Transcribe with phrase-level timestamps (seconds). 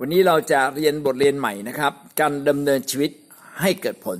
[0.00, 3.10] วันนี้เราจะเรียนบทเรียนใหม่นะครับ การดำเนินชีวิต
[3.60, 4.18] ให้เกิดผล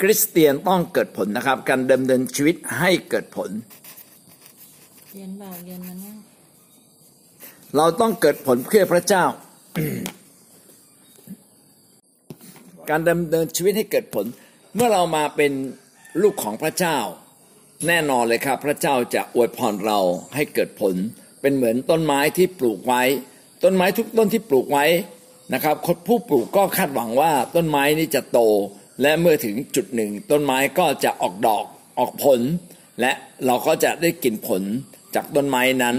[0.00, 3.50] คริสเตียนต้องเกิดผลนะครับ การดำเนินชีวิตให้เกิดผล
[5.14, 6.16] เรียนบ่าเรียนมานั่ง
[7.76, 9.24] เราต้องเกิดผลเพื่อพระเจ้า
[12.90, 14.26] การดำเนินชีวิตให้เกิดผล
[14.74, 15.52] เมื่อเรามาเป็น
[16.22, 16.98] ลูกของพระเจ้า
[17.86, 20.00] แน่นอนเลยครับ พระเจ้าจะอวยพรเรา
[20.34, 20.94] ให้เกิดผล
[21.40, 23.02] เป็นเหมือนต้นไม้ที่ปลูกไว้
[23.64, 24.86] ต้นไม้ทุกต้นที่ปลูกไว้
[25.54, 28.40] นะครับคนผู้ปลูกก็คาดหวังว่าต้นไม้นี้จะโต
[29.02, 31.64] และเมื่อถึงจุดหนึ่ง ต้นไม้ก็จะออกดอก
[31.98, 32.40] ออกผล
[33.00, 33.12] และ
[33.46, 34.62] เราก็จะได้กินผล
[35.14, 35.96] จากต้นไม้นั้น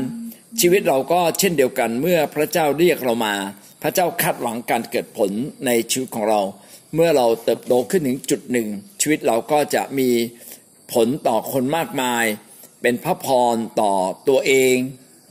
[0.62, 3.36] ชีวิตเราก็เช่นเดียวกันเมื่อพระเจ้าเรียกเรามา
[3.82, 5.32] พระเจ้าคาดหวังการเกิดผล
[5.66, 6.42] ในชีวิตของเรา
[6.96, 8.68] เมื่อเราเติบโตขึ้นถึงจุดหนึ่ง
[9.02, 10.10] ชีวิตเราก็จะมี
[10.94, 12.26] ผลต่อคนมากมาย
[12.82, 13.94] เป็นพระพรต่อ
[14.30, 14.76] ตัวเอง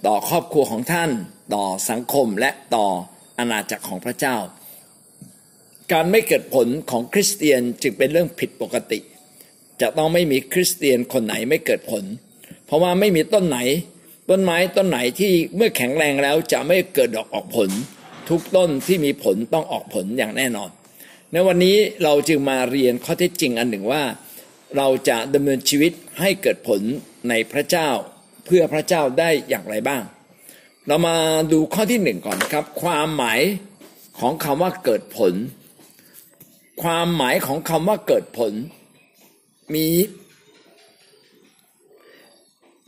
[0.07, 1.11] ต่อครอบครัวของท่าน
[1.55, 2.87] ต่อสังคมและต่อ
[3.39, 4.37] อาณาจักรของพระเจ้า
[5.93, 8.99] การไม่เกิดผลของคริสเตียนจึงเป็นเรื่องผิดปกติ
[9.81, 12.05] จะต้องไม่มีคริสเตียนคนไหนไม่เกิดผล
[12.67, 13.59] เพราะว่าไม่มีต้นไหน
[14.31, 17.71] ต้นไม้ต้นไหนที่เมื่อแข็งแรงแล้วจะไม่เกิดดอกออกผล
[18.29, 20.71] ทุกต้นที่มีผลต้องออกผลอย่างแน่นอน
[21.33, 24.03] ในวันนี้เราจึงมาเรียนข้อเท็จจริงอันหนึ่งว่า
[24.77, 26.81] เราจะดำเนินชีวิตให้เกิดผล
[27.29, 27.89] ในพระเจ้า
[28.47, 30.03] เพื่อพระเจ้าได้อย่างไรบ้าง
[30.91, 31.17] เรามา
[31.53, 33.41] ดูข้อที่หนึ่งก่อนนะครับ ความหมาย
[34.19, 35.35] ของคำว่าเกิดผล
[36.83, 38.53] ความหมายของคำว่าเกิดผล
[39.75, 39.87] มี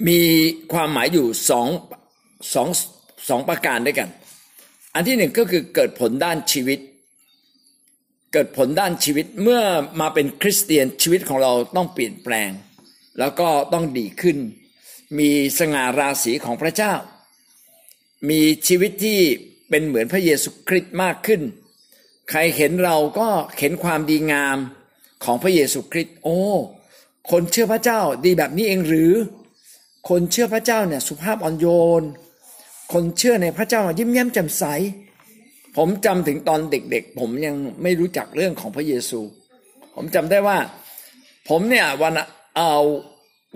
[0.08, 0.20] มี
[0.72, 1.68] ความหมายอยู่สอง
[2.54, 2.68] สอง
[3.28, 4.08] สองประการด้วยกัน
[4.94, 6.78] อันที่หนึ่งก็คือเกิดผลด้านชีวิต
[8.32, 9.62] เกิดผลด้านชีวิตเมื่อ
[10.00, 12.50] มาเป็นคริสเตียนชีวิตของเราต้องเปลี่ยนแปลง
[13.18, 14.36] แล้วก็ต้องดีขึ้น
[15.18, 16.94] มีสง่าราศีของพระเจ้า
[18.30, 19.18] มีชีวิตที่
[19.70, 21.40] เป็นเหมือนพระเยซูคริสต์มากขึ้น
[22.30, 23.28] ใครเห็นเราก็
[23.58, 24.58] เห็นความดีงาม
[25.24, 26.40] ของพระเยซูคริสต์โอ้
[27.30, 29.12] คนเชื่อพระเจ้าดีแบบนี้เองหรือ
[30.08, 31.66] คนเชื่อพระเจ้าเนี่ยสุภาพอ่อนโย
[32.00, 32.02] น
[32.92, 34.64] คนเชื่อในพระเจ้ายิ้มแย้มแจ่มใส
[35.76, 39.20] ผมจำถึงตอนเด็กๆ ผมยังไม่รู้จักเรื่องของพระเยซู
[39.94, 40.58] ผมจำได้ว่า
[41.48, 42.12] ผมเนี่ยวัน
[42.56, 42.72] เอา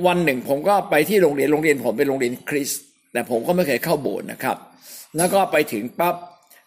[0.07, 2.83] วันหนึ่งผมก็ไปที่โรงเรียนโรงเรียนผมเป็นโรงเรียนคริสต์
[3.17, 4.57] แต่ผมก็ไม่เคยเข้าโบสถ์นะครับ
[5.17, 6.15] แล้วก็ไปถึงปั๊บ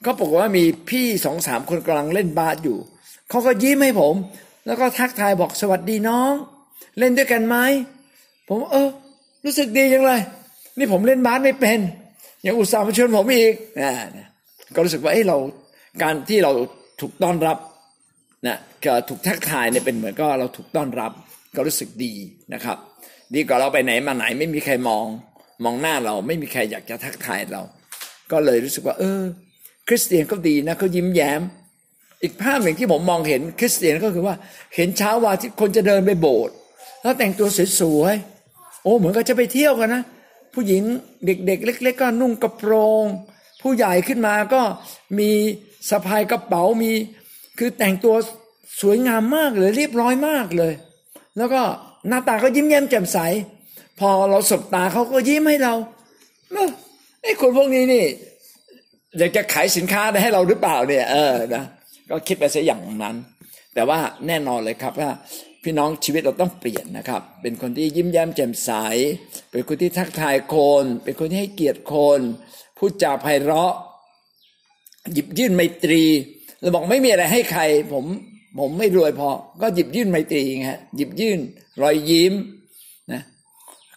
[0.05, 2.77] ก็ปรากฏว่ามีพี่สองสามคนกำลังเล่นบาสอยู่
[3.29, 4.15] เขาก็ยิ้มให้ผม
[4.65, 6.33] แล้วก็ทักทายบอกสวัสดีน้อง
[6.99, 7.55] เล่นด้วยกันไหม
[8.47, 8.89] ผมเออ
[9.45, 10.21] รู้สึกดีจังเลย
[10.77, 11.79] นี่ผมเล่นบาสไม่เป็น
[12.45, 13.91] ยังอุตส่าห์มาชวนผมอีกนะ
[14.75, 15.37] ก็รู้สึกว่าเอ้เรา
[16.01, 16.51] การที่เรา
[17.01, 17.57] ถูกต้อนรับ
[18.47, 21.11] นะก็ถูกทักทายเนี่ยเป็นเหมือนก็เราถูกต้อนรับ
[21.55, 22.13] ก็รู้สึกดี
[22.53, 22.77] นะครับ
[23.35, 25.05] ดีกว่าเราไปไหนมาไหนไม่มีใครมอง
[25.63, 27.61] มองหน้าเราไม่มีใครอยากจะทักทายเรา
[28.31, 29.21] ก็เลยรู้สึกว่า เออ
[29.87, 31.41] คริสเตียนก็ดีนะเขายิ้มแย้ม
[32.23, 34.35] อีกภาพหนึ่งที่ผมมองเห็นคริสเตียนก็คือว่า
[34.75, 36.53] เห็นเช้าวันที่คนจะเดินไปโบสถ์
[37.01, 37.47] แล้วแต่งตัว
[37.79, 40.03] สวยๆโอ้เหมือนกับจะไปเที่ยวกันนะ
[40.53, 40.81] ผู้หญิง
[41.25, 43.05] เด็ก ๆ เล็ก ๆ ก็นุ่งกระโปรง
[43.61, 44.61] ผู้ใหญ่ขึ้นมาก็
[45.19, 45.31] มี
[45.89, 46.91] สะพายกระเป๋ามี
[47.59, 48.15] คือแต่งตัว
[48.81, 50.73] สวยงามมากเลยเรียบร้อยมากเลย
[51.37, 51.61] แล้วก็
[52.07, 53.17] หน้าตาก็ยิ้มแย้มแจ่มใส
[53.99, 55.73] พอเราสบตาเขาก็ยิ้มให้เรา
[56.51, 56.69] เอ้อ
[57.23, 58.05] ไอ้คนพวกนี้นี่
[59.17, 61.63] อยากจะขายสินค้าให้เราหรือเปล่าเนี่ย เออนะ
[62.09, 63.15] ก็คิดไปซะอย่างนั้น
[63.73, 65.11] แต่ว่าแน่นอนเลยครับว่า
[65.63, 68.71] พี่น้องชีวิตเราต้องเปลี่ยนนะครับ เป็นคนที่ยิ้มแย้มแจ่มใส
[69.51, 72.19] เป็นคนที่ทักทายคน เป็นคนที่ให้เกียรติคน
[72.77, 73.73] พูดจาไพเราะ
[75.13, 76.03] หยิบยื่นไมตรี
[76.61, 77.61] เราบอกไม่มีอะไรให้ใคร
[77.93, 78.05] ผม
[78.59, 79.29] ผมไม่รวยพอ
[79.61, 81.39] ก็หยิบยื่นไมตรีไงหยิบยื่น
[81.81, 82.33] รอยยิ้ม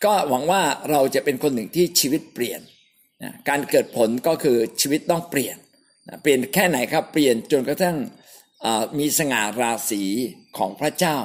[0.04, 2.60] ก็หวังว่าเราจะเป็นคนหนึ่งที่ชีวิตเปลี่ยน
[3.22, 5.56] นะการเกิดผลก็คือชีวิตต้องเปลี่ยน
[6.08, 7.96] นะเปลี่ยนแค่ไหนครับเปลี่ยนจนกระทั่ง
[8.98, 10.02] มีสง่าราศี
[10.58, 11.16] ของพระเจ้า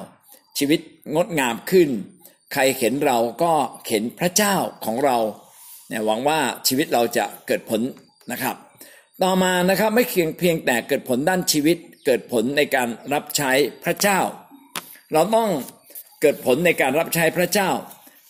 [0.57, 0.79] ชีวิต
[1.13, 1.89] งดงามขึ้น
[2.53, 3.53] ใครเห็นเราก็
[3.89, 4.55] เห็นพระเจ้า
[4.85, 5.17] ของเรา
[5.89, 7.81] เนี่ยหวังว่าชีวิตเราจะเกิดผล
[8.31, 8.55] นะครับ
[9.23, 13.51] ต่อมานะครับไม่เพียงเพียงแต่เกิดผลด้านชีวิต เกิดผลในการรับใช้
[13.83, 14.19] พระเจ้า
[15.13, 15.49] เราต้อง
[16.21, 17.69] เกิดผลในการรับใช้พระเจ้า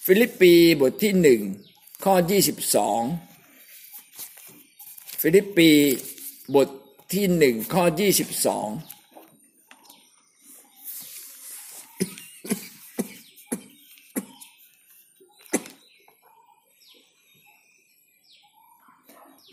[0.09, 1.41] ฟิลิปปีบทที่หนึ่ง
[2.05, 2.13] ข้อ
[3.43, 5.69] 22ฟิลิปปี
[6.55, 6.67] บท
[7.13, 7.97] ที่หนึ่งข้อ22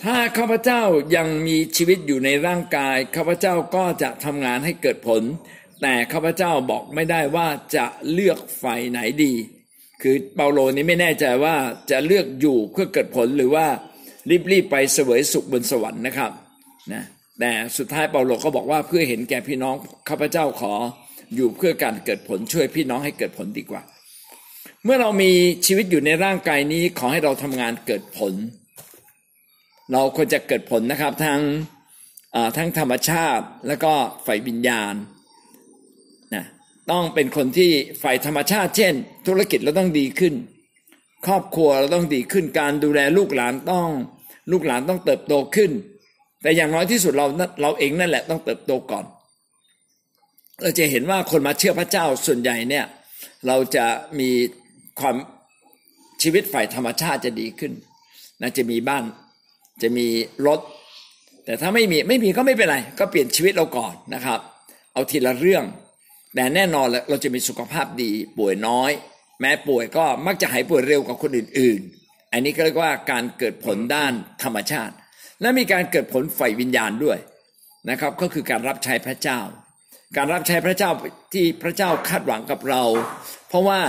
[0.03, 0.83] ถ้าข้าพเจ้า
[1.17, 5.23] ยังมีชีวิตอยู่ในร่างกาย ข้าพเจ้าก็จะทำงานให้เกิดผล
[5.81, 9.35] แต่ข้าพเจ้าบอกไม่ได้ว่าจะเลือกฝ่ายไหนดี
[10.07, 11.55] คือเปาโลนี้ไม่แน่ใจว่า
[11.91, 13.67] จะเลือกอยู่เพื่อเกิดผลหรือว่า
[14.53, 16.31] รีบๆไปเสวยสุขบนสวรรค์นะครับ
[16.93, 17.03] นะ
[17.41, 19.75] แต่สุดท้ายเปาโลก็บอกว่าเพื่อเห็นแก่พี่น้อง
[20.09, 20.75] ข้าพเจ้าขอ
[21.35, 23.83] อยู่เพื่อการเกิดผลช่วยพี่น้องให้เกิดผลดีกว่า
[24.85, 25.33] เมื่อเรามี
[25.67, 28.33] ชีวิตอยู่ในร่างกายนี้ขอให้เราทำงานเกิดผล
[29.93, 31.41] เราควรจะเกิดผลนะครับทั้ง
[32.57, 33.93] ทั้งธรรมชาติแล้วก็
[34.27, 34.95] ฝ่ายวิญญาณ
[36.91, 37.71] ต้องเป็นคนที่
[38.03, 38.95] ฝ่ายธรรมชาติ เช่น
[39.27, 40.35] ธุรกิจเราต้องดีขึ้น
[41.27, 43.89] ครอบครัวเราต้องดีขึ้นการดูแลลูกหลานต้อง
[44.51, 45.71] ลูกหลานต้องเติบโตขึ้น
[46.43, 47.27] แต่อย่างน้อยที่สุดเรา
[47.63, 49.05] เราเองนั่นแหละต้องเติบโตก่อน
[50.63, 52.85] เราจะเห็นว่าคนมาเชื่อพระเจ้าส่วนใหญ่เนี่ย
[53.47, 53.87] เราจะ
[54.19, 54.31] มี
[55.01, 55.17] ความ
[56.23, 57.73] ชีวิตฝ่ายธรรมชาติจะดีขึ้น
[58.43, 59.05] นะจะมีบ้าน
[59.83, 60.07] จะมี
[60.47, 60.61] รถ
[61.45, 64.41] แต่ถ้าไม่มีไม่มีก็ไม่เป็นไร ก็เปลี่ยนชีวิตเราก่อนนะครับ
[64.93, 65.65] เอาทีละเรื่อง
[66.35, 68.91] แต่แน่นอนเราจะมีสุขภาพดีป่วยน้อย
[69.41, 74.95] แม้ป่วยก็มักจะหายป่วยเร็วกว่าคนอื่น ๆ อันนี้ก็เรียกว่าการเกิดผลด้านธรรมชาติ
[75.41, 77.19] และมีการเกิดผลไฟวิญญาณด้วย
[77.91, 79.41] นะครับ ก็คือการรับใช้พระเจ้า
[80.17, 80.91] การรับใช้พระเจ้า
[81.35, 82.83] ที่พระเจ้าคาดหวังกับเรา
[83.49, 83.81] เพราะว่า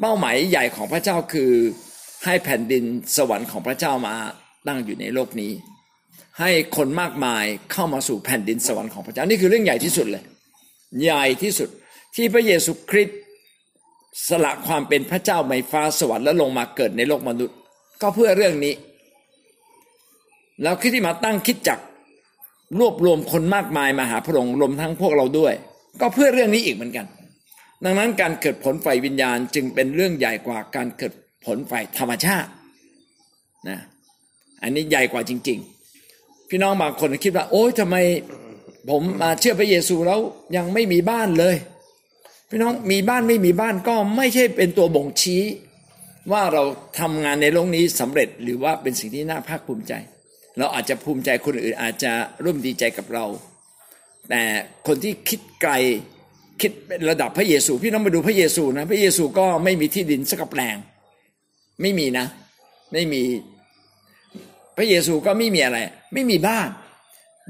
[0.00, 1.52] เป้าหมายใหญ่ของพระเจ้าคือ
[2.24, 2.84] ให้แผ่นดิน
[3.16, 4.14] สวรรค์ของพระเจ้ามา
[4.66, 5.52] ตั้งอยู่ในโลกนี้
[6.40, 10.24] ให้คนมากมายเข้ามาสู่แผ่นดินสวรรค์ของพระเจ้านี่คือเรื่องใหญ่ที่สุดเลย
[11.02, 11.68] ใหญ่ที่สุด
[12.14, 13.18] ที่พระเยซูคริสต์
[14.28, 17.56] สละความเป็นพระเจ้าในฟ้าสวรรค์แล้วลงมาเกิดในโลกมนุษย์
[18.02, 18.74] ก็เพื่อเรื่องนี้
[20.62, 21.78] แล้วคิดที่มาตั้งคิดจัก
[22.78, 25.54] รวบรวมคนมากมายมาหาพระองค์รวมทั้งพวกเราด้วย
[26.00, 27.06] ก็เพื่อเรื่องนี้อีกเหมือนกัน
[27.84, 31.12] ดังนั้นการเกิดผลไฟวิญญาณจึงเป็นเรื่องใหญ่กว่าการเกิด
[31.44, 32.50] ผลไฟธรรมชาติ
[33.68, 33.78] นะ
[34.62, 35.58] อันนี้ใหญ่กว่าจริง
[36.04, 37.96] ๆ พี่น้องบางคนคิดว่า โอ๊ยทำไม
[38.90, 40.20] ผมมาเชื่อพระเยซูแล้ว
[40.56, 41.56] ยังไม่มีบ้านเลย
[42.54, 45.42] พี่น้องมีบ้านไม่มีบ้านก็ไม่ใช่เป็นตัวบ่งชี้
[46.32, 46.62] ว่าเรา
[47.00, 49.92] ทำงานในโลกนี้สำเร็จหรือว่าเป็นสิ่งที่น่าภาคภูมิใจ
[50.58, 52.12] เราอาจจะภูมิใจคนอื่นอาจจะ
[52.44, 53.26] ร่วมดีใจกับเรา
[54.30, 54.42] แต่
[54.86, 55.72] คนที่คิดไกล
[56.60, 60.76] คิดเป็นระดับพระเยซู พี่น้องมาดูพระเยซูนะพระเยซูก็ไม่มีที่ดินสักแปลง
[61.82, 62.26] ไม่มีนะ
[62.92, 63.22] ไม่มี
[64.76, 65.78] พระเยซูก็ไม่มีอะไร
[66.14, 66.68] ไม่มีบ้าน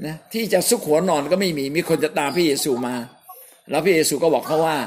[0.05, 2.95] นะที่จะซุกหัวนอนก็ไม่มีมีคนจะตามพระเยซูมา
[3.69, 4.77] แล้วพระเยซูก็บอกเขาว่า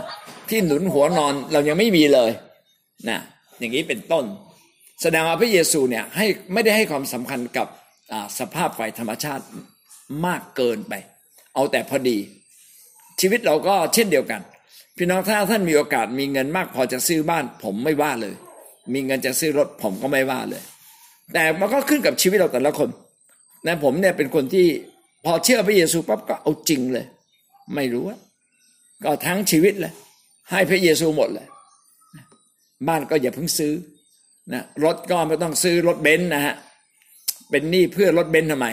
[0.49, 2.31] ที่หนุนหัวนอนเรายังไม่มีเลย
[3.09, 3.19] นะ
[3.59, 4.25] อย่างนี้เป็นต้น
[5.03, 7.67] แสดงว่าพระเยซูเนี่ยให้ไม่ได้ให้ความสำคัญกับ
[8.39, 9.45] สภาพฝ่ายธรรมชาติ
[10.27, 10.95] มากเกินไป
[11.55, 12.19] เอาแต่พอดี
[13.21, 14.41] ชีวิตเราก็เช่นเดียวกัน
[14.97, 18.35] พี่น้องถ้าท่านมีโอกาสมีเงินมากพอจะซื้อบ้าน ผมไม่ว่าเลย
[18.93, 20.63] มีเงินจะซื้อรถผมก็ไม่ว่าเลย
[21.35, 22.89] แต่มันก็ขึ้นกับชีวิตเราแต่ละคน
[23.67, 24.67] นะผมเนี่ยเป็นคนที่
[25.25, 27.07] พอเชื่อพระเยซูปั๊บก็เอาจริงเลย
[27.75, 28.17] ไม่รู้ว่า
[29.05, 29.93] ก็ทั้งชีวิตเลย
[30.50, 31.47] ให้พระเยซูหมดเลย
[32.89, 33.73] บ้านก็อย่าเพิ่งซื้อ
[34.53, 36.55] นะรถก็ไม่ต้องซื้อรถเบนซ์นะฮะ
[37.50, 38.69] เป็นหนี้เพื่อรถเบนซ์ทำไม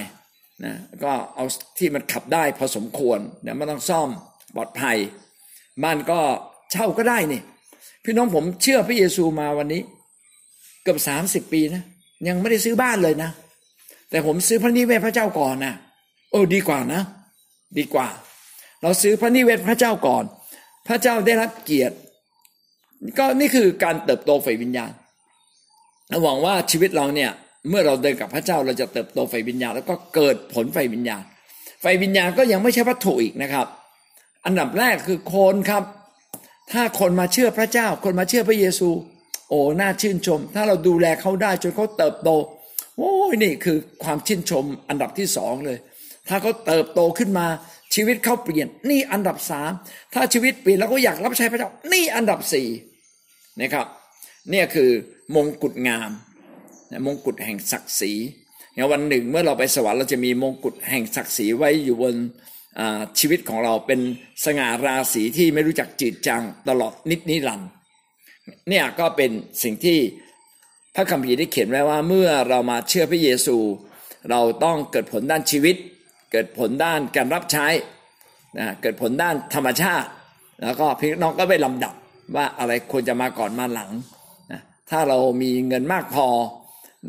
[0.64, 0.74] นะ
[1.04, 1.46] ก็เอา
[1.78, 4.10] ที่มันขับได้พอสมควรเดี๋ยวไม่ต้องซ่อม
[4.56, 4.98] ปลอดภัย
[5.84, 6.20] บ้านก็
[6.72, 7.42] เช่าก็ได้นี่
[8.04, 9.82] พี่น้องผมเชื่อพระเยซูมาวันนี้
[10.84, 11.84] เกือบสามสิบปีนะ
[12.28, 13.30] ยังไม่ได้ซื้อบ้านเลยนะ
[14.10, 15.74] แต่ผมซื้อพระนิเวศพระเจ้าก่อนนะ
[16.32, 17.02] โอ้ดีกว่านะ
[17.78, 18.08] ดีกว่า
[18.86, 20.24] เราซื้อพระนิเวศพระเจ้าก่อน
[20.88, 21.96] พระเจ้าได้รับเกียรติ
[23.18, 24.92] ก็นี่คือการเติบโตฝ่ายวิญญาณ
[26.24, 27.32] หวังว่าชีวิตเราเนี่ย
[27.70, 31.24] เมื่อเราเดินกับพระเจ้าเราจะเติบโตฝ่ายวิญญาณ แล้วก็เกิดผลฝ่ายวิญญาณ
[31.84, 33.68] ฝ่ายวิญญาณก็ยังไม่ใช่วัตถุอีกนะครับ
[34.46, 35.84] อันดับแรกคือคนครับ
[36.72, 38.90] ถ้าคนมาเชื่อพระเจ้า คนมาเชื่อพระเยซู
[39.50, 42.30] โอ้น่าชื่นชม ถ้าเราดูแลเขาได้จนเขาเติบโต
[42.98, 45.78] โอ้ยนี่คือความชื่นชมอันดับที่สองเลย
[46.30, 47.48] ถ้าเขาเติบโตขึ้นมา
[47.94, 49.72] ชีวิตเขาเปลี่ยนนี่อันดับสาม
[50.14, 52.68] ถ้าชีวิตเปลี่ยนแล้วก็อยากรับใช้พระเจ้านี่อันดับสี่
[53.62, 53.88] นะครับ
[54.50, 54.90] เนี่ยคือ
[55.36, 56.10] มงกุฎงาม
[57.06, 58.14] มงกุฎแห่งศักดิ์ศรี
[58.76, 62.16] อย่าวันหนึ่งเมื่อเราไปสวรรค์เราจะมีมงกุฎแห่งศักดิ์ศรีไว้อยู่บน
[63.20, 64.00] ชีวิตของเราเป็น
[64.46, 67.70] สง่าราศีที่ไม่รู้จักจืดจางตลอดนิดนิรันด์
[68.70, 69.32] เนี่ยก็เป็น
[69.64, 70.00] สิ่งที่
[70.96, 73.58] พระคัมภีร์ได้เขียนไว้ว่าเมื่อเรามาเชื่อพระเยซู
[74.30, 75.76] เราต้องเกิดผลด้านชีวิต
[76.36, 77.68] เกิดผลด้านการรับใช้
[78.58, 80.08] นะเกิดผลด้านธรรมชาติ
[80.62, 81.94] แล้วก็พี่น้องก็ไปลำดับ
[82.36, 83.92] ว่าอะไรควรจะมาก่อนมาหลัง
[84.52, 86.28] นะถ้าเรามีเงินมากพอ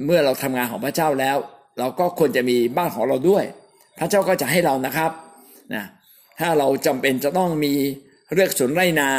[0.06, 1.37] เมื่อเราทำงานของพระเจ้าแล้ว
[1.78, 3.45] เราก็ควรจะมีบ้านของเราด้วย
[3.99, 5.11] พระเจ้าก็จะให้เรานะครับ
[5.75, 5.85] นะ
[6.40, 7.73] ถ้าเราจำเป็นจะต้องมี
[8.35, 9.11] เลือกสวนไรนา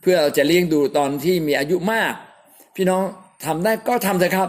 [0.00, 2.12] เพื่อเราจะเลี้ยงดูตอนที่มีอายุมาก
[2.76, 3.02] พี่น้อง
[3.46, 4.48] ทำได้ก็ทำเถอะครับ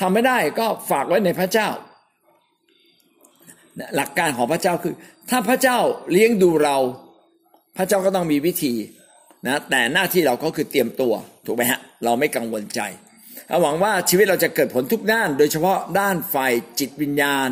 [0.00, 1.68] ทำไม่ได้ก็ฝากไว้ในพระเจ้า
[3.96, 4.94] หลักการของพระเจ้าคือ
[5.30, 5.78] ถ้าพระเจ้า
[6.12, 6.76] เลี้ยงดูเรา
[7.76, 8.74] พระเจ้าก็ต้องมีวิธี
[9.46, 11.12] นะแต่หน้าที่เราก็คือเตรียมตัว
[11.46, 12.80] ถูกไหมฮะเราไม่กังวลใจ
[13.62, 17.48] หวังว่าชีวิตเราจะเกิดผลทุกด้าน โดยเฉพาะด้านฝ่ายจิตวิญญาณ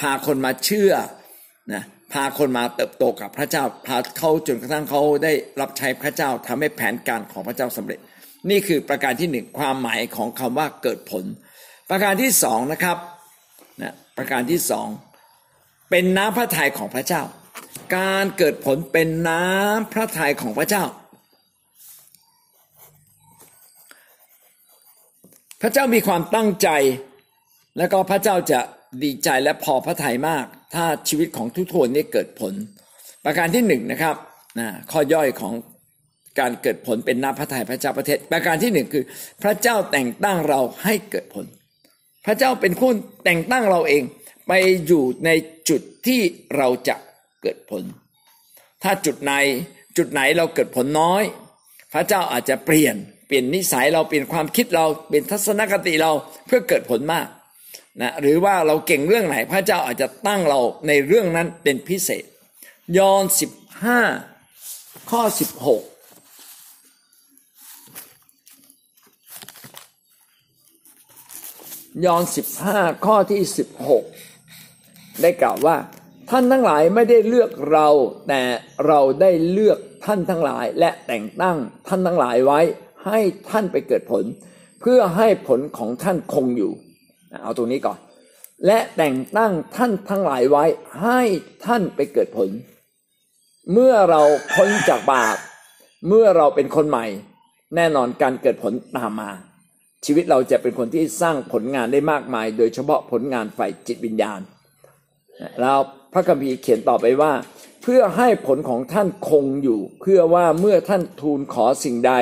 [0.00, 0.92] พาคนมาเชื่อ
[1.72, 7.98] นะพาคนมาเติบโตกับพระเจ้าพาเขาจนกระทั่งเขาได้รับใช้พระเจ้าทำให้แผนการของพระเจ้าสำเร็จ
[8.50, 11.24] นี่คือประการที่หนึ่งความหมายของคำว่าเกิดผล
[11.90, 12.96] ประการที่สองนะครับ
[13.82, 14.86] นะประการที่สอง
[15.90, 17.22] เป็นน้ำพระทัยของพระเจ้า
[17.96, 20.84] การเกิดผลเป็นน้ำพระทัยของพระเจ้า
[25.62, 26.68] พระเจ้ามีความตั้งใจ
[27.78, 28.60] แล้วก็พระเจ้าจะ
[29.02, 30.44] ดีใจและพอพระทัยมาก
[30.74, 32.52] ถ้าชีวิตของทุกคนนี้เกิดผล
[33.24, 34.16] ประการที่หนึ่งนะครับ
[34.58, 35.52] นะข้อย่อยของ
[36.38, 39.04] การเกิดผลเป็นน้ำพระทัยพระเจ้าประเทศ ประการที่หนึ่งคือ
[39.42, 41.46] พระเจ้าแต่งตั้งเราให้เกิดผล
[42.26, 44.02] พระเจ้าเป็นคนแต่งตั้งเราเอง
[44.48, 44.52] ไป
[44.86, 45.30] อยู่ใน
[45.70, 46.20] จุดที่
[46.56, 46.96] เราจะ
[47.42, 47.82] เกิดผล
[48.82, 49.32] ถ้าจุดไหน
[49.96, 51.22] จุดไหนเราเกิดผลน้อย
[51.92, 52.96] พระเจ้าอาจจะเปลี่ยน
[53.26, 56.12] เปลี่ยนนิสัยเราเปลี่ยนความคิดเราเปลี่ยนทัศนคติเรา
[56.46, 57.26] เพื่อเกิดผลมาก
[58.00, 62.24] นะหรือว่าเราเก่งเรื่องไหนพระเจ้าอาจจะตั้งเราในเรื่องนั้นเป็นพิเศษ
[62.98, 64.00] ยอห์นสิบห้า
[65.10, 65.82] ข้อสิบหก
[72.04, 74.04] ยอห์นสิบห้าข้อที่สิบหก
[75.22, 75.76] ได้กล่าวว่า
[76.30, 77.88] ท่านทั้งหลายไม่ได้เลือกเรา
[78.28, 78.42] แต่
[78.86, 81.56] เราได้เลือกท่านทั้งหลาย และแต่งตั้ง
[81.88, 82.60] ท่านทั้งหลายไว้
[83.06, 83.18] ให้
[83.50, 84.24] ท่านไปเกิดผล
[84.80, 86.72] เพื่อให้ผลของท่านคงอยู่
[87.42, 87.98] เอาตรงนี้ก่อน
[88.66, 90.64] และแต่งตั้งท่านทั้งหลายไว้
[91.02, 91.20] ให้
[91.66, 92.48] ท่านไปเกิดผล
[93.72, 94.22] เมื่อเรา
[94.54, 95.36] พ้นจากบาป
[96.08, 97.06] เมื่อเราเป็นคนใหม่
[97.76, 99.30] แน่นอนการเกิดผลตามมา
[100.04, 104.40] ชีวิตเราจะเป็นคนที่สร้างผลงานได้มากมาย โดยเฉพาะผลงานฝ่ายจิตวิญญาณ
[105.60, 105.78] แล้ว
[106.12, 107.32] พระคัมภีร์เขียนต่อไปว่า
[107.82, 112.14] เพื่อให้ผลของท่านคงอยู่ เพื่อว่าเมื่อท่านทูลขอสิ่งใด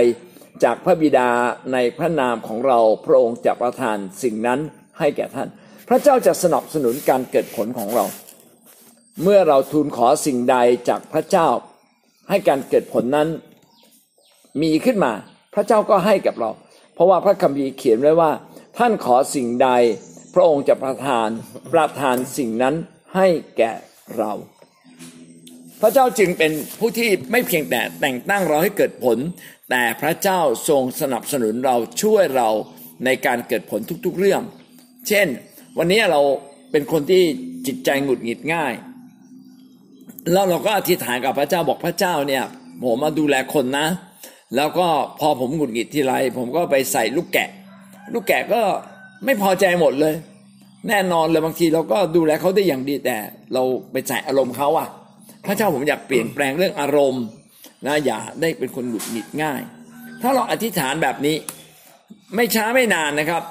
[0.65, 1.31] จากพระบิดา
[1.73, 4.61] ในพระนามของเราพระองค์จะประทานสิ่งนั้น
[4.99, 5.49] ให้แก่ท่าน
[5.89, 8.05] พระเจ้าจะสนับสนุนการเกิดผลของเรา
[9.23, 10.57] เมื่อเราทูลขอสิ่งใด
[10.89, 11.49] จากพระเจ้า
[12.29, 13.29] ให้การเกิดผลนั้น
[14.63, 15.13] มีขึ้นมา
[15.55, 16.51] พระเจ้าก็ให้กับเรา
[16.95, 18.31] เพราะว่าพระคัมภีร์เขียนไว้ว่า
[18.79, 19.71] ท่านขอสิ่งใด
[20.35, 21.29] พระองค์จะประทาน
[21.73, 22.75] ประทานสิ่งนั้น
[23.15, 23.73] ให้แก่
[24.17, 24.33] เรา
[25.81, 29.19] พระเจ้าจึงเป็นผู้ที่ไม่เพียงแต่แต่งตั้งเราให้เกิดผล
[29.71, 32.49] แต่พระเจ้าทรงสนับสนุนเราช่วยเรา
[33.05, 34.43] ในการเกิดผลทุกๆเรื่อง
[35.09, 35.27] เช่น
[35.79, 36.21] วันนี้เรา
[36.71, 37.23] เป็นคนที่
[37.67, 38.75] จิตใจหงุดหงิดง่าย
[40.33, 42.45] แล้วเราก็อธิษฐานกับพระเจ้าบอกพระเจ้าเนี่ย
[42.83, 43.87] ผมมาดูแลคนนะ
[44.57, 44.87] แล้วก็
[45.21, 47.49] พอผมหงุดหงิดทีไรผมก็ไปใส่ลูกแกะ
[48.13, 48.63] ลูกแกะก็
[49.25, 50.15] ไม่พอใจหมดเลย
[50.89, 53.17] แน่นอนเลยบางทีเราก็ดูแลเขาได้อย่างดีแต่
[53.55, 54.89] เราไปใส่อารมณ์เขาอะ
[55.47, 57.25] พระเจ้าผมอยากเปลี่ยนแปลงเรื่องอารมณ์
[57.87, 59.61] นะอย่าได้เป็นคนหงุดหงิดง่าย
[60.23, 61.37] ถ้าเราอธิษฐานแบบนี้
[62.35, 63.43] ไม่ช้าไม่นานนะครับ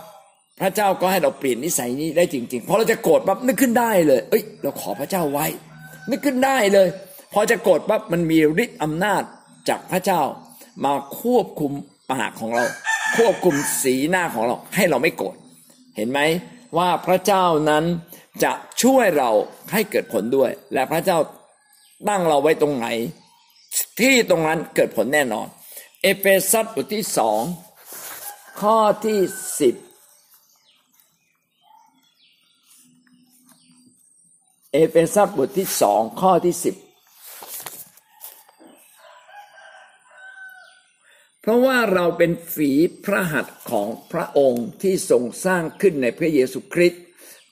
[0.61, 5.45] พระเจ้าก็ให้เราเปลี่ยนนิสัยนี้ได้จริงๆพอเราจะโกรธปั๊บนึกขึ้นได้เลย เอ้ย เราขอพระเจ้าไว้
[6.11, 6.87] นึกขึ้นได้เลย
[7.33, 9.23] พอจะโกรธปั๊บมันมีฤทธิ์อำนาจ
[9.69, 10.21] จากพระเจ้า
[10.85, 11.71] มาควบคุม
[12.11, 12.65] ปากของเรา
[13.17, 15.35] ควบคุมสีหน้าของเรา ให้เราไม่โกรธ
[15.97, 16.19] เห็นไหม
[16.77, 17.83] ว่าพระเจ้านั้น
[18.43, 19.29] จะช่วยเรา
[19.71, 21.17] ให้เกิดผลด้วย และพระเจ้า
[22.09, 22.87] ตั้งเราไว้ตรงไหน
[23.99, 25.47] ที่ตรงนั้นเกิดผลแน่นอน
[26.01, 27.41] เอเฟซัสบทที่สอง
[28.61, 29.19] ข้อที่
[29.59, 29.75] สิบ
[34.71, 36.75] เอเฟซัสบทที่สองข้อที่สิบ
[41.47, 42.71] เพราะว่าเราเป็นฝี
[43.05, 47.03] พระหัตถ์ของพระองค์ที่ทรงสร้างขึ้นในพระเยซูคริสต์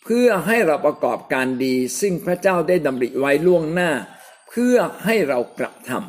[0.03, 3.91] เพื่อให้เราประกอบการดี ซึ่งพระเจ้าได้ดำริไว้ล่วงหน้า
[4.49, 4.75] เพื่อ
[5.05, 5.99] ให้เรากระทำ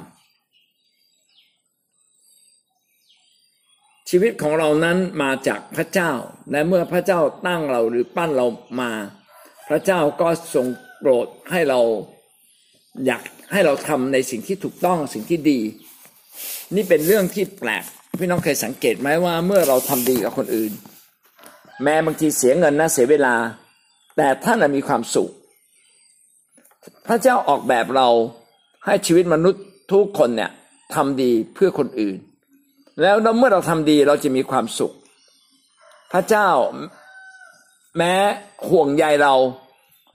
[4.10, 6.12] ชีวิตของเรานั้นมาจากพระเจ้า
[6.50, 8.46] และเมื่อพระเจ้าตั้งเราหรือปั้นเรา
[8.80, 8.92] มา
[9.68, 10.66] พระเจ้าก็ทรง
[10.98, 11.80] โปรดให้เรา
[13.06, 15.60] อยากให้เราทำในสิ่งที่ถูกต้องสิ่งที่ดี
[16.74, 17.84] นี่เป็นเรื่องที่แปลก
[18.20, 20.72] พี่น้องเคยสังเกตไหมว่าเมื่อเราทำดีกับคนอื่น
[21.82, 23.34] แม้บางทีเสียเงินนะเสียเวลา
[24.16, 25.30] แต่ท่านมีความสุข
[27.06, 28.08] พระเจ้าออกแบบเรา
[28.86, 29.62] ให้ชีวิตมนุษย์
[29.92, 30.50] ทุกคนเนี่ย
[30.94, 32.16] ทำดีเพื่อคนอื่น
[33.02, 34.92] แล้วเมื่อเราทำดีเราจะมีความสุข
[36.12, 36.48] พระเจ้า
[37.98, 38.14] แม้
[38.68, 39.34] ห่วงใยเรา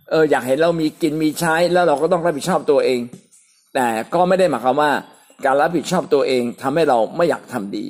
[0.09, 2.99] เอออยากเห็นเรามีกินมีใช้แล้วเราก็ต้องรับผิดชอบตัวเอง
[3.75, 4.91] แต่ก็ไม่ได้หมายความว่า
[5.45, 7.85] การรับผิดชอบตัวเองทำให้เราไม่อยากทำดี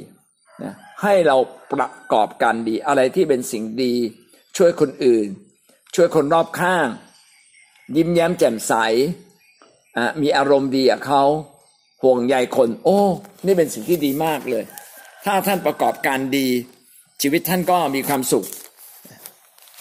[0.64, 1.38] นะให้เรา
[1.72, 3.94] ประกอบการดีอะไรที่เป็นสิ่งดี
[4.58, 5.28] ช่วยคนอื่น
[5.96, 6.88] ช่วยคนรอบข้าง
[7.96, 8.74] ยิ้มแย้มแจ่มใส
[10.22, 11.24] มีอารมณ์ดีกับเขา
[12.04, 13.00] ห่วงใยคน โอ้
[13.46, 14.64] นี่เป็นสิ่งที่ดีมากเลย
[15.26, 16.48] ถ้าท่านประกอบการดี
[17.22, 18.46] ชีวิตท่านก็มีความสุข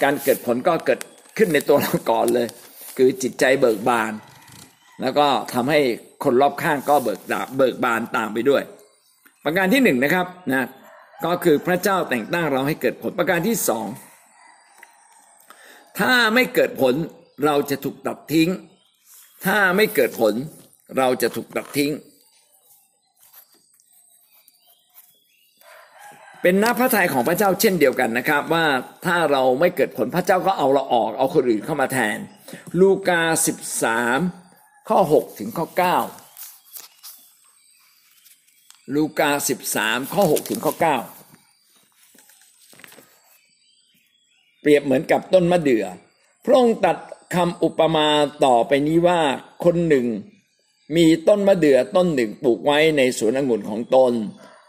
[0.03, 1.01] การเกิดผลก็เกิด
[1.39, 2.47] ขึ้นในตัวเราก่อนเลย
[2.97, 4.13] คือจิตใจเบิกบาน
[5.01, 5.81] แล้วก็ทำให้
[6.25, 7.21] คนรอบข้างก็เบิก
[7.57, 8.63] เบิกบานตามไปด้วย
[9.45, 10.67] ประการที่หนึ่งนะครับนะ
[11.25, 13.87] ก็คือพระเจ้าแต่งตั้งเราให้เกิดผลประการที่สอง
[15.99, 16.95] ถ้าไม่เกิดผล
[17.45, 18.51] เราจะถูกตัดทิ้ง
[19.47, 20.35] ถ้าไม่เกิดผล
[20.99, 21.93] เราจะถูกตัดทิ้ง
[26.43, 28.67] เป็นน้าพระทัยของพระเจ้าเช่นเดียวกันนะครับ ว่า
[29.07, 32.19] ถ้าเราไม่เกิดผลพระเจ้าก็เอาเราออกเอาคนอื่นเข้ามาแทน
[32.81, 34.19] ลูกาสิบสาม
[34.95, 35.97] ข้อหกถึงข้อเก้า
[38.95, 40.97] ลูกาสิบสามข้อหกถึงข้อเก้า
[44.61, 45.85] เปรียบเหมือนกับต้นมะเดื่อ
[46.45, 46.97] พระองค์ตัด
[47.35, 48.09] คำอุปมา
[48.45, 49.21] ต่อไปนี้ว่า
[49.65, 50.07] คนหนึ่ง
[50.97, 54.13] มีต้นมะเดื่อต้นหนึ่งปลูกไว้ในสวนองุ่นของตน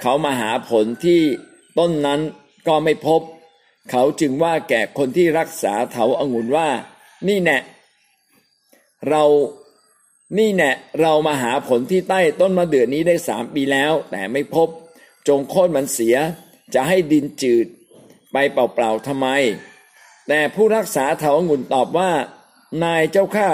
[0.01, 1.21] เขามาหาผลที่
[1.79, 2.21] ต้นนั้น
[2.67, 3.21] ก็ไม่พบ
[3.91, 6.67] เขาจึงว่าแก่คนที่รักษาเถาองุ่นว่า
[7.27, 7.57] นี่แน่
[9.09, 9.23] เรา
[10.37, 10.71] นี่แน่
[11.01, 14.67] เรามาหาผลที่ใต้ต้นมะเดื่อนี้ได้สามปีแล้ว แต่ไม่พบ
[15.27, 16.15] จงโค่นมันเสีย
[16.73, 17.67] จะให้ดินจืด
[18.31, 19.27] ไปเปล่าๆทำไม
[20.27, 22.11] แต่ผู้รักษาเถาองุ่นตอบว่า
[22.83, 23.49] นายเจ้าข้า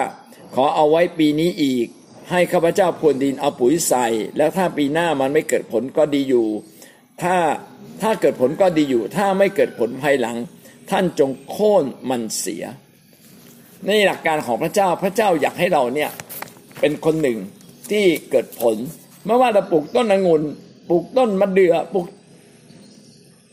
[0.55, 1.87] ขอเอาไว้ปีนี้อีก
[2.31, 4.05] ให้ข้าพเจ้าพรวนดินเอาปุ๋ยใส่
[4.37, 6.47] แล้วถ้าปีหน้ามันไม่เกิดผลก็ดีอยู่
[7.21, 7.35] ถ้า
[8.01, 10.35] ถ้าเกิดผลก็ดีอยู่ ถ้าไม่เกิดผลภายหลัง
[10.89, 12.63] ท่านจงโค่นมันเสีย
[13.85, 16.11] ในหลักการของพระเจ้าพระเจ้าอยากให้เราเนี่ย
[16.79, 17.37] เป็นคนหนึ่ง
[17.91, 18.75] ที่เกิดผล
[19.25, 20.41] ไม่ว่าจะปลูกต้นองุ่น
[20.89, 22.05] ปลูกต้นมะเดื่อปลูก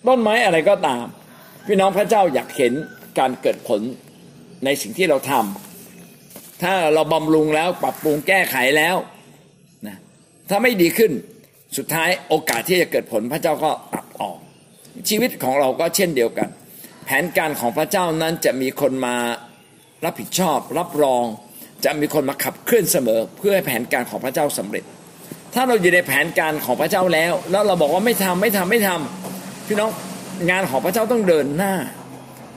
[0.07, 1.05] ต้นไม้อะไรก็ตาม
[1.67, 2.73] พี่น้องพระเจ้าอยากเห็น
[3.19, 3.81] การเกิดผล
[4.65, 8.97] ในสิ่งที่เราทำถ้าเราบำรุงแล้วปรับปรุงแก้ไขแล้ว
[9.87, 9.97] นะ
[10.49, 11.13] ถ้าไม่ดีขึ้น
[11.77, 14.39] สุดท้ายโอกาสที่จะเกิดผลพระเจ้าก็ตัดออก
[15.09, 16.49] ชีวิตของเราก็เช่นเดียวกัน
[17.05, 19.17] แผนการของพระเจ้านั้นจะมีคนมา
[20.05, 21.25] รับผิดชอบรับรอง
[21.85, 24.85] จะมีคนมาขับเคลื่อนเสมอ เพื่อให้แผนการของพระเจ้าสำเร็จ
[25.55, 29.91] ถ้าเราอยู่ในแผนการของพระเจ้าแล้ว แล้วเราบอกว่าไม่ทำไม่ทำไม่ทำพี่น้อง
[30.51, 31.75] งานของพระเจ้าต้องเดินหน้า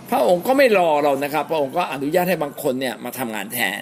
[0.09, 3.81] พระองค์ก็ไม่รอเรานะครับ พระองค์ก็อนุญาตให้บางคนเนี่ยมาทำงานแทน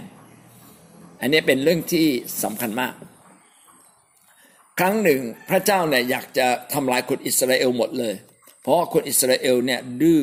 [1.21, 2.07] อันนี้เป็นเรื่องที่
[2.43, 2.93] สำคัญมาก
[4.79, 8.15] ครั้งหนึ่งพระเจ้าเนี่ยอยากจะทำลายคนอิสราเอลหมดเลย
[8.61, 10.21] เพราะคนอิสราเอลเนี่ยดื้อ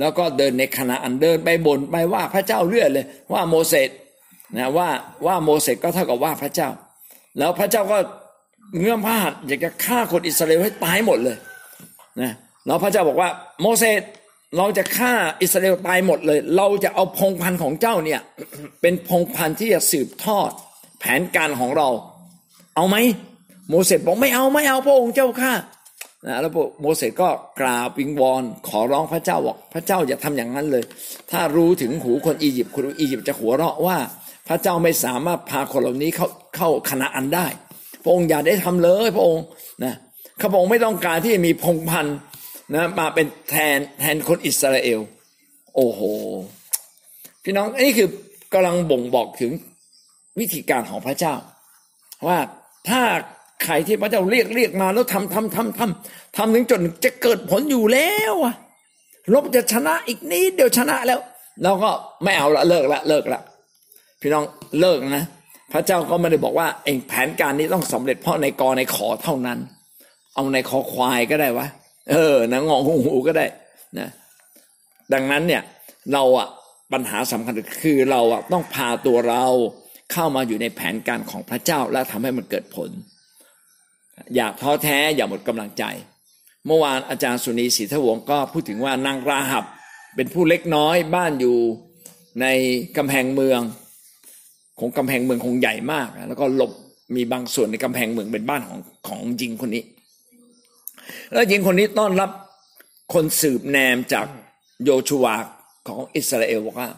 [0.00, 3.90] แล้วก็เดินในขณะอันเดินไปบนไปว่าพระเจ้าเลื่อนเลยว่าโมเสส
[4.56, 4.88] นะว่า
[5.26, 6.68] ว่าโมเสสก็เท่ากับว่าพระเจ้า
[7.38, 7.98] แล้วพระเจ้าก็
[8.78, 11.36] เงื่อมพระหัตถ์อยากจะฆ่าคนอิสราเอลให้ตายหมดเลย
[12.20, 12.32] นะ
[12.66, 13.30] แล้วพระเจ้าบอกว่า
[13.62, 14.02] โมเสส
[14.58, 15.12] เราจะฆ่า
[15.42, 18.20] อิสราเอลตายหมดเลย เราจะเอาพงพันธุ์ของเจ้าเนี่ย
[18.80, 20.50] เป็นพงพันธุ์ที่จะสืบทอด
[20.98, 21.88] แผนการของเรา
[22.76, 22.96] เอาไหม
[23.70, 25.52] โมเสสบอกไม่เอาไม่เอาพระองค์เจ้าข้า
[26.26, 27.28] นะแล้วโมเสสก็
[27.60, 30.84] กราบวิงวอนขอร้องพระเจ้าบอกพระเจ้าอย่าทำอย่างนั้นเลย
[31.30, 33.96] ถ้ารู้ถึงหูคนอียิปต์คนอียิปต์จะหัวเราะว่า
[34.48, 37.46] พระเจ้าไม่สามารถพาคนเหล่านี้เข้าเข้าคณะอันได้
[38.02, 39.44] พระองค์อย่าได้ทำเลยพระองค์
[39.84, 39.94] นะ
[40.40, 42.16] ข้าพระองค์ไม่ต้องการที่จะมีพงพันธ์
[42.74, 45.00] นะมาเป็นแทนแทนคนอิสราเอล
[45.74, 46.00] โอ้โห
[47.42, 48.08] พี่น้องอันนี้คือ
[48.52, 49.52] กำลังบ่งบอกถึง
[50.38, 51.34] วิธีการของพระเจ้า
[52.26, 52.38] ว่า
[52.88, 53.02] ถ้า
[53.64, 58.54] ใครที่พระเจ้าเรียกเรียกมาแล้วทำทำทำทำทำถึงจนจะเกิดผลอยู่แล้วอะ
[59.34, 61.20] ลบจะชนะอีกนิดเดียวชนะแล้ว
[61.62, 61.90] เราก็
[62.24, 63.40] ไม่เอาละเลิกละเลิกละ
[64.26, 64.46] พี่น้อง
[64.80, 65.24] เลิกนะ
[65.72, 69.58] พระเจ้าก็ไม่ได้บอกว่าเองแผนการนี้ต้องสำเร็จเพราะในกอในขอเท่านั้น
[70.34, 71.66] เอาในคอควายก็ได้วะ
[72.10, 73.46] เออนะงอหูหูก็ได้
[73.98, 74.08] นะ
[75.12, 75.62] ดังนั้นเนี่ย
[76.12, 76.48] เราอะ
[76.92, 79.44] ปัญหาสำคัญคือเราอะต้องพาตัวเรา
[80.12, 82.90] เข้ามาอยู่ในแผนการของพระเจ้าและทำให้มันเกิดผล
[84.34, 85.84] อย่าท้อแท้อย่าหมดกำลังใจ
[86.66, 89.64] เมื่อวานอาจารย์สุนีศรีทวงก็พูดถึงว่านางราหับ
[90.16, 91.56] เป็นผู้เล็กน้อยบ้านอยู่
[92.40, 92.46] ใน
[92.96, 93.60] กำแพงเมือง
[94.78, 96.72] ของกำแพงเมืองคงใหญ่มากแล้วก็หลบ
[97.16, 99.82] มีบางส่วนในกำแพงเมืองเป็นบ้านของของหญิงคนนี้
[101.32, 102.30] แล้วหญิงคนนี้ต้อนรับ
[103.14, 104.26] คนสืบแนมจาก
[104.84, 105.34] โยชูวา
[105.88, 106.90] ของอิสราเอลบอกว่า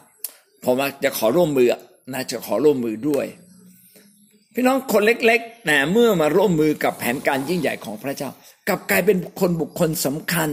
[0.65, 1.69] ผมจะขอร่วมมือ
[2.12, 3.27] นะจะขอร่วมมือด้วย
[4.55, 8.31] พี่น้องคนเล็กๆนะเมื่อมาร่วมมือกับแผนการยิ่งใหญ่ของพระเจ้า
[8.69, 10.51] กลับกลายเป็นคนบุคคลสำคัญ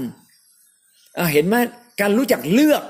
[1.34, 1.56] เห็นไหม
[2.02, 2.84] การรู้จักเลือก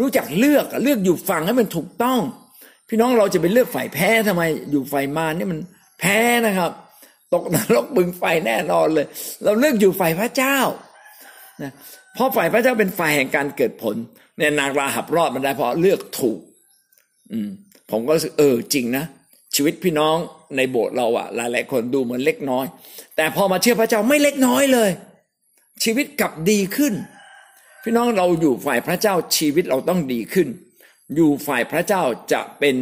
[0.00, 2.20] รู้จักเลือกเลือกอยู่ฝั่งให้มันถูกต้อง
[2.88, 5.58] พี่น้องเราจะไปเลือกฝ่ายแพ้ทำไม อยู่ฝ่ายมานี่มัน
[6.00, 6.70] แพ้นะครับ
[7.34, 9.06] ตกนรกบึงไฟแน่นอนเลย
[9.44, 10.58] เราเลือกอยู่ฝ่ายพระเจ้า
[11.62, 11.72] นะ
[12.14, 13.96] เพราะฝ่ายพระเจ้าเป็นฝ่ายแห่งการเกิดผล
[14.36, 16.38] เนี่ยนางราหับรอดมันได้เพราะเลือกถูก
[17.32, 17.48] อืม
[17.90, 19.04] ผมก็รู้สึกเออจริงนะ
[19.54, 20.16] ชีวิตพี่น้อง
[20.56, 22.66] ในโบสถ์เราอะหลายๆคนดูเหมือนเล็กน้อย
[23.16, 24.90] แต่พอมาเชื่อพระเจ้าไม่เล็กน้อยเลย
[25.84, 26.94] ชีวิตกลับดีขึ้น
[27.82, 30.48] พี่น้องเราอยู่ฝ่ายพระเจ้าชีวิตเราต้องดีขึ้น
[31.14, 32.76] อยู่ฝ่ายพระเจ้าจะเป็น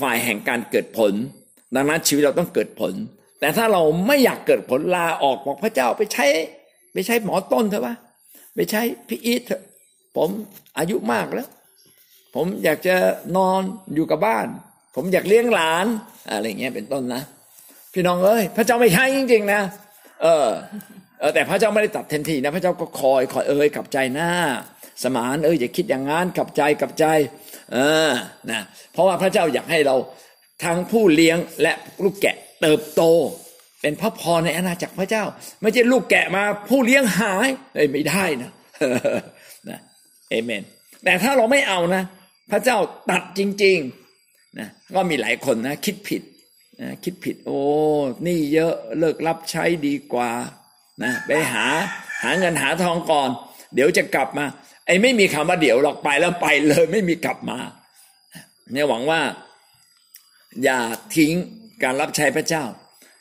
[0.00, 1.12] ฝ่ายแห่งการเกิดผล
[1.74, 2.92] ดังนั้นชีวิตเราต้องเกิดผล
[3.40, 6.26] แต่ถ้าเราไม่อยากเกิดผลลาออกบอกพระเจ้าไปใช้
[6.92, 7.94] ไปใช้หมอต้นเถอะวะ
[8.54, 9.62] ไปใช้พี่อีทเถอะ
[10.16, 10.28] ผม
[10.78, 11.48] อายุมากแล้ว
[12.34, 12.96] ผมอยากจะ
[13.36, 13.60] นอน
[13.94, 14.46] อยู่กับบ้าน
[14.94, 15.86] ผมอยากเลี้ยงหลาน
[16.30, 17.22] อะไรเงี้ยเป็นต้นนะ
[17.92, 19.60] พี่น้องเอ้ยพระเจ้าไม่ใช่จริงๆนะ
[20.22, 20.48] เออ
[21.20, 24.30] เออแต่พระเจ้าไม่ได้ตัดทันทีนะ พระเจ้าก็คอยคอยเอ้ยกับใจหน้า
[25.02, 27.04] สมานเอ้ยอย่าคิดอย่างงั้นกับใจกับใจ
[27.72, 27.78] เอ
[28.08, 28.12] อ
[28.50, 28.60] นะ
[28.92, 29.96] เพราะว่าพระเจ้าอยากให้เรา
[30.64, 33.02] ทั้งผู้เลี้ยงและลูกแกะเติบโต
[33.80, 35.24] เป็นพระพรในอาณาจักรพระเจ้า
[35.60, 38.50] ไม่ใช่ลูกแกะมาผู้เลี้ยงหายเอ้ยไม่ได้นะ
[39.68, 39.78] นะ
[40.30, 40.62] เอเมน
[41.04, 42.02] แต่ถ้าเราไม่เอานะ
[42.50, 42.78] พระเจ้า
[43.10, 46.22] ตัดจริงๆนะก็มีหลายคนนะ คิดผิด
[46.80, 47.60] นะคิดผิด โอ้
[48.26, 50.30] นี่เยอะเลิกรับใช้ดีกว่า
[51.02, 51.66] นะไปหา
[52.22, 53.30] หาเงินหาทองก่อน
[53.74, 54.46] เดี๋ยวจะกลับมา
[54.86, 57.58] ไอ้ไม่มีคำว่าเดี๋ยวหรอกไปแล้วไปเลยไม่มีกลับมา
[58.72, 59.20] เนี่ยหวังว่า
[60.64, 60.78] อย่า
[61.16, 61.32] ทิ้ง
[61.82, 62.64] การรับใช้พระเจ้า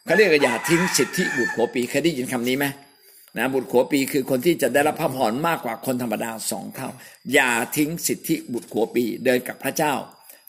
[0.05, 2.65] เขาเรียกว่าอย่าทิ้งสิทธิบุตรขัวปีเคยได้ยินคำนี้ไหม
[3.37, 6.89] นะบุตรขัวปีคือคนที่จะได้รับพระพรมากกว่าคนธรรมดาสองเท่า
[7.33, 9.93] อย่าทิ้งสิทธิบุตรขัวปีเดินกับพระเจ้า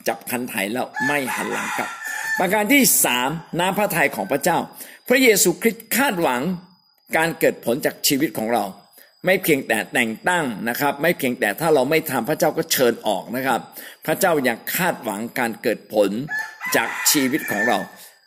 [0.09, 1.91] จับคันไถแล้วไม่หันหลังกลับ
[2.39, 4.59] ประการที่สามน้ำพระทัยของพระเจ้า
[5.09, 6.43] พระเยซูคริสต์คาดหวัง
[7.17, 8.65] การเกิดผลจากชีวิตของเรา
[9.27, 13.61] ไม่เพียงแต่แต่งตั้งนะครับ ไม่เพียงแต่ถ้าเราไม่ทำพระเจ้าก็เชิญออกนะครับ
[14.07, 16.11] พระเจ้ายังคาดหวังการเกิดผล
[16.77, 17.79] จากชีวิตของเรา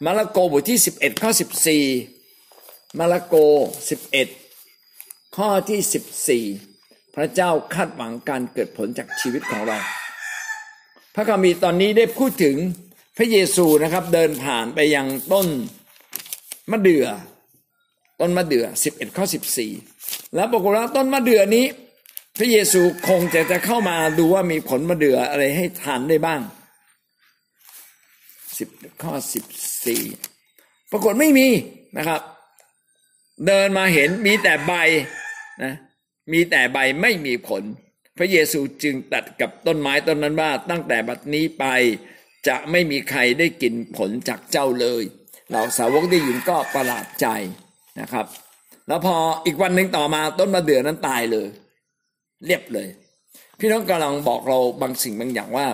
[0.06, 1.32] มาระโกบทที่ 11ข้อ
[2.16, 3.36] 14 มาระโก
[4.56, 9.78] 11 ข้อที่ 14 พระเจ้าคาดหวังการเกิดผลจากชีวิตของเรา
[11.16, 12.56] พระคัมภีร์ตอนนี้ได้พูดถึง
[13.18, 15.48] พระเยซูนะครับเดินผ่านไปยังต้น
[16.72, 17.08] มะเดื่อ
[18.22, 19.26] ต้นมะเดื่อ11ข้อ
[19.64, 19.95] 14
[20.36, 21.65] แล้วปรากฏว่าต้นมะเดื่อนี้
[22.38, 26.41] พระเยซูคงจะจะเข้ามาดูว่ามีผลมะเดื่ออะไรให้ทานได้บ้าง
[28.15, 29.13] 10ข้อ
[30.02, 31.48] 14ปรากฏไม่มี
[31.98, 32.22] นะครับ
[33.48, 34.74] เดินมาเห็นมีแต่ใบ
[35.63, 35.74] นะ
[36.32, 37.63] มีแต่ใบไม่มีผล
[38.18, 41.65] พระเยซูจึงตัดกับต้นไม้ต้นนั้นว่า ตั้งแต่บัดนี้ไป
[42.48, 45.04] จะไม่มีใครได้กินผลจากเจ้าเลย
[45.50, 47.28] เหล่าสาวกได้ยินก็ประหลาดใจ
[48.00, 48.26] นะครับ
[48.88, 51.48] แล้วพออีกวันหนึ่งต่อมาต้นมะเดื่อนั้นตายเลย
[52.45, 52.88] เรียบเลย
[53.60, 55.67] พี่น้องกำลังบอกเราบางสิ่งบางอย่างว่า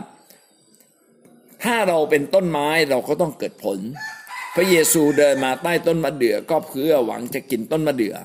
[1.63, 3.79] ถ้าเราเป็นต้นไม้เราก็ต้องเกิดผล
[4.55, 8.15] พระเยซูเดินมาใต้ต้นมะเดื่อก็เพื่อหวังจะกินต้นมะเดื่อ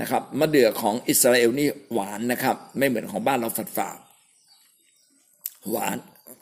[0.00, 3.98] นะครับมะเดื่อของอิสราเอลนี่หวานนะครับ ไม่เหมือนของบ้านเราฝาดฝาด
[5.70, 5.96] หวาน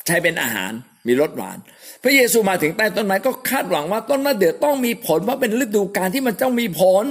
[0.07, 0.72] ใช้เป็นอาหาร
[1.07, 1.59] มีรสหวาน
[2.03, 7.05] พระเยซูมาถึงใต้ต้นไม้ก็คาดหวังว่าต้นมะเดื่อต้องมีผลเพราะเป็นฤดูกาลที่มันต้องมีผล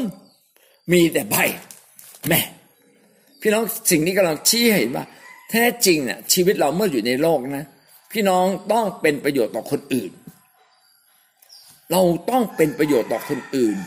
[0.91, 1.36] มีแต่ใบ
[2.28, 2.41] แม่
[3.41, 5.06] พี่น้องสิ่งนี้กำลังชี้ให้เห็นว่า
[5.49, 7.65] แท้จริงเน่ะชีวิตเราเมื่ออยู่ในโลกนะ
[8.12, 10.12] พี่น้องต้องเป็นประโยชน์ต่อคนอื่น
[11.91, 13.78] เราต้องเป็นประโยชน์ต่อคนอื่น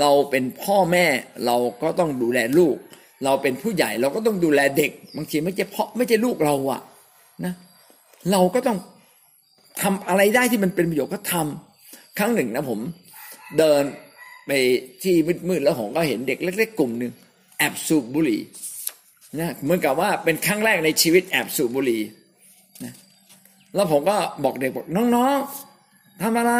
[0.00, 1.06] เราเป็นพ่อแม่
[1.46, 2.76] เราก็ต้องดูแลลูก
[3.24, 6.80] เราเป็นผู้ใหญ่เราก็ต้องดูแลเด็ก บางทีไม่ใช่พ่อไม่ใช่ลูกเราอะ
[7.44, 7.54] นะ
[8.30, 8.78] เราก็ต้อง
[9.82, 12.80] ทำอะไรได้ที่มันเป็นประโยชน์ก็ทำครั้งหนึ่งนะผม
[13.58, 13.82] เดิน
[14.46, 14.50] ไป
[15.02, 15.14] ที่
[15.48, 17.12] มืดๆแล้วผมก็เห็นเด็กเล็ก ๆ กลุ่มหนึ่ง
[17.58, 18.40] แอบสูบบุหรี่
[19.40, 22.02] นะเหมือนกับว่าเป็นครั้งแรกในชีวิตแอบสูบบุหรี่
[22.84, 22.92] นะ
[23.74, 26.54] แล้วผมก็บอกเด็กบอกน้องๆทำอะไร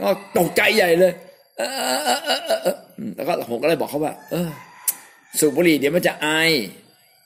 [0.00, 1.12] ก็ตกใจใหญ่เลย
[1.58, 2.76] เออ
[3.16, 4.50] แล้วก็ผมก็เลยบอกเขาว่า เออ
[5.40, 6.28] สูบบุหรี่เดี๋ยวมันจะไอ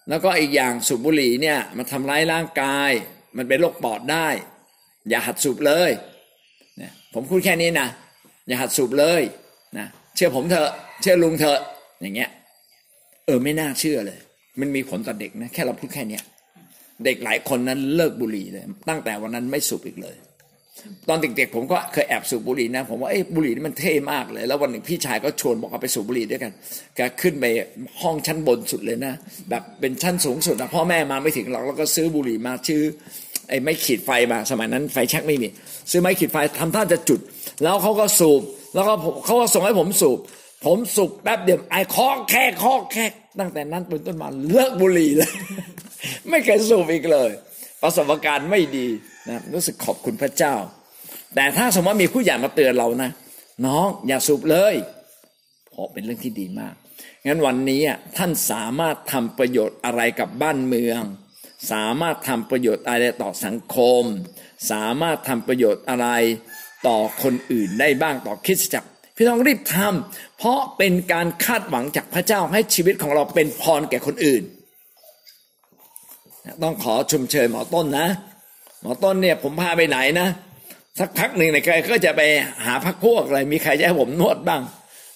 [0.08, 2.90] แล้วก็อีกอย่างสูบบุหรี่เนี่ย มันทำร้ายร่างกาย
[3.36, 4.28] มันเป็นโรคปอดได้
[5.08, 5.90] อย่าหัดสูบเลย
[6.78, 7.88] เนี่ยผมพูดแค่นี้นะ
[8.46, 9.22] อย่าหัดสูบเลย
[9.78, 10.70] นะเชื่อผมเถอะ
[11.02, 11.60] เชื่อลุงเถอะ
[12.02, 12.30] อย่างเงี้ย
[13.26, 14.18] เออไม่น่าเชื่อเลย
[14.60, 16.22] มันมีผลต่อเด็กนะแค่เราพูดแค่เนี้ย
[17.04, 20.16] เด็กหลายคนนั้นเลิกบุหรี่เลย ตั้งแต่วันนั้นไม่สูบอีกเลย
[21.08, 26.52] ตอนเด็กๆผมก็เคยแอบสูบบุหรี่นะ ผมว่าเอ้บุหรี่นี่มันเท่มากเลย แล้ววันหนึ่งพี่ชายก็ชวนบอกเอาไปสูบบุหรี่ด้วยกัน
[26.96, 27.44] แกขึ้นไป
[28.00, 29.14] ห้องชั้นบนสุดเลยนะ
[29.50, 32.82] แบบเป็นชั้นสูงสุดนะพ่อแม่มาไม่ถึงหรอกแล้วก็ซื้อบุหรี่มาชื่อ
[33.48, 35.48] ไอ้ไม่ขีดไฟมาสมัยนั้นไฟแช็กไม่มี
[35.90, 37.20] ซื้อไม้ขีดไฟทำท่าจะจุด
[37.62, 38.42] แล้วเขาก็สูบ
[38.76, 40.18] แล้วก็เขาก็ส่งให้ผมสูบ
[40.66, 43.04] ผมสูบแป๊บเดียวไอ้คอแค่คอแค่
[43.40, 45.32] ตั้งแต่นั้นเป็นต้นมาเลิกบุหรี่เลย
[46.30, 47.30] ไม่เคยสูบอีกเลย
[47.82, 48.86] ประสบการณ์ไม่ดี
[49.28, 50.54] นะรู้สึกขอบคุณพระเจ้า
[51.34, 53.10] แต่ถ้าสมมติมีผู้ใหญ่มาเตือนเรานะ
[53.66, 54.74] น้องอย่าสูบเลย
[55.70, 56.74] เพราะเป็นเรื่องที่ดีมาก
[57.26, 57.80] งั้นวันนี้
[58.16, 61.02] ท่านสามารถทำประโยชน์อะไรกับบ้านเมือง
[61.72, 64.02] สามารถทำประโยชน์อะไรต่อสังคม
[64.70, 66.08] สามารถทำประโยชน์อะไร
[66.86, 74.42] ต่อคนอื่นได้บ้างต่อคริสตจักรพี่น้องรีบทำเพราะเป็นการคาดหวังจากพระเจ้าให้ชีวิตของเราเป็นพรแก่คนอื่น
[76.62, 78.08] ต้องขอชมเชยหมอต้นนะ
[78.80, 80.28] หมอต้นเนี่ยผมพาไปไหนนะ
[80.98, 82.22] สักพักหนึ่งเนี่ยใครก็จะไป
[82.66, 84.62] หาพักพวกอะไรมีใครจะให้ผมนวดบ้าง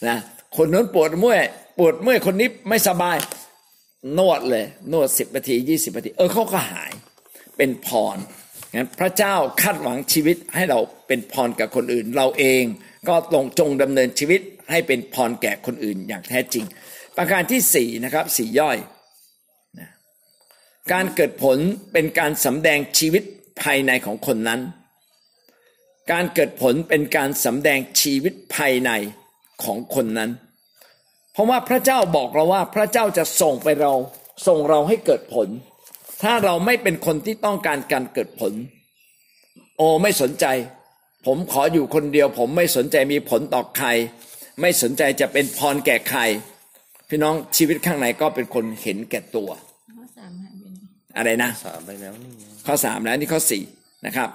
[0.09, 0.16] นะ
[0.56, 1.42] คนนั้นปวดเมื่อย
[1.78, 3.16] ปวดเมื่อยคนนี้ไม่สบาย
[4.18, 6.92] นวดเลย นวดสิบนาทียี่สิบนาที เออเขาก็หาย
[7.56, 8.16] เป็นพร
[8.74, 12.62] งั้นพระเจ้าคาดหวังชีวิตให้เราเป็นพรกับคนอื่น เราเอง
[13.09, 16.64] ก็ตรงจงดำเนินชีวิตให้เป็นพรแก่คนอื่นอย่างแท้จริง
[17.16, 18.78] ประการที่สี่นะครับสี่ย่อย
[19.78, 19.88] นะ
[20.92, 21.59] การเกิดผล
[21.92, 23.22] เป็นการสำแดงชีวิต
[23.62, 24.61] ภายในของคนนั้น
[26.12, 28.90] การเกิดผลเป็นการสำแดงชีวิตภายใน
[29.64, 30.30] ของคนนั้น
[31.33, 33.92] เพราะว่าพระเจ้าบอกเราว่าพระเจ้าจะส่งไปเรา
[34.46, 35.48] ส่งเราให้เกิดผล
[36.22, 38.52] ถ้าเราไม่เป็นคนที่ต้องการการเกิดผล
[39.76, 40.46] โอไม่สนใจ
[41.26, 43.88] ผมขออยู่คนเดียว ผมไม่สนใจมีผลต่อใคร
[44.61, 46.20] ไม่สนใจจะเป็นพรแก่ใคร
[47.09, 49.50] พี่น้องชีวิตข้างในก็เป็นคนเห็นแก่ตัว
[49.96, 50.78] ข้อสามหายไปไหน
[51.16, 53.62] อะไรนะสามไปแล้วนี่ไงข้อสามแล้วนี่ข้อสี่
[54.06, 54.28] นะครับ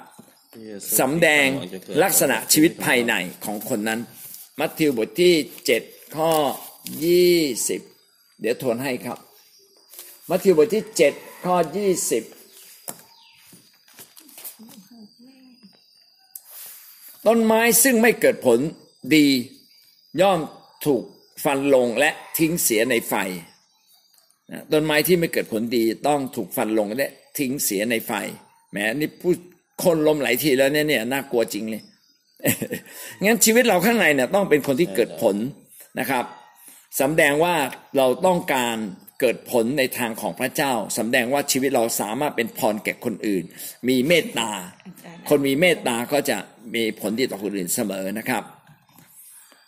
[0.54, 3.14] พระเยซูสำแดงหวัจะเกิลักษณะชีวิตภายใน
[3.46, 4.00] ของคนนั้น
[4.60, 5.34] มัทธิวบทที่
[5.66, 5.84] เจ็ด
[6.16, 6.32] ข้อ
[7.06, 7.82] ยี่สิบ
[8.42, 9.18] เดี๋ยวทวนให้ครับ
[10.30, 11.14] มัทธิวบทที่เจ็ด
[11.46, 12.24] ข้อยี่สิบ
[17.28, 18.60] ต้นไม้ซึ่งไม่เกิดผล
[19.16, 19.28] ดี
[20.22, 20.40] ย่อม
[20.86, 21.04] ถูก
[21.44, 23.14] ฟันลงและทิ้งเสียในไฟ
[24.72, 28.12] ต้นไม้ที่ไม่เกิดผลดีต้องถูกฟันลงและทิ้งเสียในไฟ
[28.72, 29.36] แหมนี่พูด
[29.84, 31.84] คนลมหลายทีแล้วเนี่ยเนี่ยน่ากลัวจริงเลย
[33.24, 35.36] งั้นชีวิตเราข้างในเนี่ยต้องเป็นคนที่เกิดผล
[36.00, 36.26] นะครับ
[37.00, 37.56] สำแดงว่า
[37.98, 38.78] เราต้องการ
[39.20, 43.44] เกิดผลในทางของพระเจ้าสำแดงว่าชีวิตเราสามารถเป็นพรแก่คนอื่น
[43.88, 44.52] มีเมตตา
[45.30, 46.38] คนมีเมตตาก็จะ
[46.76, 48.44] มีผลดีต่อคนอื่นเสมอนะครับ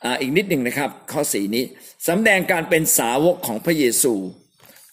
[0.04, 1.64] อ่าอีกนิดหนึ่งนะครับ ข้อสีนี้
[2.08, 4.14] สำแดงการเป็นสาวกของพระเยซู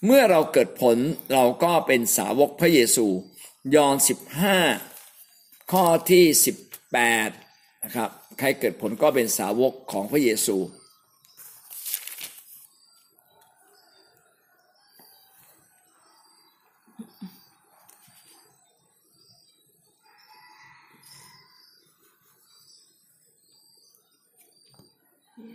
[0.05, 0.97] เมื่อเราเกิดผล
[1.33, 3.05] เราก็เป็นสาวกพระเยซู
[3.75, 3.95] ยอห์น
[4.83, 6.25] 15 ข้อที่
[7.03, 10.57] 18นะครับใครเกิดผลก็เป็นสาวกของพระเยซู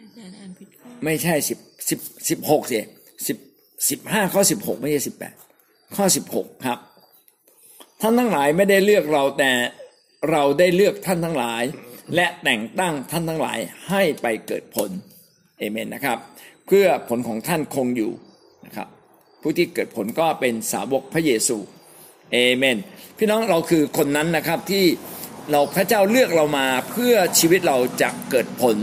[0.03, 1.59] อาจารย์อ่านผิดข้อ ไม่ใช่สิบ
[1.89, 2.79] สิบสิบหกสิ
[3.27, 3.37] สิบ
[3.91, 5.35] สิบห้าข้อสิบหกไม่ใช่สิบแปด
[5.97, 6.79] ข้อสิบหกครับ
[8.01, 9.53] ท่านทั้งหลายไม่ได้เลือกเราแต่
[10.31, 11.63] เราได้เลือกท่านทั้งหลาย
[12.15, 13.59] และแต่งตั้งท่านทั้งหลาย
[13.89, 14.91] ให้ไปเกิดผล
[15.59, 16.19] เอเมนนะครับ
[16.67, 18.13] เพื่อผลของท่านคงอยู่
[18.67, 18.89] นะครับ
[19.43, 21.57] ผู้ที่เกิดผลก็เป็นสาวกพระเยซู
[22.33, 22.77] เอเมน
[23.19, 24.85] พี่น้องเราคือคนนั้นนะครับที่
[25.51, 28.77] เราพระเจ้าเลือกเรามาเพื่อชีวิตเราจะเกิดผล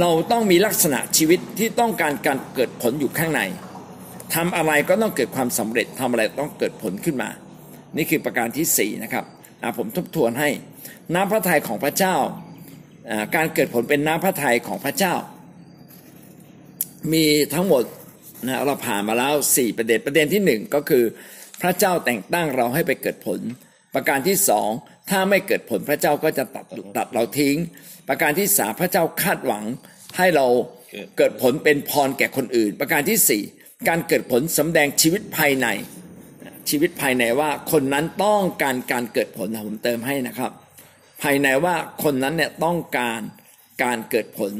[0.00, 3.42] เราต้องมีลักษณะชีวิตที่ต้องการการเกิดผลอยู่ข้างใน
[4.34, 7.30] ทำอะไรก็ต้องเกิดความสำเร็จทำอะไรต้องเกิดผลขึ้นมา
[7.96, 9.24] นี่คือประการที่สี่นะครับ
[9.78, 10.48] ผมทบทวนให้
[11.14, 12.16] น้ำพระทัยของพระเจ้า
[13.36, 15.14] การเกิดผลเป็นน้ำพระทัยของพระเจ้า
[17.12, 17.24] มี
[17.54, 17.82] ทั้งหมด
[18.46, 21.04] นะเราผ่านมาแล้วสี่ประเด็นประเด็นที่หนึ่งก็คือ
[21.62, 23.40] พระเจ้าแต่งตั้งเราให้ไปเกิดผล
[23.94, 24.68] ประการที่สอง
[25.12, 26.64] ถ้าไม่เกิดผลพระเจ้าก็จะตัด
[26.96, 27.56] ตัดเราทิ้ง
[28.08, 29.64] ประการที่สามพระเจ้าคาดหวัง
[30.16, 30.46] ให้เรา
[31.16, 33.42] เกิดผลเป็นพรแก่คนอื่น ประการที่สี่
[33.88, 35.66] การเกิดผลสำแดงชีวิตภายใน
[36.70, 40.52] ชีวิตภายในว่าคนนั้นต้องการการเกิดผลนะผมเติมให้นะครับ
[41.22, 43.20] ภายในว่าคนนั้นเนี่ยต้องการ
[43.82, 44.52] การเกิดผล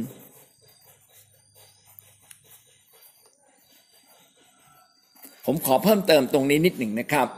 [5.47, 7.29] ผมขอเพิ่มเติมตรงนี้นิดหนึ่งนะครับ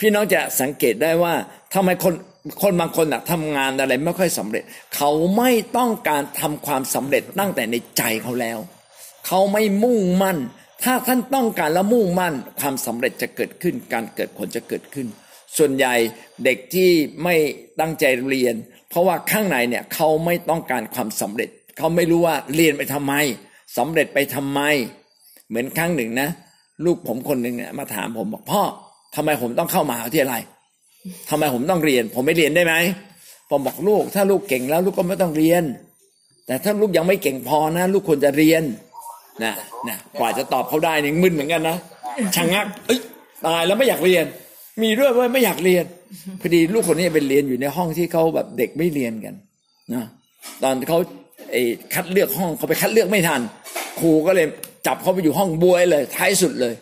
[0.00, 1.34] พี่น้องจะสังเกตได้ว่า
[1.74, 2.14] ทำไมคน
[2.62, 4.62] คนบางคนอะทำงานอะไรไม่ค่อยสำเร็จ
[4.96, 8.58] เขาไม่ต้องการทำความสำเร็จตั้งแต่ในใจเขาแล้ว
[9.26, 10.38] เขาไม่มุ่งมั่น
[10.84, 15.06] ถ้าท่านต้องการและมุ่งมั่น ความสำเร็จจะเกิดขึ้น การเกิดผลจะเกิดขึ้น
[15.56, 15.94] ส่วนใหญ่
[16.44, 16.90] เด็กที่
[17.22, 17.34] ไม่
[17.80, 18.54] ตั้งใจเรียน
[18.90, 23.14] เพราะว่าข้างในเนี่ยเขาไม่ต้องการความสำเร็จ เขาไม่รู้ว่าเรียนไปทำไม
[23.78, 24.60] สำเร็จไปทำไม
[25.48, 26.28] เหมือนครั้งหนึ่งนะ
[26.84, 28.62] ลูกผมคนหนึ่งเนี่ยมาถามผมบอกพ่อ
[29.16, 30.42] ทำไมผมต้องเข้ามหาวิทยาลัย
[31.30, 32.74] ทำไมผมต้องเรียน ผมไม่เรียนได้ไหม
[33.50, 35.62] ผมบอกลูก ถ้าลูกเก่งแล้วลูกก็ไม่ต้องเรียน
[36.46, 38.62] แต่ถ้าลูกยังไม่เก่งพอนะ ลูกควรจะเรียน
[39.44, 39.52] นะ
[39.88, 41.76] นะกว่าจะตอบเขาได้นี่มึนเหมือนกันนะ
[42.36, 43.00] ชะงักเอ้ย
[43.46, 44.24] ตายแล้วไม่อยากเรียน
[44.82, 45.84] มีด้วยว่าไม่อยากเรียน
[46.40, 49.34] พอดีลูกคนนี้เป็นเรียนอยู่ในห้องที่เขาแบบเด็กไม่เรียนกัน
[49.94, 50.04] นะ
[50.62, 50.98] ตอนเขา
[51.50, 51.62] ไอ้
[51.94, 53.40] คัดเลือกห้องเขาไปคัดเลือกไม่ทัน
[54.00, 54.46] ครูก็เลย
[54.86, 56.74] จับเขาไปอยู่ห้องบวยเลย ท้ายสุดเลย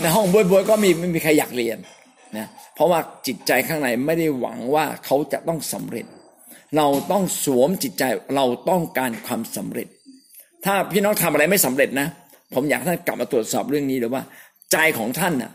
[0.00, 1.78] ในห้องบวยบวยก็มีไม่มีใครอยากเรียน
[2.36, 6.06] นะเพราะว่าจิตใจข้างในไม่ได้หวังว่าเขาจะต้องสำเร็จ
[6.76, 8.04] เราต้องสวมจิตใจ
[8.36, 9.88] เราต้องการความสำเร็จ
[10.64, 12.08] ถ้าพี่น้องทำอะไรไม่สำเร็จนะ
[12.54, 14.22] ผมอยากท่านกลับมาตรวจสอบเรื่องนี้เลยว่า
[14.72, 15.52] ใจของท่านน่ะ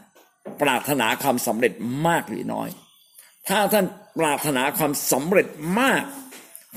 [0.61, 1.73] ปรารถนาความสำเร็จ
[2.07, 2.69] มากหรือน้อย
[3.47, 3.85] ถ้าท่าน
[4.19, 5.47] ปรารถนาความสำเร็จ
[5.79, 6.03] มาก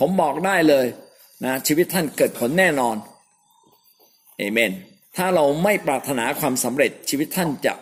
[0.00, 0.86] ผมบอกได้เลย
[1.44, 2.96] นะชีวิตท่านเกิดผลแน่นอน
[4.38, 4.72] เอเมน
[5.16, 7.72] ถ้าเราไม่ปรารถนาความสำเร็จชีวิตท่านจะ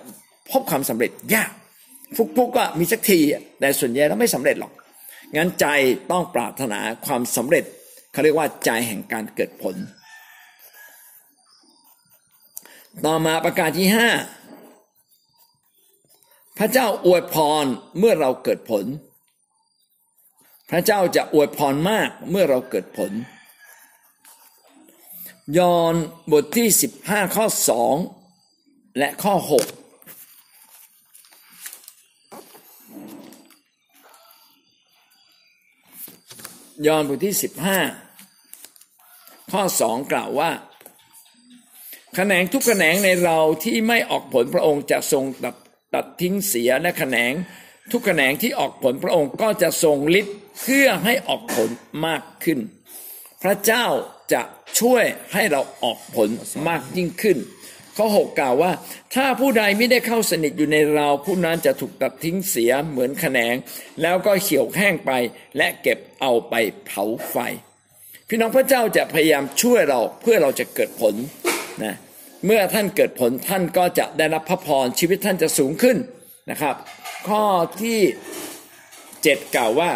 [0.51, 1.51] พบความสำเร็จยาก
[2.17, 3.19] ฟุกๆก็มีสักที
[3.61, 4.73] แต่ส่วนใหญ่แล้วไม่สำเร็จหรอก
[5.37, 5.67] งั้นใจ
[6.11, 7.65] ต้องปรารถนาความสำเร็จ
[8.13, 9.77] เขาเรียกว่าใจแห่งการเกิดผล
[13.05, 14.09] ต่อมาประการที่ห้า
[16.59, 17.65] พระเจ้าอวยพร
[17.99, 18.85] เมื่อเราเกิดผล
[20.71, 23.13] พระเจ้าจะอวยพรมากเมื่อเราเกิดผล
[25.57, 25.95] ยอห์น
[26.33, 26.69] บทที่
[27.01, 27.47] 15 ข้อ
[28.23, 29.53] 2 และข้อ 6
[36.87, 37.35] ยอห์นบทที่
[38.33, 40.51] 15 ข้อ 2 กล่าวว่า
[42.15, 45.57] แขนงทุกแขนงในเราที่ไม่ออกผลพระองค์จะทรงตัด
[45.95, 47.33] ตัดทิ้งเสียและแขนง
[47.91, 51.71] ทุกแขนงที่ออกผลพระองค์ก็จะทรงฤทธิ์เพื่อให้ออกผล
[52.07, 52.59] มากขึ้น
[53.43, 53.87] พระเจ้า
[54.33, 54.43] จะ
[54.81, 56.29] ช่วยให้เราออกผล
[56.69, 57.39] มากยิ่งขึ้น
[57.97, 58.73] ข้อหกกล่าวว่า
[59.15, 63.55] ถ้าผู้ใดไม่ได้เข้าสนิทอยู่ในเรา ผู้นั้นจะถูกตัดทิ้งเสียเหมือนแขนง
[64.03, 65.13] แล้วก็เขียวแห้งไป
[65.57, 66.55] และเก็บเอาไป
[66.87, 67.37] เผาไฟ
[68.29, 71.15] พี่น้องพระเจ้าจะพยายามช่วยเราเพื่อเราจะเกิดผล
[71.85, 71.95] นะ
[72.47, 75.97] เมื่อท่านเกิดผลท่านก็จะได้รับพระพรชีวิตท่านจะสูงขึ้น
[76.51, 76.75] นะครับ
[77.29, 77.45] ข้อ
[77.83, 78.01] ที่
[79.23, 79.91] เจ็ดกล่าวว่า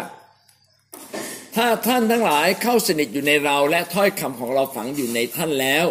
[1.55, 5.85] ถ้าท่านทั้งหลายเข้าสนิทอยู่ในเราและถ้อยคำของเราฝังอยู่ในท่านแล้ว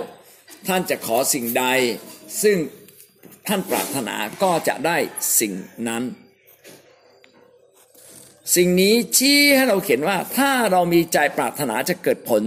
[0.66, 1.64] ท่านจะขอสิ่งใด
[2.42, 2.57] ซึ่ง
[3.48, 4.96] ท่านปรารถนาก็จะได้
[5.40, 5.53] สิ่ง
[5.88, 6.03] นั้น
[8.57, 12.42] สิ่งนี้ชี้ให้เราเห็นว่าถ้าเรามีใจปรารถนาจะเกิดผล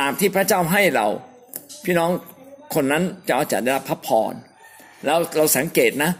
[0.00, 1.06] ตามที่พระเจ้าให้เรา
[1.84, 2.10] พี่น้อง
[2.74, 4.32] คนนั้นจะจะได้รับพระพร
[5.04, 6.12] แล้วเราสังเกตนะ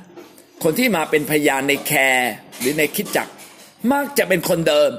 [0.63, 3.29] คนที่มาเป็นพยานในแคร์หรือในคิดจัก
[3.93, 4.91] มักจะเป็นคนเดิม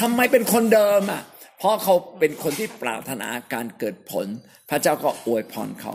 [0.00, 1.22] ทำไมเป็นคนเดิมอะ
[1.58, 4.26] เพราะเขาเป็นคนที่ปรารถนาการเกิดผล
[4.70, 5.94] พระเจ้าก็อวยพรเขา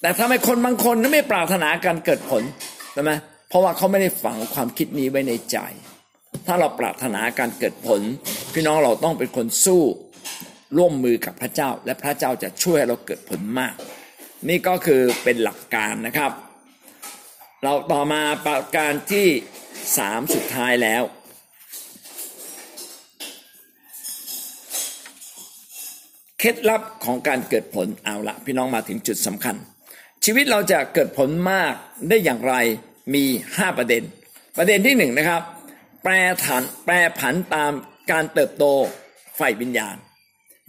[0.00, 2.42] แต่ทำไมคนบางคนนั้นไม่ปรารถนาการเกิดผล
[2.92, 3.12] ใช่ไหม
[3.48, 5.58] เพราะว่าเขาไม่ได้ฝังความคิดนี้ไว้ในใจ
[6.46, 8.00] ถ้าเราปรารถนาการเกิดผล
[8.52, 9.82] พี่น้องเราต้องเป็นคนสู้
[10.76, 13.74] ร่วมมือกับพระเจ้า และพระเจ้าจะช่วยเราเกิดผลมาก
[14.48, 16.32] นี่ก็คือเป็นหลักการนะครับ
[17.64, 19.26] เราต่อมาประการที่
[19.98, 21.02] สามสุดท้ายแล้ว
[26.42, 29.56] เคล็ดลับของการเกิดผลเอาละพี่น้องมาถึงจุดสำคัญ
[30.24, 31.74] ชีวิตเราจะเกิดผลมาก
[32.08, 32.54] ได้อย่างไร
[33.14, 33.24] มี
[33.56, 34.02] ห้าประเด็น
[34.58, 35.42] ประเด็นที่หนึ่งนะครับ
[36.02, 37.72] แปรผันแปรผันตาม
[38.10, 38.64] การเติบโต
[39.38, 39.96] ฝ่ายวิญญาณ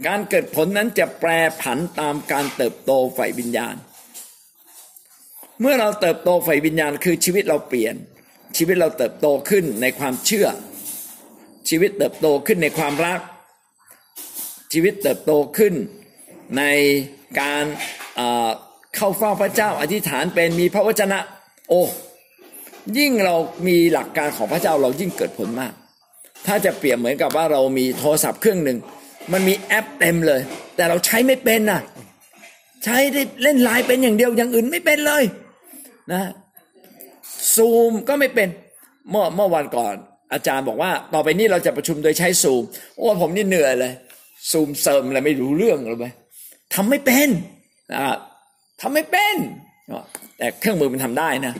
[0.07, 1.31] การเกิดผลนั้นจะแปร
[1.61, 3.75] ผันตามการเติบโตฝ่ายวิญญาณ
[5.61, 7.95] เมื่อเราเติบโตฝ่ายวิญญาณ คือชีวิตเราเปลี่ยน
[8.57, 10.47] ชีวิตเราเติบโตขึ้นในความเชื่อ
[11.69, 13.19] ชีวิตเติบโตขึ้นในความรัก
[14.71, 15.73] ชีวิตเติบโตขึ้น
[16.57, 16.63] ใน
[17.39, 17.63] การ
[18.95, 21.19] เข้าเฝ้าพระเจ้าอธิษฐานเป็นมีพระวจนะ
[21.69, 21.81] โอ้
[22.97, 23.35] ยิ่งเรา
[23.67, 25.73] มีหลักการของพระเจ้าเรายิ่งเกิดผลมาก
[26.47, 28.77] ถ้าจะเปรียบเหมือนกับว่าเรามีโทรศัพท์เครื่องหนึ่ง
[29.33, 30.41] มันมีแอปเต็มเลย
[30.75, 31.81] แต่เราใช้ไม่เป็นน่ะ
[32.83, 35.23] ใช้ได้เล่นไลน์เป็นอย่างเดียวอย่างอื่นไม่เป็นเลย
[36.11, 36.21] นะ
[37.55, 38.47] ซูมก็ไม่เป็น
[39.09, 39.95] เมื่อเมื่อวันก่อน
[40.33, 42.63] อาจารย์บอกว่า ต่อไปนี้เราจะประชุมโดยใช้ซูม
[42.97, 43.93] โอ้ผมนี่เหนื่อยเลย
[44.49, 46.07] ซูมเสริมอะไรไม่รู้เรื่องเลยไหม
[46.73, 47.29] ทำไม่เป็น
[47.97, 48.07] อ่า
[48.81, 49.35] ทำไม่เป็น
[50.37, 51.53] แต่เครื่องมือมันทำได้นะ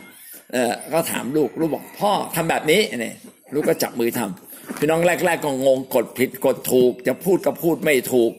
[0.52, 3.14] เออก็ถามลูกลูกบอกพ่อทำแบบนี้เนี่ย
[3.54, 8.30] ลูกก็จับมือทำพี่น้องแรก ๆ ก็งงกดผิดกดถูก จะพูดก็พูดไม่ถูก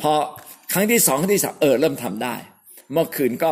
[0.00, 0.12] พอ
[0.72, 2.34] ครั้งที่สองครั้งที่สามเออเริ่มทำได้
[2.92, 3.48] เมื่อคืนก็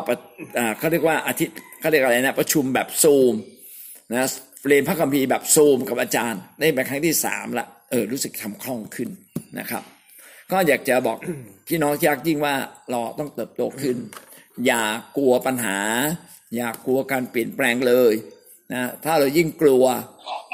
[0.78, 3.34] เขาเรียกว่าอาทิตย์เขาเรียกอะไรนะประชุมแบบซูม
[4.12, 4.28] นะ
[4.68, 9.08] เรียนพระคัมภีร์แบบซูมกับอาจารย์ได้เป็นครั้งที่สามละเออรู้สึกทำคล่องขึ้น
[9.58, 9.82] นะครับ
[10.52, 11.18] ก็อยากจะบอก
[11.68, 12.54] พี่น้องยากยิ่งว่า
[12.90, 13.96] เราต้องเติบโตขึ้น
[14.66, 14.82] อย่า
[15.16, 15.78] กลัวปัญหา
[16.56, 18.12] อย่ากลัวการเปลี่ยนแปลงเลย
[18.72, 19.84] นะถ้าเรายิ่งกลัว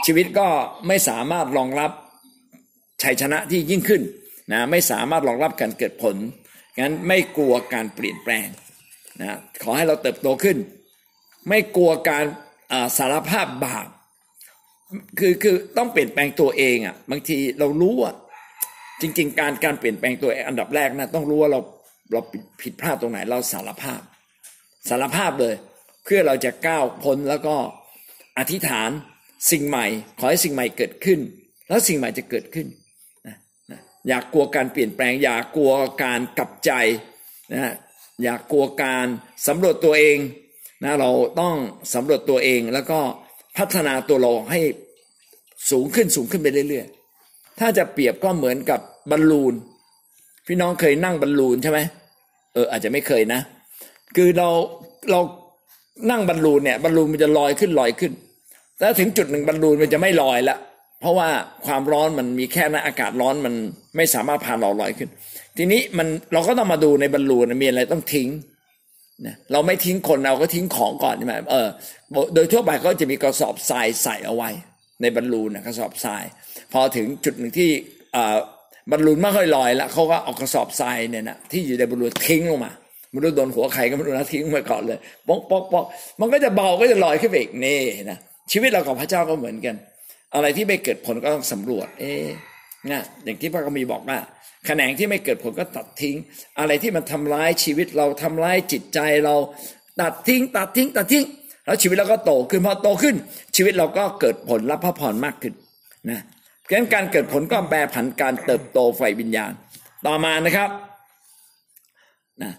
[0.06, 0.48] ชีวิตก็
[0.88, 1.90] ไม่สามารถรองรับ
[3.02, 4.02] ชัยชนะที่ยิ่งขึ้น
[4.52, 6.16] นะไม่สามารถรองรับการเกิดผล
[6.80, 8.46] งั้นไม่กลัวการเปลี่ยนแปลง
[9.20, 10.56] นะขอให้เราเติบโตขึ้น
[11.48, 12.24] ไม่กลัวการ
[12.98, 13.88] สารภาพบาป
[15.18, 18.14] คือคือต้องเปลี่ยนแปลงตัวเองอะบางทีเรารู้อะ
[19.00, 21.60] จริง ๆ การการเปลี่ยนแปลงตัวอันดับแรกนะต้องรู้ว่าเรา
[22.12, 22.20] เรา
[22.62, 24.00] ผิดพลาดตรงไหน เราสารภาพ
[24.88, 25.54] สารภาพเลย
[26.04, 27.56] เพื่อเราจะก้าวพ้นแล้วก็
[28.38, 28.90] อธิษฐาน
[29.50, 29.86] สิ่งใหม่
[30.18, 31.20] ขอให้สิ่งใหม่เกิดขึ้น
[31.68, 32.66] แล้วสิ่งใหม่จะเกิดขึ้น
[33.26, 33.36] นะ
[34.08, 35.72] อยากกลัวการเปลี่ยนแปลง อยากกลัว
[36.02, 36.72] การกลับใจ
[37.54, 37.74] นะ
[38.22, 39.06] อยากกลัวการ
[39.46, 40.18] สำรวจตัวเอง
[40.84, 41.54] นะเราต้อง
[41.94, 43.00] สำรวจตัวเองแล้วก็
[43.58, 44.60] พัฒนาตัวเราให้
[45.70, 46.97] สูงขึ้นสูงขึ้นไปเรื่อยๆ
[47.60, 48.80] ถ้าจะเปรียบก็เหมือนกับ
[49.10, 49.54] บอลลูน
[50.46, 51.78] พี่น้องเคยนั่งบอลลูนใช่ไหม
[52.54, 53.40] เอออาจจะไม่เคยนะ
[54.16, 54.48] คือเรา
[55.10, 55.20] เรา
[56.10, 58.12] นั่งบอลลูนเนี่ยบอลลูนมันจะลอยขึ้นลอยขึ้น
[58.80, 60.56] แล้วถึงจุดหนึ่งบอลลูนมันจะไม่ลอยละ
[61.00, 61.28] เพราะว่า
[61.66, 63.54] ความร้อนมันมีแค่นั้นอากาศร้อนมัน
[63.96, 65.08] ไม่สามารถพาเราลอยขึ้น
[65.56, 68.28] ทีนี้มันเราก็ต้องมาดูในบอลลูนมีอะไรต้องทิ้ง
[69.26, 71.68] นะเราไม่ทิ้งคนเราก็ทิ้งของก่อนใช่ไหมเออ
[72.34, 74.50] โดยทั่วไปก็จะมีกระสอบทรายใส่เอาไว้
[75.00, 76.24] ในบอลลูนนะกระสอบทราย
[76.72, 77.70] พอถึงจุดหนึ่งที่
[78.90, 82.72] บอลลูนไม่ค่อยลอยแล้วเขาก็เอากระสอบทรายเนี่ยนะที่อยู่ในบอลลูนทิ้งลงมา
[83.10, 84.98] ไม่รู้โดนหัวใครก็ไม่รู้นะทิ้งไปก่อนเลย
[85.28, 85.84] ป๊อกป๊อกป๊อก
[86.20, 88.18] มันก็จะเบาก็จะลอยขึ้นไปอีกนี่นะ
[88.52, 89.74] ชีวิตเรากับพระเจ้าก็เหมือนกัน
[90.34, 92.12] อะไรที่ไม่เกิดผลก็ต้องสำรวจ เอ๊
[92.90, 94.18] นะอย่างที่พระกมีบอกว่า
[94.66, 96.16] แขนงที่ไม่เกิดผลก็ตัดทิ้ง
[96.58, 99.34] อะไรที่มันทำร้ายชีวิตเราทำร้ายจิตใจเรา
[100.00, 101.24] ตัดทิ้ง ตัดทิ้ง ตัดทิ้ง
[101.64, 103.16] แล้วชีวิตเราก็โตขึ้นพอโตขึ้น
[103.56, 105.54] ชีวิตเราก็เกิดผลรับพระพรมากขึ้น
[106.10, 106.20] นะ
[106.68, 109.52] ฉะนั้นการเกิดผลก็แปรผันการเติบโตไฟวิญญาณ
[110.06, 110.70] ต่อมานะครับ
[112.42, 112.52] นะ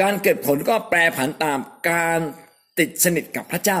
[0.00, 1.58] การเกิดผลก็แปรผันตาม
[1.90, 2.20] การ
[2.78, 3.80] ติดสนิทกับพระเจ้า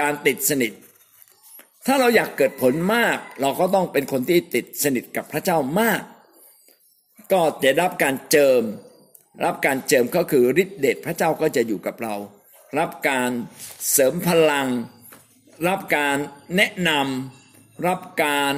[0.00, 0.72] การติดสนิท
[1.86, 6.02] ถ้าเราอยากเกิดผลมาก เราก็ต้องเป็นคนที่ติดสนิทกับพระเจ้ามาก
[7.32, 8.62] ก็จะรับการเจิม
[9.44, 12.14] รับการเจิมก็คือฤทธิเดชพระเจ้าก็จะอยู่กับเรา
[12.78, 13.30] รับการ
[13.92, 14.68] เสริมพลัง
[15.68, 16.16] รับการ
[16.56, 17.39] แนะนำ
[17.86, 18.52] รับการ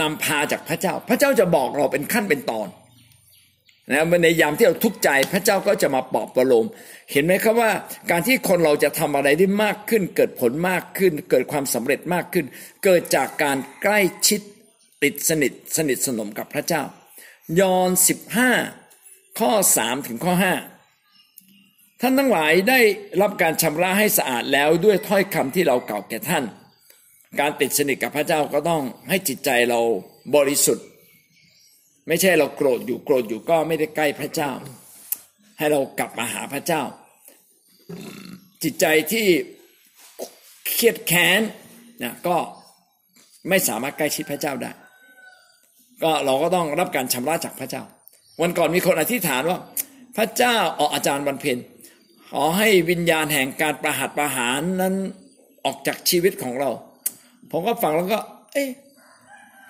[0.00, 2.68] นำพาจากพระเจ้า พระเจ้าจะบอกเราเป็นขั้นเป็นตอน
[3.90, 6.66] นะในยามที่เราทุกข์ใจพระเจ้าก็จะมาปลอบประโลม
[7.12, 7.70] เห็นไหมครับว่า
[8.10, 12.46] การที่คนเราจะทำอะไรได้มากขึ้น เกิดผลมากขึ้น เกิดความสำเร็จมากขึ้น
[12.84, 14.40] เกิดจากการใกล้ชิด
[15.02, 16.82] ติดสนิทสนิทสนมกับพระเจ้า
[17.60, 17.90] ยอห์น
[18.64, 20.34] 15ข้อ3ถึงข้อ
[21.16, 22.80] 5ท่านทั้งหลายได้
[23.22, 26.44] รับการชำระให้สะอาดแล้วด้วยถ้อยคำที่เราเก่าแก่ท่าน
[27.40, 29.80] การติดสนิทกับพระเจ้าก็ต้องให้จิตใจเรา
[30.36, 30.86] บริสุทธิ์
[32.08, 34.50] ไม่ใช่เราโกรธอยู่โกรธอยู่ก็ไม่ได้ใกล้พระเจ้า
[35.58, 36.82] ให้เรากลับมาหาพระเจ้า
[38.62, 39.26] จิตใจที่
[40.66, 41.40] เครียดแค้น
[42.02, 42.36] นะก็
[43.48, 44.72] ไม่สามารถใกล้ชิดพระเจ้าได้
[46.02, 47.82] ก็เราก็ต้องรับการชำระจากพระเจ้า
[48.40, 49.58] วันก่อนมีคนอธิษฐานว่า
[50.16, 51.58] พระเจ้าออกอาจารย์วันเพ็ญ
[52.30, 54.94] ขอให้วิญญาณแห่งการประหัตประหารนั้น
[55.64, 56.70] ออกจากชีวิตของเรา
[57.52, 58.18] ผมก็ฟังแล้วก็
[58.54, 58.70] เอ๊ะ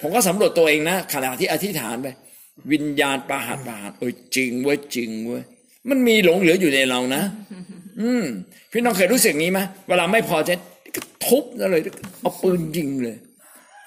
[0.01, 2.09] ผมก็สำรวจตัวเองนะขณะที่อธิษฐานไป
[2.73, 5.43] วิญญาณประหารประหารเออจริงเว้ยจริงเว้ย
[5.89, 7.23] มันมีหลงเหลืออยู่ในเรานะ
[8.01, 8.25] อืม
[8.73, 10.51] พี่น้องเคยรู้สึกนี้ไหมเวลาไม่พอใจ
[11.27, 11.83] ทุบเลย
[12.21, 13.17] เอาปืนยิงเลย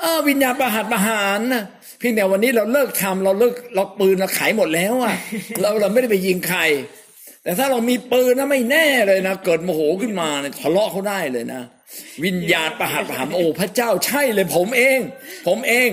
[0.01, 1.63] อ้าวิญญาณประหารประหารนะ
[1.99, 5.15] เพียงแต่วันนี้เราเลิกทำเราเลิกเราปืนเราขายหมดแล้วอะ
[5.61, 6.61] เราเราไม่ได้ไปยิงใคร
[7.43, 11.61] แต่ถ้าเรามีปืนนะไม่แน่เลยนะเกิดโมโหขึ้นมาเนี่ยทะเลาะเขาได้เลยนะ
[12.25, 14.99] วิญญาณประหารประหารโอ้พระเจ้าใช่เลยผมเอง
[15.47, 15.89] ผมเอง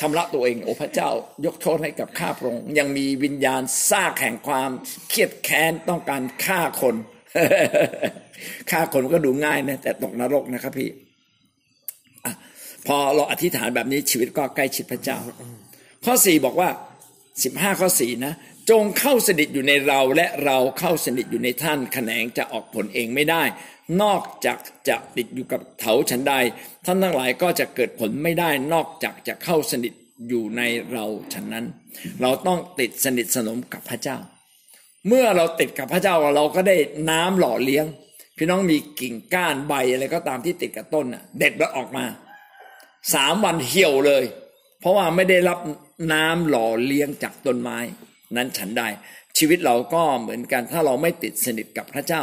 [0.00, 1.10] ชำระตัวเอง โอ้พระเจ้า
[1.46, 4.70] ยกโทษให้กับข้าพระองค์ยังมีวิญญาณซากแห่งความ
[5.08, 6.96] เครียดแค้นต้องการฆ่าคน
[8.70, 10.90] ฆ่าคนก็ดูง่ายนะแต่ตกนรกนะครับพี่
[12.86, 15.18] พอเราอธิษฐานแบบนี้ชีวิตก็ใกล้ชิดพระเจ้า
[16.04, 16.68] ข้อสี่บอกว่า
[17.44, 18.34] สิบห้าข้อสี่นะ
[18.70, 23.42] จงเข้าสนิทอยู่ในเราและเราเข้าสนิทอยู่ในท่านแขนงจะออกผลเองไม่ได้
[24.02, 24.58] นอกจาก
[24.88, 26.34] จะติดอยู่กับเถาฉันใด
[26.86, 29.92] ท่านทั้งหลายก็จะเกิดผลไม่ได้นอกจากจะเข้าสนิท
[30.28, 30.62] อยู่ใน
[30.92, 31.66] เราฉันนั้น
[32.22, 34.18] เราต้องติดสนิทสนมกับพระเจ้า
[35.06, 36.76] เมื่อเราติดกับพระเจ้าเราก็ได้
[37.10, 37.86] น้ำหล่อเลี้ยง
[38.36, 42.04] พี่น้องมีกิ่งก้านใบอะไรก็ตามที่ติดกับต้นน่ะเด็ดแล้วออกมา
[43.14, 44.24] สามวันเหี่ยวเลย
[44.80, 45.58] เพราะว่าไม่ได้รับ
[46.12, 47.78] น้ำหล่อเลี้ยงจากต้นไม้
[48.36, 48.88] นั้นฉันได้
[49.38, 52.22] ชีวิตเราก็เหมือนกันถ้าเราไม่ติดสนิทกับพระเจ้า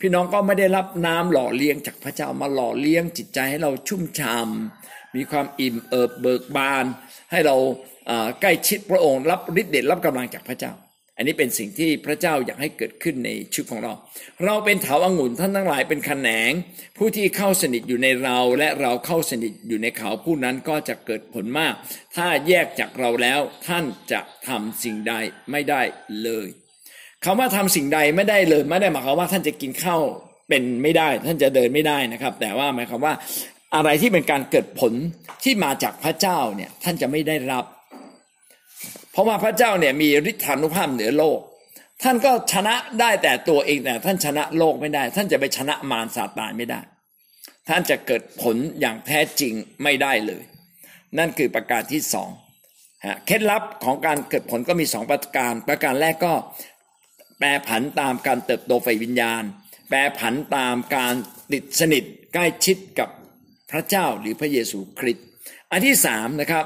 [0.00, 6.84] พี่น้องก็ไม่ได้รับน้ำหล่อเลี้ยงจากพระเจ้ามาหล่อเลี้ยงจิตใจให้เราชุ่มชา่ำมีความอิ่มเอิบเบิกบาน
[7.30, 7.56] ให้เรา
[8.40, 10.72] ใกล้ชิดพระองค์รับฤทธิ์เดชรับกำลังจากพระเจ้า
[11.16, 13.92] อันนี้เป็นสิ่งที่พระเจ้าอยากให้เกิดขึ้นในชีวิตของเรา
[14.44, 16.50] เราเป็นเถาองุ่นท่านทั้งหลายเป็นแขนง
[16.98, 21.74] ผู้ที่เข้าสนิทอยู่ในเราและเราเข้าสนิทอยู่ในเขาผู้นั้นก็จะเกิดผลมาก
[22.16, 25.14] ถ้าแยกจากเราแล้วท่านจะทำสิ่งใด
[25.50, 25.82] ไม่ได้
[26.22, 26.48] เลย
[27.24, 30.02] คำว่าทำสิ่งใดไม่ได้เลยไม่ได้หมายความว่าท่านจะกินข้าว
[30.48, 33.14] เป็นไม่ได้ ท่านจะเดินไม่ได้นะครับ แต่ว่าหมายความว่า
[33.74, 34.92] อะไรที่เป็นการเกิดผล
[35.44, 37.64] ที่มาจากพระเจ้าเนี่ยท่านจะไม่ได้รับ
[39.12, 41.40] เพราะว่าพระเจ้าเนี่ยมีฤทธานุภาพเหนือโลก
[42.02, 46.80] ท่านก็ชนะได้แต่ตัวเองแต่ท่านชนะโลกไม่ได้ ท่านจะไปชนะมารซาตานไม่ได้
[47.68, 50.42] ท่านจะเกิดผลอย่างแท้จริงไม่ได้เลย
[51.18, 52.30] นั่นคือประการที่สอง
[53.26, 56.34] เคล็ดลับของการเกิดผลก็มีสองประการ ประการแรกก็
[57.38, 59.42] แปรผันตามการเติบโตไฟวิญญาณ
[59.88, 61.14] แปรผันตามการ
[61.52, 62.04] ติดสนิท
[62.34, 63.08] ใกล้ชิดกับ
[63.70, 65.26] พระเจ้าหรือพระเยซูคริสต์
[65.70, 66.64] อันที่สามนะครับ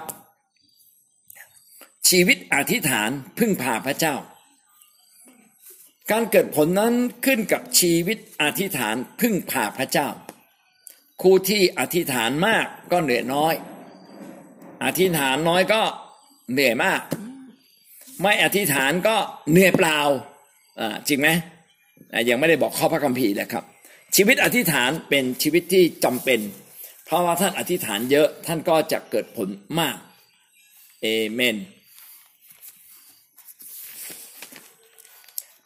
[2.08, 4.16] ชีวิตอธิษฐานพึ่งพาพระเจ้า
[6.10, 6.94] การเกิดผลนั้น
[7.24, 10.08] ขึ้นกับชีวิตอธิษฐานพึ่งพาพระเจ้า
[11.22, 13.54] คู่ที่อธิษฐานมากก็เหนื่อยน้อย
[14.84, 15.82] อธิษฐานน้อยก็
[16.52, 17.00] เหนื่อยมาก
[18.22, 19.16] ไม่อธิษฐานก็
[19.50, 19.98] เหนื่อยเปล่า
[20.80, 21.28] อ่าจริงไหม
[22.28, 23.64] ยังไม่ได้บอกข้อพระคัมภีร์เลยครับ
[24.16, 26.40] ชีวิตอธิษฐานเป็นชีวิตที่จำเป็น
[27.04, 29.48] เพราะว่าท่านอธิษฐานเยอะท่านก็จะเกิดผล
[29.80, 29.96] มาก
[31.02, 31.56] เอเมน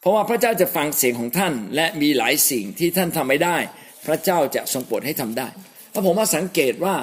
[0.03, 3.57] เพราะว่าพระเจ้าจะฟังเสียงของท่าน และมีหลายสิ่งที่ท่านทำไม่ได้
[4.05, 5.47] พระเจ้าจะทรงโปรดให้ทำได้
[5.91, 6.95] แล้วผมมาสังเกตว่า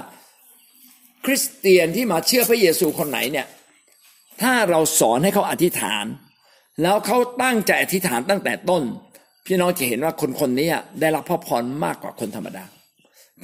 [1.24, 3.46] คริสเตียนที่มาเชื่อพระเยซูคนไหนเนี่ย
[4.42, 6.04] ถ้าเราสอนให้เขาอธิษฐาน
[6.82, 8.82] แล้วเขาตั้งใจอธิษฐานตั้งแต่ต้น
[9.46, 10.68] พี่น้องจะเห็นว่าคนคนนี้
[11.00, 12.64] ได้รับพระพรมากกว่าคนธรรมดา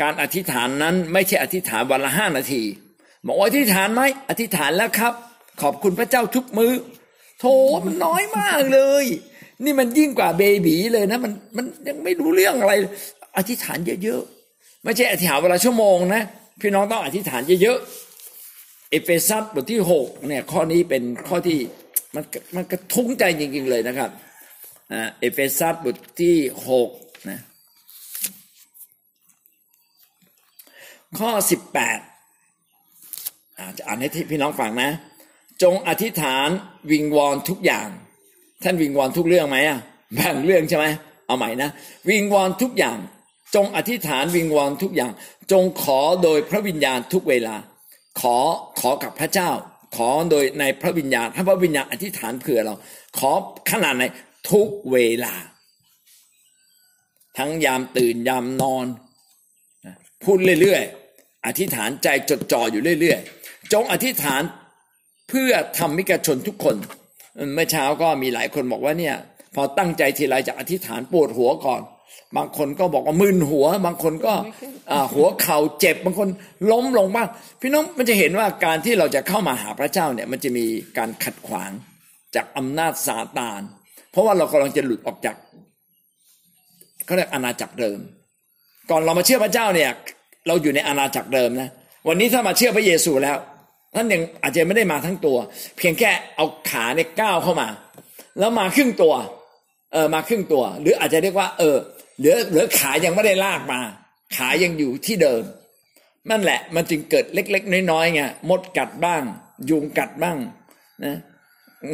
[0.02, 2.62] การอธิษฐานนั้นไม่ใช่อธิษฐานวันละห้านาที
[3.26, 5.12] บอกว่าอธิษฐานไหมอธิษฐานแล้วครับ
[5.62, 6.72] ขอบคุณพระเจ้าทุกมือ
[7.38, 7.44] โถ
[7.84, 9.06] มันน้อยมากเลย
[9.64, 12.72] นี่มันยิ่งกว่าเบบีเลยนะ มันมันยังไม่รู้เรื่องอะไร
[13.36, 16.22] อธิษฐานเยอะๆ ไม่ใช่อธิษฐานเวลาชั่วโมงนะ
[16.60, 21.58] พี่น้องต้องอธิษฐานเยอะๆ เอเฟซัสบทที่หกเนี่ย ข้อนี้เป็นข้อที่
[22.14, 22.24] มัน
[22.56, 24.10] มันกระทุ้งใจจริงๆเลยนะครับ
[25.20, 26.36] เอเฟซัสบทที่
[26.68, 26.90] หก
[27.30, 27.40] นะ
[31.18, 31.98] ข้อสิบแปด
[33.76, 34.90] จะอ่านให้พี่น้องฟังนะ
[35.62, 36.48] จงอธิษฐาน
[36.90, 37.88] วิงวอนทุกอย่าง
[38.62, 39.78] ท่านวิงวอนทุกเรื่องไหมอะ
[40.18, 40.86] บางเรื่องใช่ไหม
[41.26, 41.70] เอาใหม่นะ
[42.08, 42.98] วิงวอนทุกอย่าง
[43.54, 45.12] จงอธิษฐานวิงวอนทุกอย่าง
[45.52, 47.56] จงขอโดยพระวิญญาณทุกเวลา
[48.20, 48.36] ขอ
[48.80, 49.50] ขอกับพระเจ้า
[49.96, 52.74] ขอโดยในพระวิญญาณถ้าพระวิญญาณอธิษฐานเผื่อเรา
[53.18, 53.30] ขอ
[53.70, 54.04] ขนาดไหน
[54.52, 55.34] ทุกเวลา
[57.38, 58.86] ทั้งยามตื่นยามนอน
[60.24, 64.42] พูดเรื่อยๆอธิษฐานใจจดจ่ออยู่เรื่อยๆ จงอธิษฐาน
[65.28, 66.76] เพื่อทำมิกชนทุกคน
[67.54, 69.16] เมื่อเช้าก็มีหลายคนบอกว่าเนี่ย
[69.54, 71.82] พอตั้งใจทีไรจะอธิษฐานปวดหัวก่อน
[72.36, 74.34] บางคนก็บอกว่ามึนหัว บางคนก็
[75.14, 76.28] หัวเข่าเจ็บบางคน
[76.70, 77.28] ล้มลงบ้าง
[77.60, 80.66] พี่น้องมันจะเห็นว่าการที่เราจะเข้ามาหาพระเจ้าเนี่ยมันจะมี
[80.98, 81.70] การขัดขวาง
[82.34, 83.60] จากอำนาจซาตาน
[84.10, 85.36] เพราะว่าเรากำลังจะหลุดออกจาก
[87.06, 87.98] เขาเรียกอาณาจักรเดิม
[88.90, 89.90] ก่อนเรามาเชื่อพระเจ้าเนี่ย
[90.46, 91.68] เราอยู่ในอาณาจักรเดิมนะ
[92.08, 93.36] วันนี้ถ้ามาเชื่อพระเยซูแล้ว
[93.94, 95.36] ท่านยังอาจจะไม่ได้มาทั้งตัว
[95.76, 97.68] เพียงแค่เอาขาเนี่ยก้าวเข้ามา
[98.38, 99.14] แล้วมาครึ่งตัว
[99.92, 101.76] เออมาครึ่งตัว หรืออาจจะเรียกว่า เออ
[102.18, 103.80] เหลือเหลือขายังไม่ได้ลากมา
[104.36, 105.42] ขายังอยู่ที่เดิม
[106.30, 109.22] นั่นแหละ มันจึงเกิดเล็ก ๆ น้อยๆไงมดกัดบ้าง
[109.70, 110.36] ยุงกัดบ้าง
[111.04, 111.16] นะ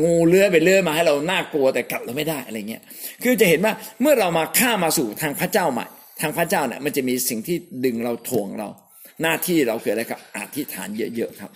[0.02, 2.82] งูเลื้อยไปเลื้อยมาให้เราน่ากลัวแต่กัดเราไม่ได้อะไรเงี้ย
[3.22, 5.86] คือจะเห็นว่าเมื่อเรามาข้ามาสู่ทางพระเจ้าใหม่
[6.20, 8.68] ทางพระเจ้าเนี่ยมันจะมีสิ่งที่ดึงเราถ่วงเรา
[9.22, 11.50] หน้าที่เราคืออะไรครับอธิษฐานเยอะๆครับ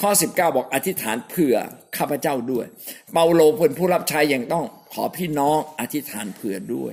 [0.00, 1.56] ข้อ 19 บอกอธิษฐานเผื่อ
[1.96, 2.66] ข้าพเจ้าด้วย
[3.12, 6.92] เปาโลพลผู้รับใช้ยังต้องขอพี่น้องอธิษฐานเผื่อด้วย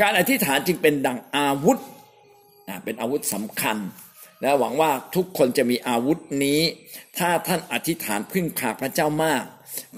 [0.00, 1.78] การอธิษฐานจึงเป็นดังอาวุธ
[2.84, 3.76] เป็นอาวุธสำคัญ
[4.42, 6.60] และหวังว่าทุกคนจะมีอาวุธนี้
[7.18, 9.42] ถ้าท่านอธิษฐานพึ่งพาพระเจ้ามาก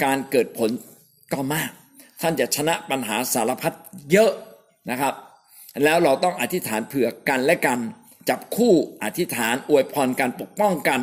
[0.05, 0.71] การเกิดผล
[1.33, 1.71] ก็มาก
[2.21, 3.77] ท่านจะชนะปัญหาสารพัด
[4.13, 4.33] เยอะ
[4.91, 5.15] นะครับ
[5.85, 7.79] แล้วเราต้องอธิษฐานเผื่อกันและกัน
[8.29, 8.75] จับคู่
[9.05, 11.01] อธิษฐานอวยพรการปกป้องกัน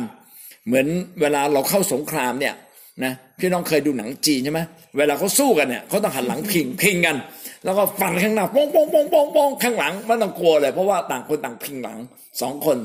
[0.68, 0.86] เหมือน
[1.20, 2.54] เวลาเราเข้าสงครามเนี่ย
[3.04, 4.60] นะพี่น้องเคยดูหนังจีนใช่ไหม
[4.96, 7.16] เวลาเขาสู้กันเนี่ยเขาต้องหันหลังพิงพิงกัน
[7.64, 11.98] แล้วก็ฟันข้างหน้าป้องป้องป้องป้องป้องข้างหลังไม่ต้องกลัวเลย เพราะว่าต่างคนต่างพิงหลัง
[12.40, 12.76] สองคน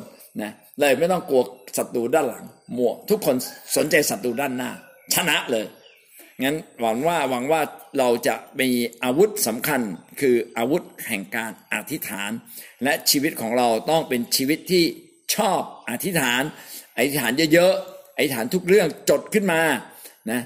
[0.42, 1.42] นะเลยไม่ต้องกลัว
[1.78, 2.44] ศัตรูด้านหลัง
[2.78, 3.36] มัวทุกคน
[3.76, 4.72] สนใจศัตรูด้านหน้า
[5.14, 5.66] ชนะเลย
[6.42, 7.62] งั้นหวังว่าหวังว่า
[8.00, 8.70] เราจะมี
[9.04, 9.82] อาวุธสำคัญ
[10.22, 12.32] คืออาวุธแห่งการอธิษฐาน
[12.84, 14.84] และชีวิตของเราต้องเป็นชีวิตที่
[15.36, 16.44] ชอบอธิษฐาน
[16.96, 19.62] อธิษฐานเยอะๆอธิษฐานทุกเรื่องจดขึ้นมา
[20.32, 20.42] นะ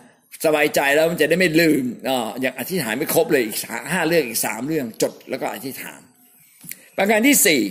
[0.46, 3.58] สบายใจแล้วมันจะได้ไม่ลืมอ๋ออย่างอธิษฐานไม่ครบเลยอีก
[3.94, 6.00] ห้าเรื่องอีกสามเรื่องจดแล้วก็อธิษฐาน
[6.98, 7.62] ประการที่สี่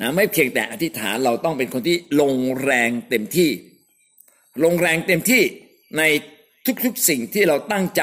[0.00, 3.50] นะไม่เพียงแต่อธิษฐานเราต้องเป็นคนที่ลงแรงเต็มที่
[4.64, 5.42] ลงแรงเต็มที่
[5.98, 6.02] ใน
[6.84, 8.02] ทุกๆสิ่งที่เราตั้งใจ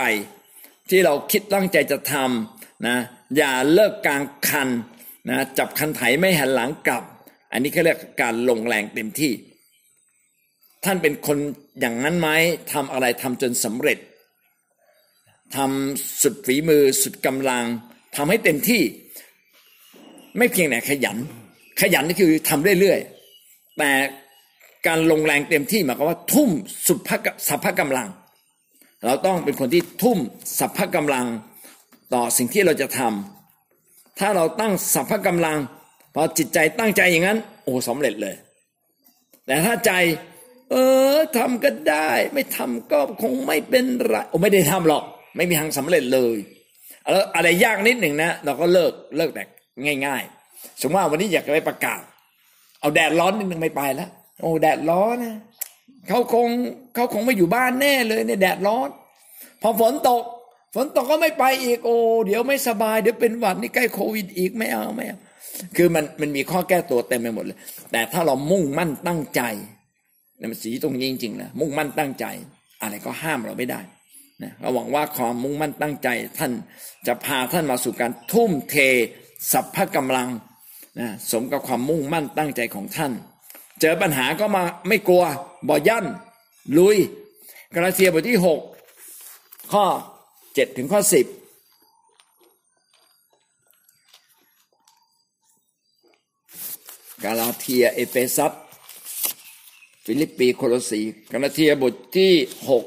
[0.90, 2.98] ที่เราคิดตั้งใจจะทำนะ
[3.38, 4.70] อย่าเลิกกลางคัน
[5.30, 7.04] นะจับคันไถไม่หันหลังกลับ
[7.52, 9.34] อันนี้เขาเรียกการลงแรงเต็มที่
[10.86, 11.38] ท่านเป็นคน
[11.80, 12.30] อย่างนั้นไหม
[12.74, 13.98] ทำอะไรทำจนสำเร็จ
[15.56, 17.64] ทำสุดฝีมือสุดกำลัง
[18.16, 18.82] ทำให้เต็มที่
[20.38, 21.18] ไม่เพียงแต่ขยัน
[21.82, 23.92] ขยันนี่คือทำเรื่อยๆแต่
[24.88, 26.50] การลงแรงเต็มที่หมายความว่าทุ่ม
[26.88, 27.00] สุด
[27.48, 28.08] สัพพะกำลัง
[29.06, 30.18] เราต้องเป็นคนที่ทุ่ม
[30.60, 31.26] สัพพะกำลัง
[32.14, 33.02] ต่อสิ่งที่เราจะท
[34.20, 35.58] ถ้าเราตั้งสัพพะกำลัง
[36.16, 38.36] พอจิตใจตั้งใจอย่างนั้น โอ้สำเร็จเลย
[39.46, 39.92] แต่ถ้าใจ
[40.72, 40.76] เอ
[41.14, 45.04] อทำก็ได้ ไม่ทำก็คงไม่เป็นไรโอ้ไม่ได้ทำหรอก
[45.36, 46.38] ไม่มีทางสำเร็จเลย
[47.12, 49.44] แล้วอะไรยากนิดหนึ่งนะ เราก็เลิกเลิกแต่
[50.06, 52.02] ง่าย ๆ สมมติว่าวันนี้อยากจะไปประกาศ
[52.80, 54.10] เอาแดดร้อนนิดหนึ่งไม่ไปแล้ว
[54.42, 55.38] โอ้แดดร้อนนะ
[56.08, 56.48] เขาคง
[56.96, 58.90] เขาคงไม่อยู่บ้านแน่เลยเนี่ยแดดร้อน
[59.62, 60.24] พอฝนตก
[60.76, 61.96] ฝนตกก็ไม่ไปอีกโอ้
[62.26, 65.20] เดี๋ยวไม่สบาย เดี๋ยวเป็นหวัดนี่ใกล้โควิดอีกไม่เอาไม่เอา
[65.78, 67.58] คือมันมันมีข้อแก้ตัวเต็มไปหมดเลย
[67.92, 69.42] แต่ถ้าเรามุ่งมั่นตั้งใจ
[70.40, 72.26] นี่มันสีตรงนี้จริงๆนะมุ่งมั่นตั้งใจ
[72.82, 73.82] อะไรก็ห้ามเราไม่ได้
[74.44, 76.52] นะเราหวังว่าความมุ่งมั่นตั้งใจ ท่าน
[77.08, 78.76] จะพาท่านมาสู่การทุ่มเท
[79.52, 80.30] สรรพกำลัง
[81.00, 83.12] นะสมกับความมุ่งมั่นตั้งใจของท่าน
[83.82, 85.24] เจอปัญหาก็มาไม่กลัว
[85.68, 86.06] บ่ยั่น
[86.78, 86.98] ลุย
[87.74, 88.40] กาลาเทียบทที่
[89.06, 89.86] 6 ข้อ
[90.36, 91.45] 7 ถึงข้อ 10
[97.24, 98.54] กาลาเทียเอเฟซัส
[100.06, 101.02] ฟิลิปปีโคลสี
[101.32, 102.34] กาลาเทียบทที่
[102.70, 102.86] หก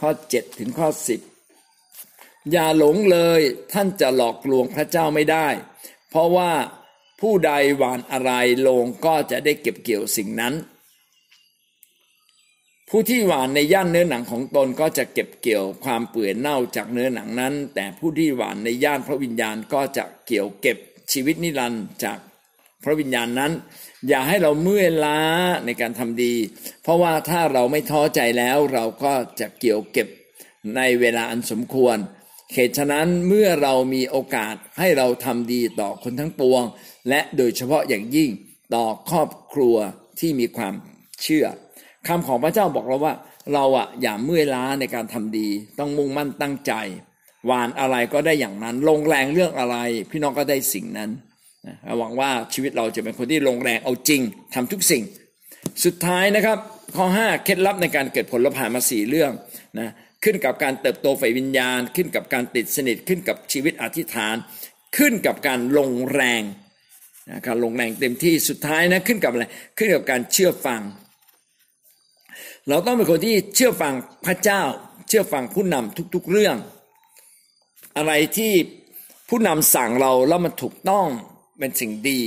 [0.00, 1.20] ข้อเจ็ดถึงข้อสิบ
[2.50, 3.40] อย่าหลงเลย
[3.72, 5.48] ท่านจะหลอกลวงพระเจ้าไม่ได้
[6.10, 6.52] เพราะว่า
[7.20, 8.32] ผู้ใดหว่านอะไร
[8.68, 10.54] ลงก็จะได้เก็บเกี่ยวสิ่งนั้น
[12.88, 20.78] ผู้ที่หว่านในย่านเนื้อหนังของตนก็จะเก็บเกี่ยวความเปื่อยเน่าจากเนื้อหนังนั้น แต่ผู้ที่หว่านในย่านพระวิญญาณก็จะเกี่ยวเก็บ
[21.12, 22.18] ชีวิตนิรันดร์จาก
[22.84, 23.52] พระวิญญาณนั้น
[24.08, 25.20] อย่าให้เราเมื่อยล้า
[25.64, 26.34] ในการทำดี
[26.82, 30.08] เพราะว่าถ้าเราไม่ท้อใจแล้วเราก็จะเกี่ยวเก็บ
[30.76, 31.96] ในเวลาอันสมควร
[32.54, 36.62] เหตุฉะนั้นเมื่อเรามีโอกาสให้เราทำดีต่อคนทั้งปวง
[37.08, 38.30] และโดยเฉพาะอย่างยิ่ง
[38.74, 39.76] ต่อครอบครัว
[40.20, 40.74] ที่มีความ
[41.22, 41.46] เชื่อ
[42.08, 43.14] คำของพระเจ้าบอกเราว่า
[43.52, 45.48] เราอะอย่าเมื่อยล้าในการทำดี
[45.78, 46.72] ต้องมุ่งมั่นตั้งใจ
[47.46, 49.76] หวานอะไรก็ได้อย่างนั้น ลงแรงเรื่องอะไร
[50.10, 51.10] พี่น้องก็ได้สิ่งนั้น
[51.98, 54.20] หวังว่าชีวิตเราจะเป็นคนที่ลงแรงเอาจริง
[54.54, 55.02] ทำทุกสิ่ง
[55.84, 56.58] สุดท้ายนะครับ
[56.96, 59.30] ข้อ 5 เคล็ดลับในการเกิดผลเราผ่านมาสี่เรื่อง
[59.78, 59.88] นะ
[60.24, 64.36] ขึ้นกับการเติบโตฝ่ายวิญญาณ ขึ้นกับการติดสนิทขึ้นกับชีวิตอธิษฐาน
[64.96, 66.42] ขึ้นกับการลงแรง
[67.28, 69.44] นะการลงแรงเต็มที่สุดท้ายนะขึ้นกับอะไร
[69.78, 70.80] ขึ้นกับการเชื่อฟัง
[72.68, 73.92] เราต้องเป็นคนที่เชื่อฟัง
[74.26, 74.62] พระเจ้า
[75.08, 76.56] เชื่อฟังผู้นำทุกๆเรื่อง
[77.96, 78.52] อะไรที่
[79.28, 81.06] ผู้นำสั่งเราแล้วมันถูกต้อง
[81.58, 82.20] เป็นสิ่งดี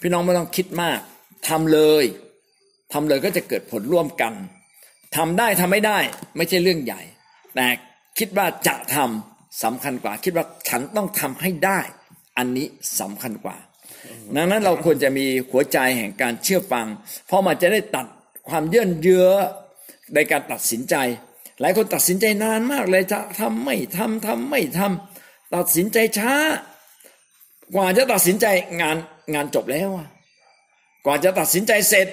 [0.00, 0.98] พี่น้องไม่ต้องคิดมาก
[1.48, 2.04] ทำเลย
[2.92, 4.32] ทำเลยก็จะเกิดผลร่วมกัน
[5.16, 5.98] ทำได้ทำไม่ได้
[6.36, 7.00] ไม่ใช่เรื่องใหญ่
[7.54, 7.66] แต่
[8.18, 11.80] คิดว่าจะทำสำคัญกว่า คิดว่าฉันต้องทำให้ได้
[12.38, 12.66] อันนี้
[13.00, 13.56] สำคัญกว่า
[14.36, 16.86] ดังนั้นเราควรจะมีหัวใจแห่งการเชื่อฟัง
[17.26, 18.06] เพราะมันจะได้ตัด
[18.48, 19.28] ความเยื่นเยื้อ
[20.14, 20.94] ในการตัดสินใจ
[21.60, 25.09] หลายคนตัดสินใจนานมากเลยจะทำไม่ทำทำไม่ทำ
[25.54, 26.34] ตัดสินใจช้า
[27.74, 28.46] กว่าจะตัดสินใจ
[28.80, 28.96] งาน
[29.34, 29.88] งานจบแล้ว
[31.04, 32.06] กว่าจะตัดสินใจเสร็จ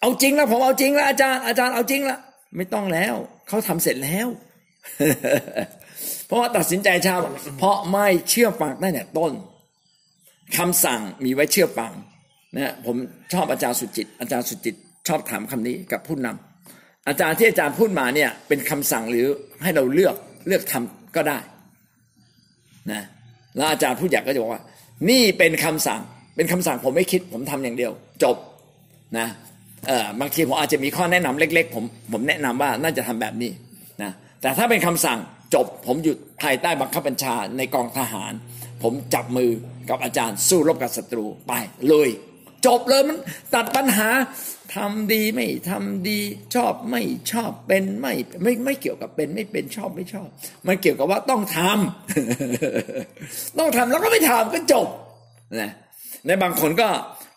[0.00, 2.18] เอาจริงแล้วผมเอาจริงแล้วอาจารย์อาจารย์เอาจริงแล้ว
[2.56, 3.14] ไม่ต้องแล้ว
[3.48, 4.28] เขาทำเสร็จแล้ว
[6.26, 7.14] เพราะว่าตัดสินใจช้า
[7.58, 9.32] เพราะไม่เชื่อฟังตั้งแต่ต้น
[10.56, 11.92] คำสั่งมีไว้เชื่อฟัง
[12.56, 12.96] นะผม
[13.32, 14.74] ชอบอาจารย์สุจิต อาจารย์สุจิต
[15.08, 19.26] ชอบถามคำนี้กับผู้นำอาจารย์ที่อาจารย์พูดมาเนี่ยเป็นคำสั่งหรือ
[19.62, 20.16] ให้เราเลือก
[20.48, 21.38] เลือกทำก็ได้
[22.92, 23.02] นะ
[23.56, 24.62] แล้วอาจารย์ผู้ใหญ่ก็จะบอกว่า
[25.10, 26.00] นี่เป็นคำสั่ง
[26.36, 28.36] เป็นคำสั่งผมไม่คิด ผมทำอย่างเดียว จบ
[29.18, 29.26] นะ
[29.88, 33.50] เออบางทีผมอาจจะมีข้อแนะนำเล็ก ๆ ผมผมแนะนำว่าน่าจะทำแบบนี้
[34.02, 34.10] นะ
[34.40, 35.18] แต่ถ้าเป็นคำสั่ง
[35.54, 38.32] จบผมอยู่ภายใต้บังคับบัญชาในกองทหาร
[38.82, 39.50] ผมจับมือ
[39.90, 41.52] กับอาจารย์สู้รบกับศัตรูไป
[41.88, 42.08] เลย
[42.66, 43.18] จบเลยมัน
[43.54, 44.08] ตัดปัญหา
[44.74, 46.18] ทำดีไม่ทำดี
[46.54, 47.02] ชอบไม่
[47.32, 50.28] ชอบเป็นไม่ไม่ไม่เกี่ยวกับเป็นไม่เป็นชอบไม่ชอบ
[50.66, 54.88] มันเกี่ยวกับว่าต้องทำต้องทำแล้วก็ไม่ทำก็จบ
[55.60, 55.70] นะ
[56.26, 56.88] ในบางคนก็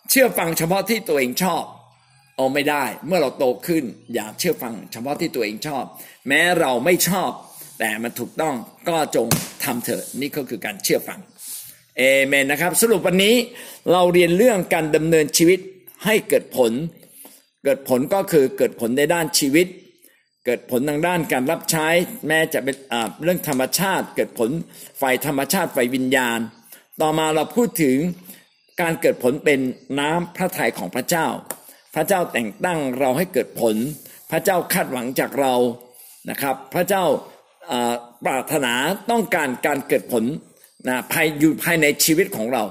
[0.09, 1.63] เชื่อฟังเฉพาะที่ตัวเองชอบ
[2.37, 5.83] เอาไม่ได้ เมื่อเราโตขึ้น อย่าเชื่อฟังเฉพาะที่ตัวเองชอบ
[6.27, 7.31] แม้เราไม่ชอบ
[7.79, 8.55] แต่มันถูกต้อง
[8.89, 9.27] ก็จง
[9.63, 11.19] ทำเถอะนี่ก็คือการเชื่อฟัง
[11.97, 13.35] เอเมนนะครับ สรุปวันนี้
[13.91, 15.59] เราเรียนเรื่องการดำเนินชีวิต
[16.05, 16.71] ให้เกิดผล
[17.63, 19.67] เกิดผลก็คือเกิดผลในด้านชีวิต
[20.45, 21.87] เกิดผลทางด้านการรับใช้
[22.27, 22.75] แม้จะเป็น
[23.23, 24.49] เรื่องธรรมชาติ เกิดผล
[25.01, 26.39] ฝ่ายธรรมชาติฝ่ายวิญญาณ
[27.01, 27.97] ต่อมาเราพูดถึง
[28.81, 29.59] การเกิดผลเป็น
[29.99, 31.27] น้ำพระทัยของพระเจ้า
[31.95, 33.75] พระเจ้าแต่งตั้งเราให้เกิดผล
[34.31, 35.53] พระเจ้าคาดหวังจากเรา
[36.29, 37.03] นะครับ พระเจ้า
[38.25, 38.73] ปรารถนา
[39.11, 40.23] ต้องการการเกิดผล
[40.87, 42.63] นะภายอยู่ภายในชีวิตของเรา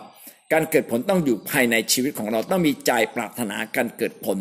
[0.52, 4.38] การเกิดผลต้องอยู่ภายในชีวิตของเราต้องมีใจปรารถนาการเกิดผล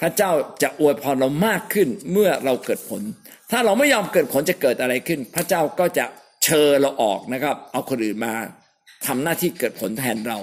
[0.00, 0.30] พระเจ้า
[0.62, 3.02] จะอวยพรเรามากขึ้นเมื่อเราเกิดผล
[3.50, 6.06] ถ้าเราไม่ยอมเกิดผลจะเกิดอะไรขึ้น พระเจ้าก็จะ
[6.44, 8.34] เชิญเราออกนะครับ เอาคนอื่นมา
[9.06, 10.38] ทำหน้าที่เกิดผลแทนเรา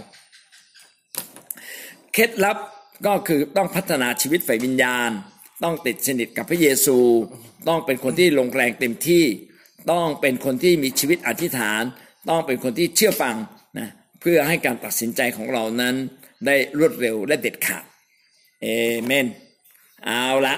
[2.13, 2.57] เคล็ดลับ
[3.05, 5.09] ก็คือต้องพัฒนาชีวิตฝ่ายวิญญาณ
[5.63, 6.97] ต้องติดสนิทกับพระเยซู
[7.67, 9.23] ต้องเป็นคนที่ลงแรงเต็มที่
[9.91, 11.81] ต้องเป็นคนที่มีชีวิตอธิษฐาน
[12.29, 13.35] ต้องเป็นคนที่เชื่อฟัง
[13.79, 13.89] นะ
[14.21, 15.95] เพื่อให้การตัดสินใจของเรานั้น
[16.45, 17.83] ได้รวดเร็วและเด็ดขาด
[18.61, 18.67] เอ
[19.05, 19.25] เมน
[20.05, 20.55] เอาละ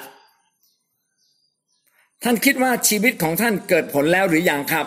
[2.24, 4.86] ท่านคิดว่าชีวิตของท่านเกิดผลแล้วหรือยังครับ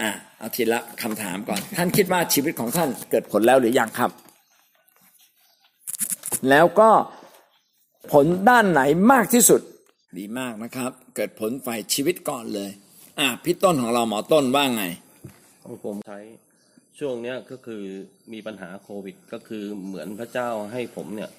[0.00, 4.10] อ่าเอาทีละคำถามก่อน ท่านคิดว่าชีวิตของท่านเกิดผลแล้วหรือยังครับ
[6.50, 6.90] แล้วก็
[8.12, 9.60] ผลด้านไหนมากที่สุด
[10.18, 12.70] ดีมากนะครับ เกิดผลฝ่ายชีวิตก่อนเลย
[13.18, 14.84] อะพี่ต้นของเราหมอต้นว่าไง
[15.64, 16.20] ของผมใช้
[16.98, 17.82] ช่วงเนี้ยก็คือ
[18.32, 21.30] มีปัญหาโควิด ก็คือเหมือนพระเจ้าให้ผมเนี่ย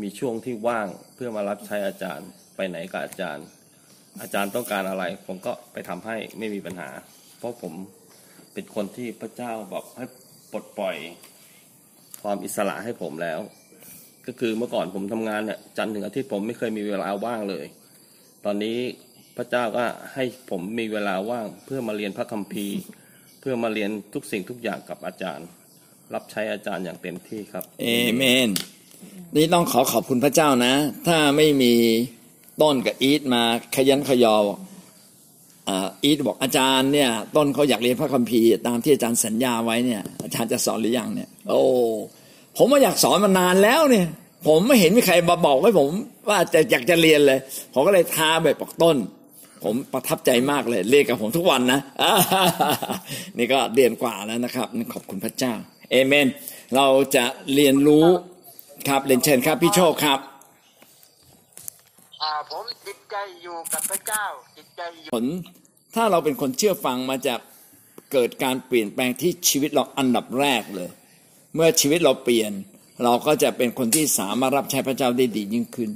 [0.00, 3.46] มีช่วงที่ว่างเพื่อมารับใช้อาจารย์ ไปไหนกับอาจารย์
[4.22, 6.90] อาจารย์ต้องการอะไร ผมก็ไปทำให้ไม่มีปัญหา
[7.38, 7.72] เพราะผม
[8.52, 10.04] เป็นคนที่พระเจ้าบอกให้
[10.52, 10.96] ปลดปล่อย
[12.22, 13.40] ความอิสระให้ผมแล้ว
[14.26, 17.66] ก็คือเมื่อก่อนผมทำงานเนี่ยจันทร์ถึงอาทิตย์ผมไม่เคยมีเวลาว่างเลย
[18.44, 18.78] ตอนนี้
[19.36, 19.84] พระเจ้าก็
[20.14, 22.80] ให้ผมมีเวลาว่างเพื่อมาเรียนพระคัมภีร์
[23.40, 25.46] เพื่อมาเรียนทุกสิ่งทุกอย่างกับอาจารย์
[26.14, 27.86] รับใช้อาจารย์อย่างเต็มที่ครับเอ
[28.16, 28.48] เมน
[29.36, 30.74] นี่ต้องขอขอบคุณพระเจ้านะ
[31.06, 31.72] ถ้าไม่มี
[32.62, 33.42] ต้นกับอีทมา
[33.76, 34.36] ขยันขยอ
[36.04, 41.62] อีทบอกอาจารย์เนี่ย ต้นเขาอยากเรียนพระคัมภีร์ตามที่อาจารย์สัญญาไว้เนี่ย อาจารย์จะสอนหรือยังเนี่ย โอ้
[42.56, 44.06] ผมมาอยากสอนมานานแล้วเนี่ย
[44.46, 45.88] ผมไม่เห็นมีใครมาบอกให้ผม
[46.28, 47.38] ว่าจะอยากจะเรียนเลย
[47.74, 48.96] ผมก็เลยท้าแบบบอกต้น
[49.64, 51.80] ผมประทับใจมากเลยเรียนกับผมทุกวันนะ
[53.38, 55.54] นี่ก็เดือนกว่าแล้วนะครับขอบคุณพระเจ้า
[55.90, 56.26] เอเมน
[56.76, 57.24] เราจะ
[57.54, 58.06] เรียนรู้
[58.88, 60.20] ครับเรียนเชิญครับพี่โชคครับ
[62.22, 64.24] อ่าผมจิตใจอยู่กับพระเจ้า
[64.56, 65.26] จิตใจอยู่ผล
[65.94, 67.40] ถ้าเราเป็นคนเชื่อฟังมาจาก
[68.12, 70.90] เกิดการเปลี่ยนแปลงที่ชีวิตเราอันดับแรกเลย
[71.54, 72.52] เมื่อชีวิตเราเปลี่ยน
[73.04, 75.90] เราก็จะเป็นคนที่สามารถรับใช้พระเจ้าได้ดียิ่งขึ้น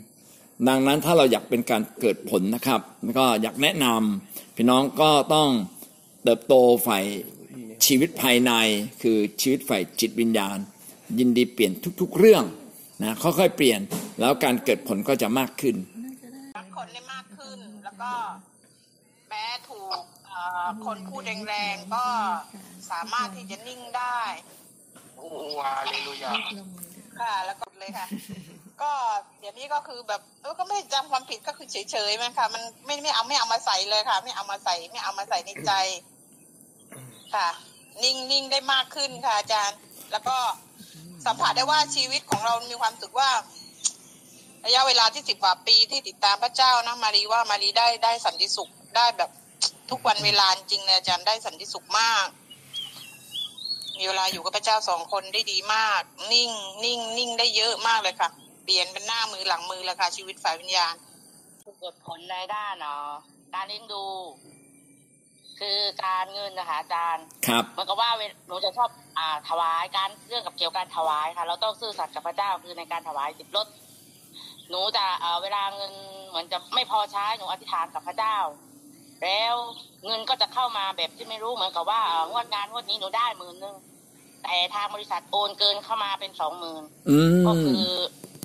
[0.68, 2.80] ดังนั้นถ้าเราอยากเป็นการเกิดผลนะครับ
[3.18, 5.48] ก็อยากแนะนำพี่น้องก็ต้อง
[6.22, 6.54] เติบโต
[6.86, 7.04] ฝ่าย
[7.86, 8.52] ชีวิตภายใน
[9.02, 10.58] คือชีวิตฝ่ายจิตวิญญาณ
[11.18, 12.44] ยินดีเปลี่ยนทุกๆเรื่อง
[13.02, 13.80] นะค่อยๆเปลี่ยน
[14.20, 15.76] แล้วการเกิดผลก็จะมากขึ้น
[16.56, 18.12] รับคนได้มากขึ้น แล้วก็
[19.28, 22.04] แม้ถูกเอ่อคนพูดแรงๆก็
[22.90, 24.20] สามารถที่จะนิ่งได้
[25.16, 25.28] โอ้
[25.64, 26.32] ฮาเลลูยา
[27.20, 28.06] ค่ะ แล้วก็เลยค่ะ
[28.82, 28.92] ก็
[29.40, 35.72] เดี๋ยวนี้ก็คือแบบเออก็ไม่จำความผิดก็คือเฉยๆมันค่ะ มันไม่ไม่เอาไม่เอามาใส่เลยค่ะ ไม่เอามาใส่ไม่เอามาใส่ในใจ
[37.34, 37.48] ค่ะ
[38.02, 39.78] นิ่งนิ่งได้มากขึ้นค่ะอาจารย์
[40.12, 40.36] แล้วก็
[41.26, 43.30] สัมผัสได้ว่าชีวิตของเรามีความสึกว่า
[44.64, 49.30] ระยะเวลาที่สิบกว่าปีที่ติดตามพระเจ้านะมารีว่ามารีได้ได้สันติสุขได้แบบ
[49.90, 52.26] ทุกวันเวลาจริงเลยอาจารย์ได้สันติสุขมาก
[53.98, 56.02] มีเวลาอยู่กับพระเจ้าสองคนได้ดีมาก
[56.32, 56.50] นิ่ง
[56.84, 58.28] นิ่ง นิ่งได้เยอะมากเลยค่ะ
[58.64, 60.94] เปลี่ยนเป็นหน้ามือหลังมือแล้วค่ะชีวิตฝ่ายวิญญาณ
[61.80, 63.08] เกิดผลในด้านเนาะ
[63.54, 64.04] การเลี้ยงดู
[65.58, 73.66] คือการเงินนะคะอาจารย์ครับเหมันก็ว่าเวหนูจะชอบอ่าถวายการเรื่องกับเกี่ยวกับการถวายค่ะ เราต้องซื่อสัตย์กับพระเจ้าคือในการถวายสิบรถ
[74.70, 75.92] หนูจะเอ่อเวลาเงิน
[76.28, 78.36] เหมือนจะไม่พอใช้หนูอธิษฐานกับพระเจ้า
[79.22, 79.54] แล้ว
[80.06, 83.76] เงินก็จะเข้ามาแบบที่ไม่รู้เหมือนกับว่าเอ่องวดงานงวดนี้หนูได้หมื่นหนึ่ง
[84.42, 87.88] แต่ทางบริษัทโอนเกินเข้ามาเป็นสองหมื่นอืก็มคือ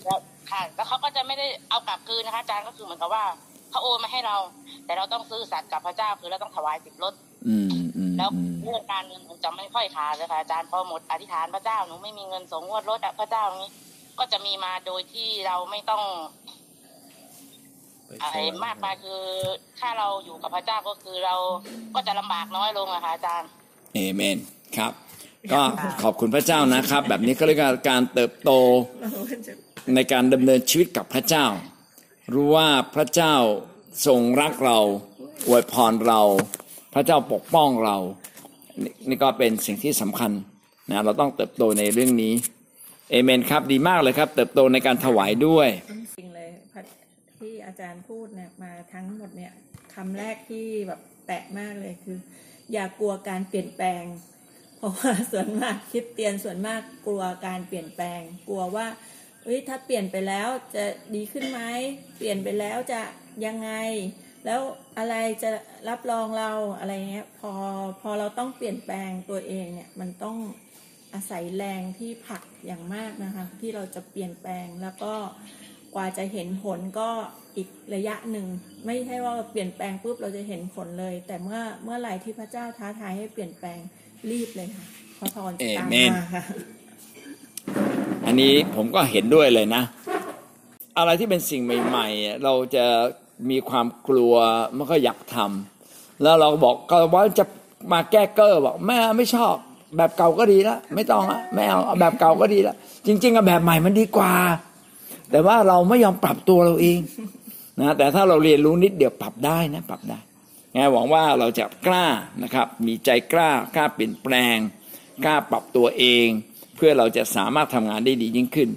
[0.05, 0.20] แล้ว
[0.51, 3.24] ค่ะแล้วเขาก็จะไม่ได้เอากลับคืนนะคะอาจารย์ก็คือเหมือนกับว่า
[3.72, 4.38] เขาโอนมาให้เรา
[4.86, 7.13] แต่เราต้องซื่อสัตย์กับพระเจ้าคือเราต้องถวายสิบรถ
[7.47, 13.72] อืมอืมแล้วอืมเรื่องการเงินหนูจะไม่ค่อยขาดเลยค่ะอาจารย์พอหมดอธิษฐานพระเจ้าหนูไม่มีเงินส่งงวดรถอะพระเจ้าอย่างนี้
[14.20, 16.03] ก็จะมีมาโดยที่เราไม่ต้อง
[18.05, 19.22] ไปอะไรสวรรค์มากมายคือ
[19.80, 21.36] ถ้าเราอยู่กับพระเจ้าก็คือเรา
[21.95, 23.49] ก็จะลำบากน้อยลงอะค่ะอาจารย์
[23.93, 24.38] เอเมน
[24.78, 24.91] ครับ
[25.53, 25.61] ก็
[26.03, 28.51] ขอบคุณพระเจ้านะครับ แบบนี้ก็เรียกว่าการเติบโต
[29.01, 29.53] เราก็จะ
[29.95, 31.45] ในการดำเนินชีวิตกับพระเจ้า
[32.34, 33.36] รู้ว่าพระเจ้า
[34.07, 34.80] ทรงรักเรา
[35.47, 36.21] อวยพรเรา
[36.93, 37.97] พระเจ้าปกป้องเรา
[38.84, 40.32] นี่นี่ก็เป็นสิ่งที่สำคัญ
[40.89, 42.34] นะเราต้องเติบโตในเรื่องนี้
[43.11, 45.69] เอเมนครับดีมากเลยครับ เติบโตในการถวายด้วย
[46.17, 46.49] จริงเลย
[47.39, 49.53] ที่อาจารย์พูดเนี่ยมาทั้งหมดเนี่ย
[49.93, 52.17] คำแรกที่แบบแตะมากเลยคือ
[52.73, 54.03] อย่ากลัวการเปลี่ยนแปลง
[54.77, 58.88] เพราะว่าส่วนมากคิดเตียนส่วนมากกลัวการเปลี่ยนแปลง กลัวว่า
[59.52, 60.84] ฮ้ยถ้าเปลี่ยนไปแล้วจะ
[61.16, 61.60] ดีขึ้นไหม
[62.18, 63.02] เปลี่ยนไปแล้วจะ
[63.45, 63.72] ยังไง
[64.45, 64.62] แล้ว
[64.97, 65.50] อะไรจะ
[65.89, 67.52] รับรองเราอะไรเงี้ยพอ
[68.02, 70.38] พอเราต้องเปลี่ยนแปลงตัวเองเนี่ยมันต้อง
[71.14, 75.14] อาศัยแรงที่ผลักอย่างมากนะคะ ที่เราจะเปลี่ยนแปลงแล้วก็
[75.95, 77.10] กว่าจะเห็นผลก็
[77.56, 78.47] อีกระยะหนึ่ง
[78.86, 83.80] ไม่ใช่ว่าเปลี่ยนแปลงปุ๊บเราจะเห็นผลเลย แต่เมื่อเมื่อไหร่ที่พระเจ้าท้าทายให้เปลี่ยนแปลง
[84.30, 84.86] รีบเลยค่ะ
[85.20, 86.43] พระพรตามมาค่ะ
[88.30, 89.84] อันนี้ผมก็เห็นด้วยเลยนะ
[90.97, 92.86] อะไรที่เป็นสิ่งใหม่ ๆ เราจะ
[93.49, 94.34] มีความกลัว
[94.75, 97.45] ไม่ค่อยอยากทำแล้วเราบอกก็ว่าจะ
[97.91, 99.53] มาแก้เกอร์บอกแม่ไม่ชอบ
[99.97, 102.75] แบบเก่าก็ดีแล้วไม่ต้องอะไม่เอาเอาแบบเก่าก็ดีแล้ว
[103.05, 104.34] จริงๆอะแบบใหม่มันดีกว่า
[105.32, 106.99] แต่ว่าเราไม่ยอมปรับตัวเราเอง
[107.80, 110.19] นะแต่ถ้าเราเรียนรู้นิดเดียวปรับได้นะปรับได้
[110.73, 112.05] ไงหวังว่าเราจะกล้า
[112.43, 114.57] นะครับ มีใจกล้ากล้าเปลี่ยนแปลง
[115.25, 116.27] กล้าปรับตัวเอง
[116.80, 118.69] เพื่อเราจะสามารถทำงานได้ดียิ่งขึ้น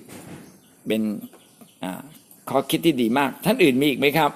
[0.87, 1.03] เป็น
[1.83, 1.87] อ
[2.51, 4.31] ข้อคิดที่ดีมาก ท่านอื่นมีอีกไหมครับ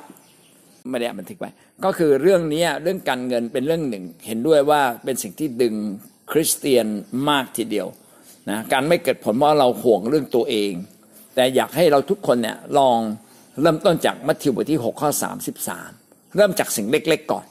[0.90, 1.50] ไม่ได้บันทึกไว้
[1.84, 5.74] ก็คือเรื่องนี้เรื่องการเงินเป็นเรื่องหนึ่ง เห็นด้วยว่าเป็นสิ่งที่ดึง
[6.32, 6.86] คริสเตียน
[7.28, 7.86] มากทีเดียว
[8.50, 10.72] นะการไม่เกิดผลเพราะเราห่วงเรื่องตัวเอง
[11.34, 12.98] แต่อยากให้เราทุกคนเนี่ยลอง
[13.60, 15.10] เริ่มต้นจากมัทธิวบทที่ 6 ข้อ
[15.72, 17.46] 33 เริ่มจากสิ่งเล็กๆก่อน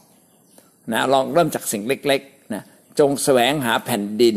[0.94, 2.64] นะลองเริ่มจากสิ่งเล็กๆนะ
[3.00, 4.36] จงแสวงหาแผ่นดิน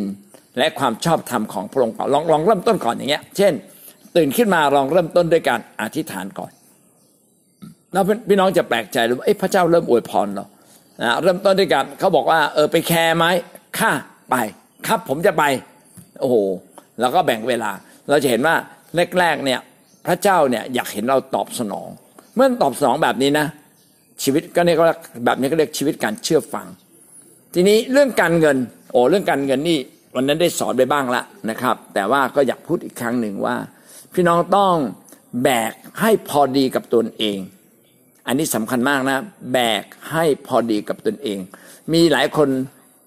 [0.58, 3.52] และความชอบธรรมของพระองค์ก่อนลองลองเริ่มต้นก่อนอย่างเงี้ย เช่น
[4.16, 6.50] ตื่นขึ้นมาลองเริ่มต้นด้วยการอธิษฐานก่อน
[7.92, 10.46] แล้วพี่น้องจะแปลกใจเลยว่าเอ๊ะพระเจ้าเริ่มอวยพรเรา
[11.02, 13.26] นะเริ่มต้นด้วยกันเขาบอกว่าเออไปแคร์ไหม
[13.78, 13.90] ข้า
[14.30, 14.36] ไป
[14.86, 15.44] ครับผมจะไป
[16.20, 16.36] โอ้โห
[17.00, 17.70] แล้วก็แบ่งเวลา
[18.08, 18.54] เราจะเห็นว่า
[19.18, 19.60] แรกๆเนี่ย
[20.06, 21.88] พระเจ้าเนี่ยอยากเห็นเราตอบสนอง
[22.34, 23.46] เมื่อตอบสนองแบบนี้นะ
[24.22, 24.92] ชีวิตก็เรียกว่า
[25.24, 26.66] แบบนี้ก็เรียกชีวิตการเชื่อฟัง
[27.54, 28.56] ทีนี้เรื่องการเงิน
[28.92, 29.78] โอ้เรื่องการเงินนี่
[30.14, 33.56] วันนั้นได้สอนไปบ้างละนะครับ แต่ว่าก็อยากพูดอีกครั้งหนึ่งว่า
[34.14, 34.74] พี่น้องต้อง
[35.42, 37.38] แบกให้พอดีกับตนเอง
[38.26, 39.18] อันนี้สำคัญมากนะ
[39.52, 39.82] แบก
[40.12, 41.38] ให้พอดีกับตนเอง
[41.92, 42.48] มีหลายคน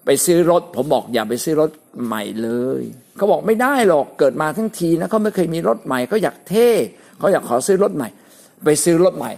[0.04, 1.70] ไปซื้อรถ ผมบอกอย่าไปซื้อรถ
[2.04, 2.50] ใหม่เล
[2.80, 2.82] ย
[3.16, 6.68] เขาบอกไม่ได้หรอกเกิดมาทั้งทีนะเขาไม่เคยมีรถใหม่เขาอยากเท่
[7.18, 8.08] เขาอยากขอซื้อรถใหม่
[8.64, 9.32] ไปซื้อรถใหม่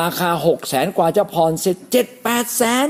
[0.00, 2.86] ราคาหกแสนกว่าจะผ่อนเสร็จเจ็ดแปดแสน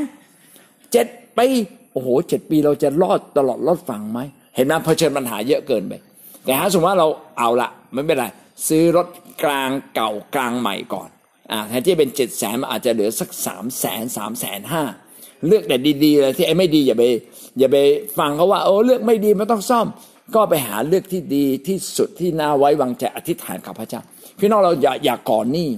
[0.93, 1.07] เจ็ด
[1.39, 1.49] ปี
[1.95, 4.21] โอ้โหเจ็ดปีเราจะรอดตลอดรอดฝั่งไหม
[4.55, 5.93] เห็นไหมเผชิญปัญหาเยอะเกินไป
[6.45, 8.27] แต่ถ้าสมมติว่าเราเอาละไม่เป็นไร
[8.69, 9.07] ซื้อรถ
[9.43, 11.09] กลางเก่ากลางใหม่ก่อน
[11.51, 14.83] อ่าแทนที่เป็นเจ็ดแสนอาจจะเหลือสักสามแสนสามแสนห้า
[15.47, 17.05] เลือกแต่ดีๆเลยที่ไอ้ไม่ดีอย่าไป
[17.59, 17.77] อย่าไป
[18.19, 19.87] ฟังเขาว่าโอ้เลือกไม่ดีมันต้องซ่อม
[20.35, 24.01] ก็ไปหาเลือกที่ดีที่สุดที่น่าไว้วางใจอธิษฐานกับพระเจ้า
[24.39, 25.71] พี่น้องเราอย่าอย่าก่อนหนี้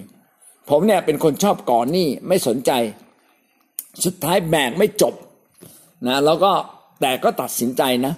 [0.70, 2.70] ผมเนี่ยเป็นคนชอบก่อนหนี้ไม่สนใจ
[4.04, 5.14] สุดท้ายแบกไม่จบ
[6.06, 6.52] นะแล้วก็
[7.00, 8.14] แต่ก็ตัดสินใจนะ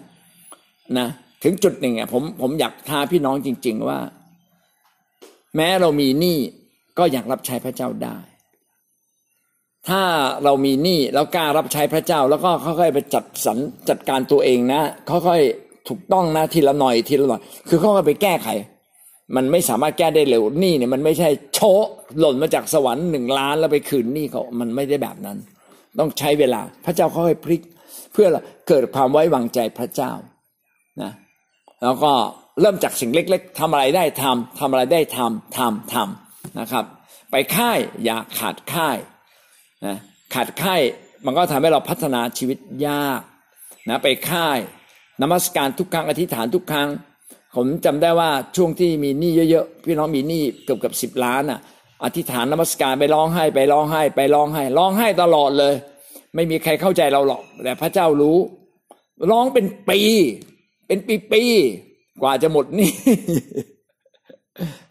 [0.98, 1.08] นะ
[1.42, 3.98] ถึงจุดหนึ่งอะผมผมอยากท้าพี่น้องจริง ๆ ว่า
[5.56, 6.38] แม้เรามีหนี้
[6.98, 8.18] ก็อยากรับใช้พระเจ้าได้
[9.88, 10.02] ถ้า
[10.44, 13.58] เรามีหนี้แล้วกล้ารับใช้พระเจ้า แล้วก็ค่อยๆไปจัดสรร
[13.88, 18.48] จัดการตัวเองนะค่อยๆถูกต้องนะทีละหน่อยทีละหน่อย คือค่อยๆไปแก้ไข
[19.36, 21.84] มันไม่สามารถแก้ได้เร็วหนี้เนี่ยมันไม่ใช่โชะ
[22.18, 25.38] หล่นมาจากสวรรค์หนึ่งล้านแล้วไปคืนหนี้เขามันไม่ได้แบบนั้น
[25.98, 27.62] ต้องใช้เวลา พระเจ้าค่อยพลิก
[28.12, 28.26] เพื่อ
[28.68, 30.12] เกิดความไว้วางใจพระเจ้า
[31.02, 31.12] นะ
[31.82, 32.12] แล้วก็
[32.60, 36.84] เริ่มจากสิ่งเล็ก ๆทำอะไรได้ทำทำอะไรได้ทำทำทำนะครับ
[37.30, 38.96] ไปค่ายอย่าขาดค่าย
[39.86, 39.96] นะ
[40.34, 40.80] ขาดค่าย
[41.24, 43.20] มันก็ทำให้เราพัฒนาชีวิตยาก
[43.88, 44.58] นะไปค่าย
[45.22, 46.88] นมัสการทุกครั้งอธิษฐานทุกครั้ง
[47.56, 51.60] ผมจำได้ว่าช่วงที่มีหนี้เยอะๆพี่น้องมีหนี้เกือบเกือบสิบล้านอะ
[52.04, 55.74] อธิษฐานนมัสการไปร้องไห้ไปร้องไห้ไปร้องไห้ร้องไห้ตลอดเลย
[56.34, 58.38] ไม่มีใครเข้าใจเราหรอกแต่พระเจ้ารู้
[59.30, 60.00] ร้องเป็นปี
[60.86, 60.98] เป็น
[61.32, 62.90] ปีๆกว่าจะหมดนี่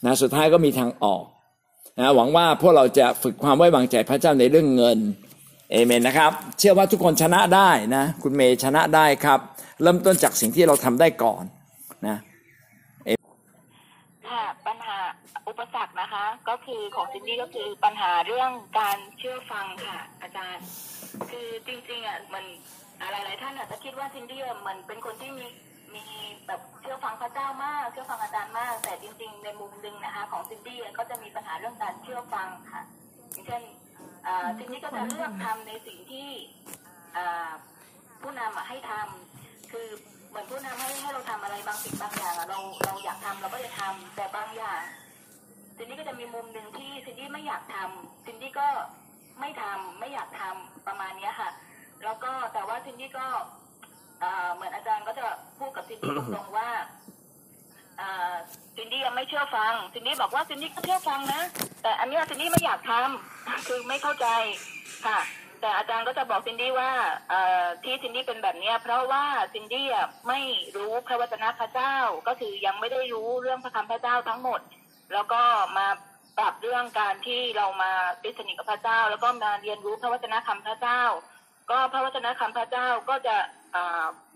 [0.06, 1.24] นะสุดท้ายก็มีทางออก
[2.00, 4.98] นะหวังว่าพวกเราจะฝึกความไว้วางใจพระเจ้าในเรื่องเงิน
[5.72, 9.40] เอเมนนะครับ เชื่อว่าทุกคนชนะได้นะ คุณเมย์ชนะได้ครับ
[9.82, 11.44] เริ่มต้นจากสิ่งที่เราทำได้ก่อน
[12.08, 12.18] นะ
[14.68, 14.98] ปัญหา
[15.47, 20.66] อุ ปสรรคนะคะ ก็คือของซินดี้ก็คือปัญหาเรื่องการเชื่อฟังค่ะ อาจารย์
[21.32, 22.46] คือจริงๆอะมัน
[23.12, 25.46] หลายๆท่านอาจจะคิดว่าซินดี้มันเป็นคนที่มี
[25.96, 26.06] มี
[26.48, 32.84] แบบเชื่อฟังพระเจ้ามาก เชื่อฟังอาจารย์มาก แต่จริง ๆ ในมุมหนึ่งนะคะ ของซินดี้ก็จะมีปัญหาเรื่องการเชื่อฟังค่ะ
[33.32, 33.64] อย่างเช่น
[34.58, 36.30] ซินดี้ก็จะเลือกทำในสิ่งที่
[38.22, 39.88] ผู้นำให้ทำคือ
[40.30, 44.82] เหมือนผู้นำให้ให้เราทำอะไรบางสิ่งบางอย่างอะเราเราอยากทำเราก็จะทำแต่บางอย่าง
[45.78, 48.68] ซินดี้ก็จะมีมุมหนึ่งที่ซินดี้ไม่อยากทำซินดี้ก็
[49.40, 51.50] ไม่ทำไม่อยากทำประมาณเนี้ยค่ะ
[52.04, 53.28] แล้วก็แต่ว่าซินดี้ก็
[54.20, 55.26] เอ่อเหมือนอาจารย์ก็จะ
[55.58, 56.70] พูดกับซินดี้ตรงๆว่า
[57.98, 58.34] เอ่อ
[58.76, 61.42] ซินดี้ยังไม่เชื่อฟังซินดี้บอกว่าซินดี้ก็เชื่อฟังนะ
[61.82, 64.28] แต่อันเนี้ยซินดี้ไม่อยากทำคือไม่เข้าใจ
[65.06, 65.20] ค่ะ
[65.62, 66.92] แต่อาจารย์ก็จะบอกซินดี้ว่า
[67.30, 69.24] เอ่อที่ซินดี้เป็นแบบเนี้ยเพราะว่า
[69.54, 70.40] ซินดี้อะไม่
[70.76, 71.96] รู้พระวจนะพระเจ้า
[72.28, 74.62] ก็คือยังไม่ได้รู้เรื่องพระคำพระเจ้าทั้งหมด
[75.14, 75.42] แล้วก็
[75.78, 75.88] มา
[76.38, 77.92] ปรับเรื่องการที่เรามา
[78.24, 81.02] ติดสนิทกับพระเจ้า แล้วก็มาเรียนรู้พระวจนะคำพระเจ้า
[81.72, 83.36] ก็พระวจนะคำพระเจ้าก็จะ
[83.76, 83.78] อ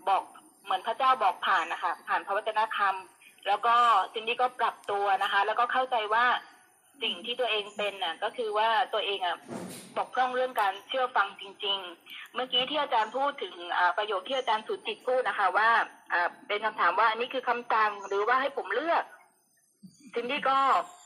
[0.08, 0.22] บอก
[0.64, 3.74] เหมือนพระเจ้าบอกผ่านนะคะผ่านพระวจนะคำแล้วก็
[4.12, 6.24] ซินดี้ก็ปรับตัวนะคะ แล้วก็เข้าใจว่า
[7.02, 9.36] สิ่งที่ตัวเองเป็นน่ะก็คือว่าตัวเองอะ
[9.96, 13.54] บกพร่องเรื่องการเชื่อฟังจริง ๆ เมื่อกี้ที่อาจารย์พูดถึง
[13.98, 15.70] ประโยคที่อาจารย์สุจิตพูดนะคะ ว่า
[16.48, 19.04] เป็นคำถามว่าอันนี้คือคำสั่งหรือว่าให้ผมเลือก
[20.14, 20.56] ซินดี้ก็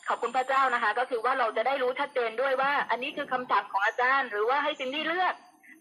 [0.09, 5.35] ขอบคุณพระเจ้านะคะ ก็คือว่าเราจะได้รู้ชัดเจนด้วยว่า อันนี้คือคำสั่งของอาจารย์ หรือว่าให้ซินดี้เลือก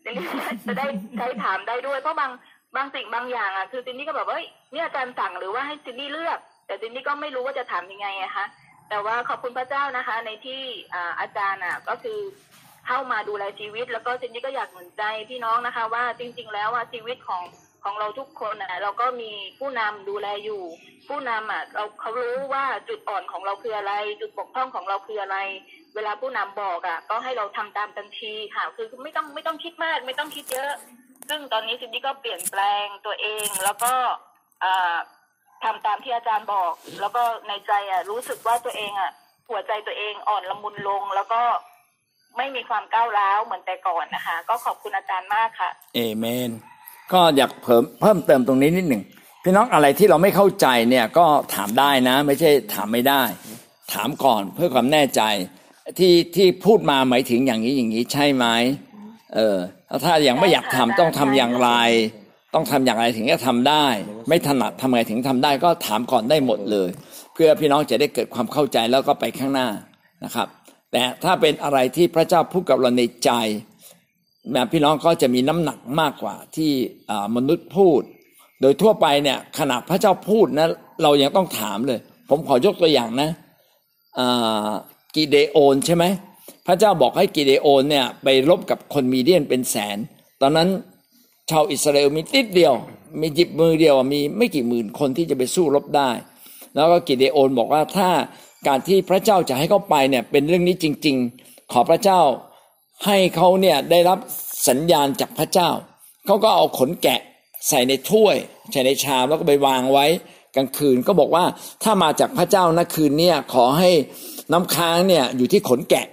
[0.04, 0.26] ซินดี้
[0.68, 0.86] จะได้
[1.18, 2.32] ใช้ถามได้ด้วยเพราะบาง
[2.76, 8.46] บางสิ่งบางอย่างอะคือซินดี้ก็แบบว่าเฮ้ยเนี่ยอาจารย์สั่งหรือว่าให้ซินดี้เลือก แต่ซินดี้ก็ไม่รู้ว่าจะถามยังไงอะคะ
[8.90, 10.62] แต่ว่าขอบคุณพระเจ้านะคะ ในที่
[10.94, 12.20] อาอาจารย์อะก็คือ
[12.88, 17.44] เข้ามาดูแลชีวิต แล้วก็ซินดี้ก็อยากหนุนใจพี่น้องนะคะ ว่าจริง ๆ แล้วว่าชีวิตของ
[17.86, 20.64] ของเราทุกคนอะ เราก็มีผู้นำดูแลอยู่
[21.08, 25.38] ผู้นำอะเราเขารู้ว่าจุดอ่อนของเราคืออะไร จุดบกพร่องของเราคืออะไร
[25.96, 30.72] เวลาผู้นำบอกอะ ก็ให้เราทำตามทันทีค่ะ คือไม่ต้องไม่ต้องคิดมาก ไม่ต้องคิดเยอะ
[31.30, 33.94] ซึ่งตอนนี้ซินดี้ก็เปลี่ยนแปลงตัวเอง แล้วก็
[34.64, 34.96] อ่า
[35.64, 39.12] ทำตามที่อาจารย์บอก แล้วก็ในใจอะรู้สึกว่าตัวเองอะ
[39.50, 41.42] หัวใจตัวเองอ่อนละมุนลงแล้วก็
[42.38, 46.52] ไม่มีความก้าวร้าวเหมือนแต่ก่อนนะคะ ก็ขอบคุณอาจารย์มากค่ะ เอเมน
[47.14, 49.04] ก็อยากเพิ่มเพิ่มเติมตรงนี้นิดหนึ่ง
[49.44, 51.26] พี่น้องอะไรที่เราไม่เข้าใจเนี่ยก็
[51.56, 53.22] ถามได้นะ ไม่ใช่ถามไม่ได้
[53.94, 55.22] ถามก่อนเพื่อความแน่ใจ
[56.00, 58.46] ที่ที่พูดมาหมายถึงอย่างนี้อย่างนี้ใช่ไหม
[59.36, 61.70] เออแล้วถ้ายังไม่อยากทำต้องทำอย่างไร
[62.54, 63.86] ต้องทำอย่างไรถึงจะทำได้
[64.28, 66.90] ไม่ถนัดทำไงถึงทำได้ ก็ถามก่อนได้หมดเลย
[67.34, 69.68] เพื่อพี่น้องจะได้เกิดความเข้าใจแล้วก็ไปข้างหน้า
[70.24, 70.48] นะครับ
[70.92, 73.32] แต่ถ้าเป็นอะไรที่พระเจ้าพูดกับเราในใจ
[74.54, 76.72] แบบพี่น้องก็จะมีน้ำหนักมากกว่าที่
[77.36, 78.02] มนุษย์พูด
[78.62, 80.68] โดยทั่วไปเนี่ยขณะพระเจ้าพูดนะ
[81.04, 83.30] เรายังต้องถามเลย ผมขอยกตัวอย่างนะ
[85.16, 86.06] กิเดโอนใช่ไหม
[86.68, 89.98] พระเจ้าบอกให้กิเดโอนเนี่ยไปรบกับคนมีเดียนเป็นแสน
[90.42, 90.70] ตอนนั้น
[91.50, 92.74] ชาวอิสราเอลมีติดเดียว
[93.22, 96.10] มีจิบมือเดียวมีไม่กี่หมื่นคนที่จะไปสู้รบได้
[96.76, 98.10] แล้วก็กิเดโอนบอกว่าถ้า
[98.68, 101.16] การที่พระเจ้าจะให้เขาไปเนี่ยเป็นเรื่องนี้จริง
[101.46, 102.20] ๆ ขอพระเจ้า
[103.06, 104.20] ให้เขาเนี่ยได้รับ
[104.68, 105.70] สัญญาณจากพระเจ้า
[106.26, 107.20] เขาก็เอาขนแกะ
[107.68, 108.36] ใส่ในถ้วย
[108.72, 110.06] ใส่ในชามแล้วก็ไปวางไว้
[110.56, 111.46] กลางคืนก็บอกว่า
[111.84, 113.90] ถ้ามาจากพระเจ้านะคืนเนี่ยขอให้
[114.52, 116.06] น้ำค้างเนี่ยอยู่ที่ขนแกะ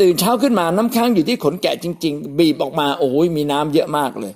[0.00, 4.32] ตื่นเช้าขึ้นมาน้ำค้างอยู่ที่ขนแกะจริง ๆ บีบออกมาโอ้ยมีน้ำเยอะมากเลย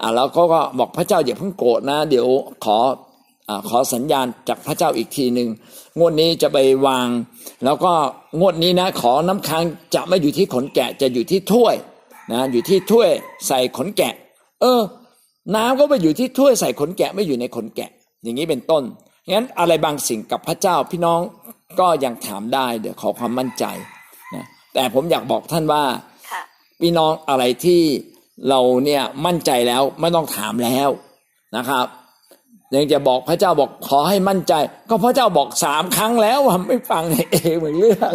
[0.00, 2.26] อ่าแล้วก็ก็บอกพระเจ้าอย่าเพิ่งโกรธนะ เดี๋ยว
[2.64, 2.78] ขอ
[3.68, 5.48] ขอสัญญาณจากพระเจ้าอีกทีหนึ่ง
[5.98, 7.08] งวดนี้จะไปวาง
[7.64, 7.92] แล้วก็
[8.40, 9.62] งวดนี้นะ ขอน้ำค้าง
[9.94, 11.74] จะไม่อยู่ที่ขนแกะจะอยู่ที่ถ้วย
[12.32, 13.10] นะอยู่ที่ถ้วย
[13.48, 14.14] ใส่ขนแกะ
[14.60, 14.80] เออ
[15.56, 17.90] น้ำก็ไปอยู่ที่ถ้วยใส่ขนแกะไม่อยู่ในขนแกะ
[18.22, 18.82] อย่างนี้เป็นต้น
[19.34, 21.20] งั้นอะไรบางสิ่งกับพระเจ้าพี่น้อง
[21.80, 23.64] ก็ยังถามได้เดี๋ยวขอความมั่นใจ
[24.34, 24.44] นะ
[24.74, 25.84] แต่ผมอยากบอกท่านว่า
[26.80, 27.82] พี่น้องอะไรที่
[28.48, 30.88] เราเนี่ยมั่นใจแล้วไม่ต้องถามแล้ว
[31.56, 31.86] นะครับ
[32.74, 34.52] ยังจะบอกพระเจ้าบอกขอให้มั่นใจ
[34.88, 38.12] ก็พระเจ้าบอกสามครั้งแล้วว่าไม่ฟังเองเหมือนเรื่อง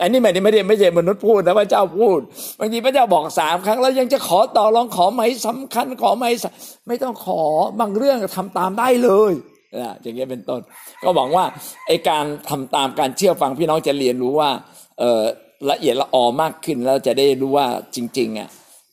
[0.00, 2.18] อันนี้ไม่ได้ไม่ได้ไม่ใช่มนุษย์พูดนะพระเจ้าพูด
[2.58, 6.26] บางทีพระเจ้าบอกสามครั้งแล้วยังจะขอต่อรองขอไหมสำคัญขอไหม
[6.88, 7.40] ไม่ต้องขอ
[7.80, 9.32] บางเรื่องทำตามได้เลย
[9.80, 10.60] นะอย่างเงี้ยเป็นต้น
[11.02, 11.44] ก็หวังว่า
[11.86, 14.50] ไอการทำตามการเชื่อฟังพี่น้องจะเรียนรู้ว่า
[14.98, 15.22] เออ
[15.70, 18.48] ละเอียดละออมากขึ้นแล้วจะได้รู้ว่าจริงๆอะ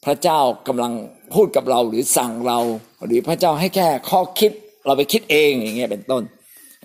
[0.05, 0.93] พระเจ้ากำลัง
[1.33, 2.59] พูดกับเราหรือสั่งเรา
[3.05, 4.51] หรือพระเจ้าให้แค่ข้อคิด
[4.85, 6.23] เราไปคิดเองอย่างเงี้ยเป็นต้น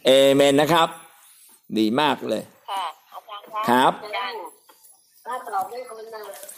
[0.06, 0.88] เอเมนนะครับ
[1.78, 2.42] ดีมากเลย
[3.68, 3.92] ครับ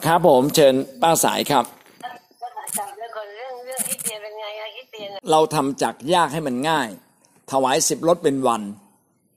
[0.06, 1.64] ครับผมเชิญป้าสายครับ
[5.30, 6.88] เราทำจากยากให้มันง่าย
[7.52, 8.62] ถวายสิบรถเป็นวัน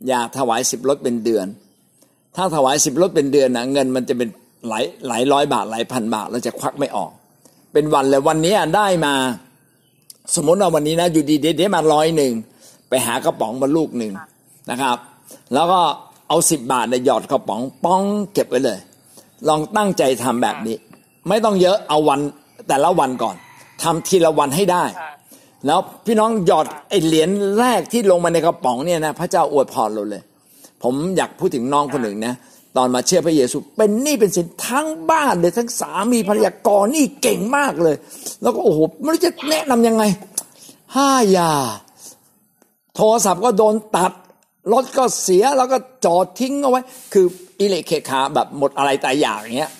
[0.08, 1.48] อย่าถวายสิบรถเป็นเดือน
[2.36, 4.30] ถ้าถวายสิบรถเป็นเดือนนะเงินมันจะเป็น
[4.68, 7.12] หลายหลายร้อยบาทหลายพันบาทเราจะควักไม่ออก
[7.74, 9.14] เป็นวันเลยวันนี้ได้มา
[10.36, 12.34] สมมติว่าวันนี้นะอยู่ดีเดี๋ยวมาร้อยหนึ่ง
[12.90, 14.14] ไปหากระป๋องมาลูกหนึ่ง
[14.72, 14.98] นะครับ
[15.54, 15.80] แล้วก็
[16.30, 18.04] เอาสิบบาทเนี่ยหยอดกระป๋องป้อง
[18.34, 18.80] เก็บไว้เลย
[19.48, 20.76] ลองตั้งใจทำแบบนี้
[21.28, 22.20] ไม่ต้องเยอะเอาวัน
[22.68, 23.36] แต่ละวันก่อน
[23.84, 24.84] ทำทีละวันให้ได้
[25.66, 30.24] แล้วพี่น้องหยอดไอเหรียญแรกที่ลงมาในกระป๋องเนี่ยนะพระเจ้าอวยพรเราเลย
[30.84, 32.34] ผมอยากพูดถึงน้องคนหนึ่งนะ
[32.78, 37.96] ตอนมาเชื่อพระเยซู เป็นหนี้เป็นสินทั้งบ้านเลยทั้งสามีภรรยากรนี่เก่งมากเลย
[38.42, 40.04] แล้วก็โอ้โหไม่รู้จะแนะนํำยังไง
[40.96, 41.52] ห้ายา
[42.96, 44.12] โทรศัพท์ก็โดนตัด
[44.74, 46.82] รถก็เสียแล้วก็จอดทิ้งเอาไว้
[47.14, 47.26] คือ
[47.60, 49.72] อิเล็กเคขาแบบหมดอะไรแต่อย่างเงี้ย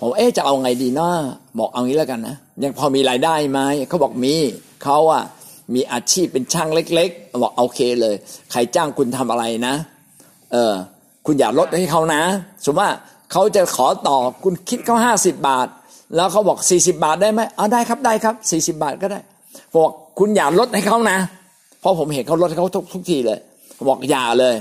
[0.00, 1.10] ผมเอ๊จะเอาไงดีนะ
[1.58, 4.34] บอกเอางี้แล้วกันนะยังพอมีรายได้ไหมเขาบอกมี
[4.84, 5.22] เขาอะ
[5.74, 8.14] มีอาชีพเป็นช่างเล็ก ๆ บอกโอเคเลย
[8.50, 9.74] ใครจ้างคุณทำอะไรนะ
[10.52, 10.72] เออ
[11.30, 12.22] คุณอย่าลดให้เขานะ
[12.64, 12.90] สมมติว่า
[13.32, 15.66] เขาจะขอต่อคุณคิดเขาห้าสิบบาท
[16.16, 19.20] แล้วเขาบอกสี่สิบาทได้ไหมเอาได้ครับได้ครับสี่สิบาทก็ได้
[19.76, 21.18] บอกคุณอย่าลดให้เขานะ
[21.80, 23.38] เพราะผมเห็นเขาลดให้เขาทุกทุกทีเลย
[23.88, 24.54] บอกอย่าเลย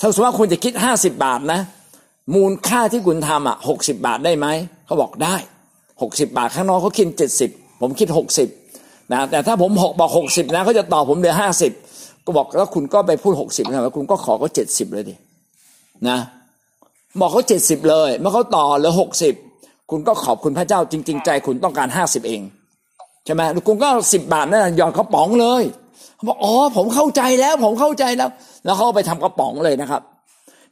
[0.00, 1.60] ถ้าสมมติว่าคุณจะคิดห้าสิบาทนะ
[2.34, 4.46] มูลค่าที่คุณทำอะหกสิบาทได้ไหม
[4.86, 5.34] เขาบอกได้
[6.02, 7.50] หกสิบาทข้างนอกเขาคิดเจ็ดสิบ
[7.80, 8.48] ผมคิดหกสิบ
[9.12, 11.72] นะแต่ถ้าผมหกบอกหกสิบนะเขาจะต่อผมเหลือห้าสิบ
[12.24, 15.14] ก็บอกแล้วคุณก็ไปพูดหกสิบนะคุณก็ขอเขาเจ็ดสิบเลยดิ
[16.08, 16.18] นะ
[17.20, 19.34] บอกเขาเจ็ดสิบเลยเมื่อเขาต่อเหลือหกสิบ
[19.90, 22.42] คุณก็ขอบคุณพระเจ้าจริง ๆ ใจคุณต้องการห้าสิบเอง
[23.24, 25.62] ใช่ไหมคุณก็สิบบาทนั่นยอดเขาป๋องเลย
[26.14, 28.30] เขาบอกอ๋อผมเข้าใจแล้ว ผมเข้าใจแล้ว
[28.64, 30.02] แล้วเขาไปทำกระป๋องเลยนะครับ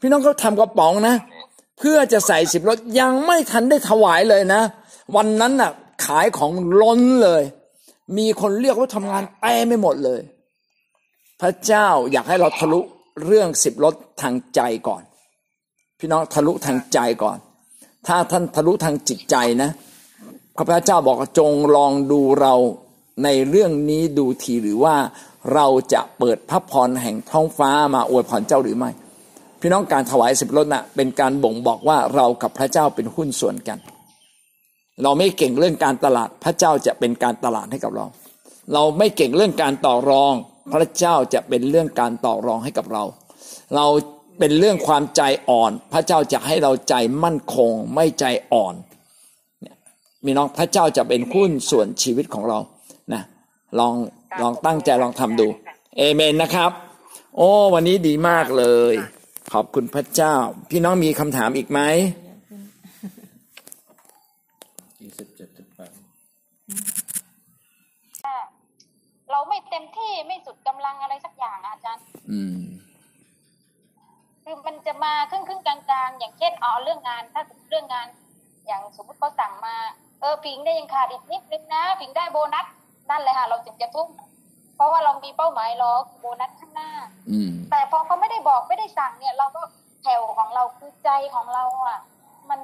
[0.01, 1.15] พี่น้องเขาทากระป๋องนะ
[1.79, 4.63] เพื่อจะใส่สิบรถยังไม่ทันได้ถวายเลยนะ
[5.17, 5.71] วันนั้นน่ะ
[6.05, 6.51] ขายของ
[6.81, 7.43] ล้นเลย
[8.19, 10.21] มีคนเรียกว่าทำงานเต็ไม่หมดเลย
[11.41, 12.81] พระเจ้าอยากให้เราทะลุ
[13.25, 15.03] เรื่องสิบรถทางใจก่อน
[15.99, 17.39] พี่น้องทะลุทางใจก่อน
[18.07, 19.71] ถ้าท่านทะลุทางจิตใจนะ
[20.57, 22.55] พระเจ้าบอกจงลองดูเรา
[23.25, 24.97] ในเรื่องนี้ดูทีหรือว่า
[25.55, 28.91] เราจะเปิดพระพรแห่งท้องฟ้ามาอวยพรเจ้าหรือไม่
[29.61, 33.79] พี่น้องการถวายสิบรถนะ่ะเป็นการบ่งบอกว่าเรากับพระเจ้าเป็นหุ้นส่วนกัน
[35.03, 38.07] เราไม่เก่งเรื่องการตลาดพระเจ้าจะเป็นการตลาดให้กับเรา
[38.73, 40.35] เราไม่เก่งเรื่องการต่อรอง
[40.73, 43.05] พระเจ้าจะเป็นเรื่องการต่อรองให้กับเรา
[43.75, 43.87] เรา
[44.39, 48.75] เป็นเรื่องความใจอ่อน พระเจ้าจะให้เราใจมั่นคง ไม่ใจอ่อน
[50.25, 52.59] มีน้องพระเจ้าจะเป็นหุ้นส่วนชีวิตของเรา
[53.13, 53.23] นะ
[53.79, 53.95] ลอง
[54.43, 55.47] ลองตั้งใจลองทำดู
[55.97, 56.71] เอเมนนะครับ
[57.37, 58.95] โอ้วันนี้ดีมากเลย
[59.53, 60.35] ขอบคุณพระเจ้า
[60.71, 61.81] พี่น้องมีคำถามอีกไหม
[65.01, 65.93] ยี่สิบเจ็ดสิบแปด
[69.31, 72.59] เราไม่เต็มที่ไม่สุดกำลังอะไรสักอย่างอะอาจารย์ อืม
[74.49, 78.07] คือมันจะมาครึ่งครึ่งๆกลางๆอย่างเช่นเอาเรื่องงาน ถ้าเรื่องงาน
[78.67, 79.77] อย่างสมมติเขาสั่งมา
[80.21, 82.67] เออผิงได้ยังขาดอีกนิดนึงนะผิงได้โบนัส
[83.11, 84.09] นั่นเลยค่ะเราถึงจะทุ่ม
[84.77, 86.91] เพราะว่าเรามีเป้าหมายรอโบนัสข้างหน้า
[87.31, 89.63] อืมแต่พอเขาไม่ได้บอกไม่ได้สั่งเนี่ย เราก็
[90.03, 91.99] แถวของเราคือใจของเราอะ
[92.51, 92.61] มัน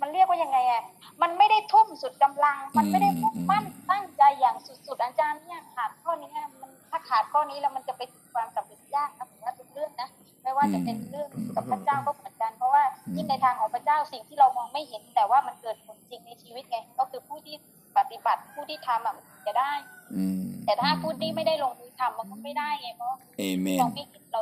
[0.00, 0.82] มันเรียกว่ายังไงอะ
[1.22, 10.08] มันไม่ได้ทุ่มสุดกำลัง มันไม่ได้มุ่งมั่นตั้งใจอย่างสุดๆอาจารย์เนี่ยขาดข้อนี้มันถ้าขาดข้อนี้แล้วมันจะไปถึงความสำเร็จยากนะผมว่าทุกเรื่องนะ
[10.46, 12.82] ไม่ว่าจะเป็นเรื่องกับพระเจ้าก็เหมือนกัน เพราะว่า
[13.16, 17.56] ยิ่งในทางของพระเจ้าสิ่งที่เรามองไม่เห็น แต่ว่ามันเกิดผลจริงในชีวิตไงก็คือผู้ที่
[17.96, 19.16] ปฏิบัติผู้ที่ทำอะ
[19.46, 19.72] จะได้
[20.14, 24.40] อืมแต่ถ้าผู้ที่ไม่ได้ลงมือทำมันก็ไม่ได้ไงเพราะเอเมนเราไม่คิดเรา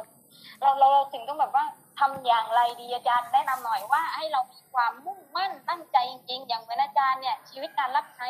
[0.60, 1.64] เราเราเราถึงต้องแบบว่า
[1.98, 8.28] ทำอย่างไรดีอาจารย์แนะนำหน่อยว่าให้เรามีความมุ่งมั่นตั้งใจจริงๆอย่างเหมือนอาจารย์เนี่ย ชีวิตการรับใช้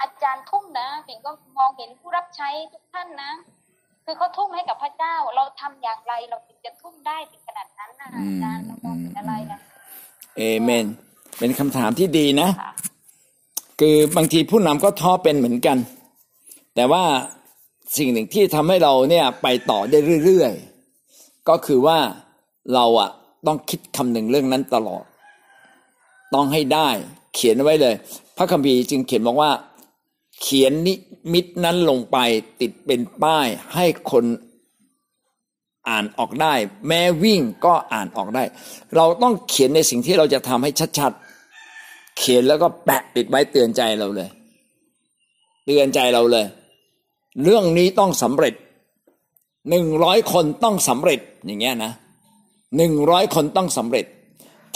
[0.00, 3.32] อาจารย์ทุ่มนะผิงก็มองเห็นผู้รับใช้ทุกท่านนะ
[4.04, 9.58] คือเขาทุ่มให้กับพระเจ้า เราทำอย่างไรเราถึงจะทุ่มได้ถึงขนาดนั้นนะอาจารย์เรามองเห็นอะไรนะ
[10.36, 10.86] เอเมน
[11.38, 12.48] เป็นคำถามที่ดีนะ
[13.80, 15.78] คือบางทีผู้นำก็ท้อเป็นเหมือนกัน
[16.74, 17.02] แต่ว่า
[17.96, 21.98] สิ่งหนึ่งที่ทำให้เราเนี่ยไปต่อได้เรื่อยๆ ก็คือว่า
[22.74, 23.10] เราอะ
[23.46, 25.04] ต้องคิดคำหนึ่งเรื่องนั้นตลอด
[26.34, 26.88] ต้องให้ได้
[27.34, 27.94] เขียนไว้เลย
[28.36, 29.50] พระคัมภีร์จึงเขียนบอกว่า
[30.42, 30.94] เขียนนิ
[31.32, 32.18] มิตนั้นลงไป
[32.60, 34.24] ติดเป็นป้ายให้คน
[35.88, 36.54] อ่านออกได้
[36.86, 38.44] แม้วิ่งก็อ่านออกได้
[38.96, 44.28] เราต้องเขียนในสิ่งที่เราจะทำให้ชัดๆ เขียนแล้วก็แปะติดไว้เตือนใจเราเลย
[45.64, 46.46] เตือนใจเราเลย
[47.42, 48.54] เรื่องนี้ต้องสำเร็จ
[49.70, 51.92] หนึ่งร้อยคนต้องสำเร็จอย่างเงี้ยนะ
[52.76, 54.04] หนึ่งร้อยคนต้องสำเร็จ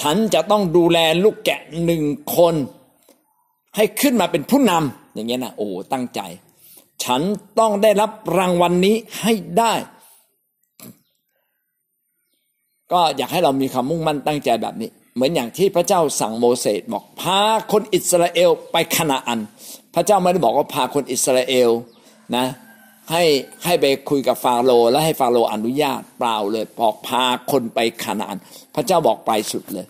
[0.02, 2.04] ฉันจะต้องดูแลลูกแกะหนึ่ง
[2.36, 2.54] คน
[3.76, 6.20] ให้ขึ้นมาเป็นผู้นำ อย่างเงี้ยนะโอ้ตั้งใจ
[7.04, 7.22] ฉัน
[7.58, 9.72] ต้องได้รับรางวัลนนี้ให้ได้
[12.92, 17.40] ก็อยากให้เรามีความมุ่งมั่นตั้งใจแบบนี้ เหมือนอย่างที่พระเจ้าสั่งโมเสสบอกพา
[17.72, 19.40] คนอิสราเอลไปคณาอัน
[19.94, 21.70] พระเจ้าไม่ได้บอกว่าพาคนอิสราเอล
[22.36, 22.46] นะ
[23.10, 23.24] ให้
[23.64, 28.38] ให้ไปคุยกับฟาโรห์และให้ฟาโรห์อนุญาตเปล่าเลยบอกพาคนไปคณาอัน
[28.74, 29.86] พระเจ้าบอกไปสุดเลย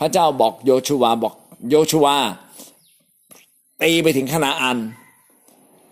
[0.00, 1.34] พระเจ้าบอกโยชูวาบอก
[1.70, 2.16] โยชูวา
[3.82, 4.78] ตีไปถึงคณาอัน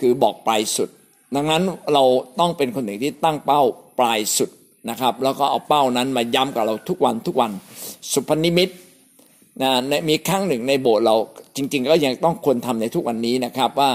[0.01, 0.89] คือบอกปลายสุด
[1.35, 1.63] ดังนั้น
[1.95, 2.05] เรา
[2.41, 3.63] ต้องเป็นคนหนึ่งที่ตั้งเป้า
[3.99, 4.51] ปลายสุด
[4.91, 7.51] นะครับ แล้วก็เอาเป้านั้นมาย้ำกับเราทุกวันทุกวัน
[8.13, 8.69] สุพนิมิต
[9.63, 11.17] นะมีครั้งหนึ่งในโบสถ์เรา
[11.57, 13.91] จริง ๆ ก็ยังต้องควรทำในทุกวันนี้นะครับว่า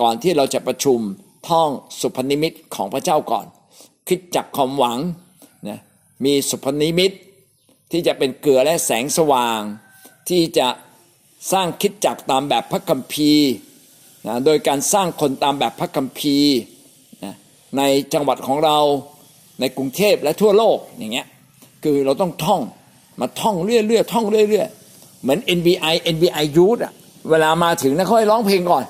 [0.00, 0.98] ก่อนที่เราจะประชุม
[1.48, 1.68] ท่อง
[2.00, 3.46] สุพนิมิตของพระเจ้าก่อน
[4.08, 4.98] คิดจากความหวัง
[5.68, 5.78] นะ
[6.24, 7.12] มีสุพนิมิต
[7.90, 9.60] ที่จะเป็นเกลือและแสงสว่าง
[10.28, 10.68] ที่จะ
[11.52, 13.50] สร้างคิดจักตามแบบพระคัมภีร์
[14.26, 16.54] นะโดยการสร้างคนตามแบบพระคัมภีร์
[17.24, 17.34] นะ
[17.76, 18.78] ในจังหวัดของเรา
[19.60, 21.26] ในกรุงเทพและทั่วโลกอย่างเงี้ย
[21.82, 22.60] คือเราต้องท่อง
[23.20, 26.92] มาท่องเรื่อยๆท่องเรื่อยๆเหมือน NBI NBI Youth อะ
[27.30, 28.84] เวลามาถึงนะเขาให้ร้องเพลงก่อน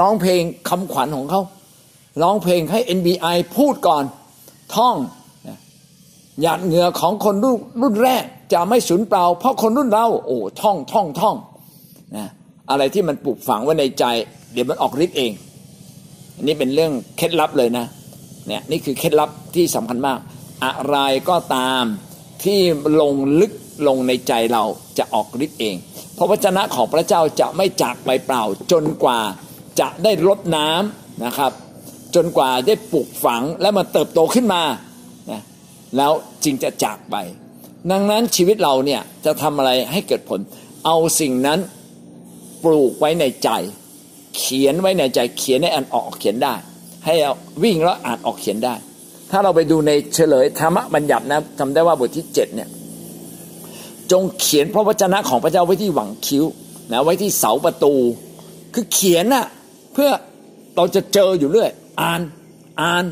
[0.00, 1.42] ร้องเพลงคำขวัญของเขา
[2.22, 4.04] ร้องเพลงให้ NBI พูดก่อน
[4.76, 4.96] ท่อง
[6.42, 11.36] หยาดเหงื่อของคนรุ่นรุ่นแรกจะไม่สูญเปล่า เพราะคนรุ่นเรา โอ้ท่องท่องท่อง
[12.16, 12.26] นะ
[12.70, 14.04] อะไรที่มันปลูกฝังไว้ในใจ
[14.52, 15.32] เดี๋ยวมันออกฤทธิ์เอง
[16.36, 17.86] อันนี้เป็นเรื่องเคล็ดลับเลยนะ
[18.48, 20.18] เนี่ยนี่คือเคล็ดลับที่สำคัญมาก
[20.64, 20.98] อะไร
[21.30, 21.82] ก็ตาม
[22.44, 22.60] ที่
[23.00, 23.52] ลงลึก
[23.88, 24.64] ลงในใจเรา
[24.98, 25.76] จะออกฤทธิ์เอง
[26.14, 29.20] เพราะวจนะของพระเจ้าจะไม่จากไปเปล่า จนกว่า
[29.80, 31.52] จะได้รดน้ำนะครับ
[32.14, 34.62] จนกว่าได้ปลูกฝังและมันเติบโตขึ้นมา
[35.30, 35.40] นะ
[35.96, 36.12] แล้ว
[36.44, 37.16] จึงจะจากไป
[37.90, 40.40] ดังนั้นชีวิตเราเนี่ยจะทำอะไรให้เกิดผล
[40.86, 41.58] เอาสิ่งนั้น
[42.64, 43.50] ปลูกไว้ในใจ
[44.36, 46.54] เขียนไว้ในใจ เขียนให้อ่านออกเขียนได้
[47.04, 47.26] ให้อ
[47.64, 48.74] วิ่งแล้วอ่านออกเขียนได้
[49.30, 52.68] ถ้าเราไปดูในเฉลยธรรมบัญญัตินะทำได้ว่าบทที่เจ็ดเนี่ย
[54.12, 56.44] จงเขียนพระวจนะของพระเจ้าไว้ที่หวังคิ้ว
[56.92, 57.94] นะไว้ที่เสาประตู
[58.74, 59.46] คือเขียนน่ะ
[59.94, 60.10] เพื่อ
[60.76, 61.70] เราจะเจออยู่เรื่อย
[62.00, 62.20] อ่าน
[62.80, 63.04] อ่าน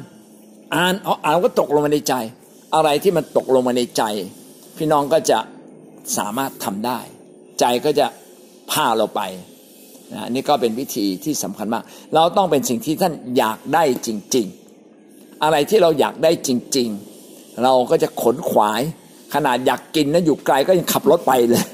[0.75, 2.15] อ่านเอาอ่านก็ตกลงมาในใจ
[2.75, 4.03] อะไรที่มันตกลงมาในใจ
[4.77, 5.39] พี่น้องก็จะ
[6.17, 6.99] สามารถทำได้
[7.61, 8.07] ใจก็จะ
[8.71, 9.23] พาเราไป
[10.13, 11.83] นะนี่ก็เป็นวิธีที่สำคัญมาก
[12.15, 14.47] เราต้องเป็นสิ่งที่ท่านอยากได้จริง
[14.93, 16.89] ๆ อะไรที่เราอยากได้จริง
[17.25, 18.83] ๆ เราก็จะขนขวาย
[19.35, 21.65] ขนาดอยากกินนะอยู่ไกลก็ยังขับรถไปเลย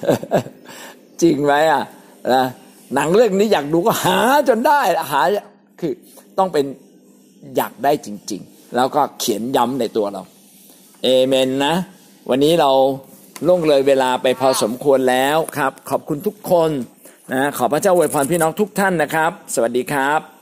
[1.23, 1.83] จริงไหมอะ
[2.35, 2.45] นะ
[2.95, 4.19] หนังเรื่องนี้อยากดูก็หา
[4.49, 4.81] จนได้
[5.13, 5.21] หา
[5.81, 5.93] คือ
[6.39, 6.65] ต้องเป็น
[7.57, 10.23] อยากได้จริง ๆ แล้วก็เขียนย้ำในตัวเรา
[11.03, 11.75] เอเมนนะ
[12.29, 12.71] วันนี้เรา
[13.47, 16.71] ล่วงเลยเวลาไปพอสมควรแล้วครับ ขอบคุณทุกคน
[17.33, 20.40] นะขอพระเจ้าอวยพรพี่น้องทุกท่านนะครับ สวัสดีครับ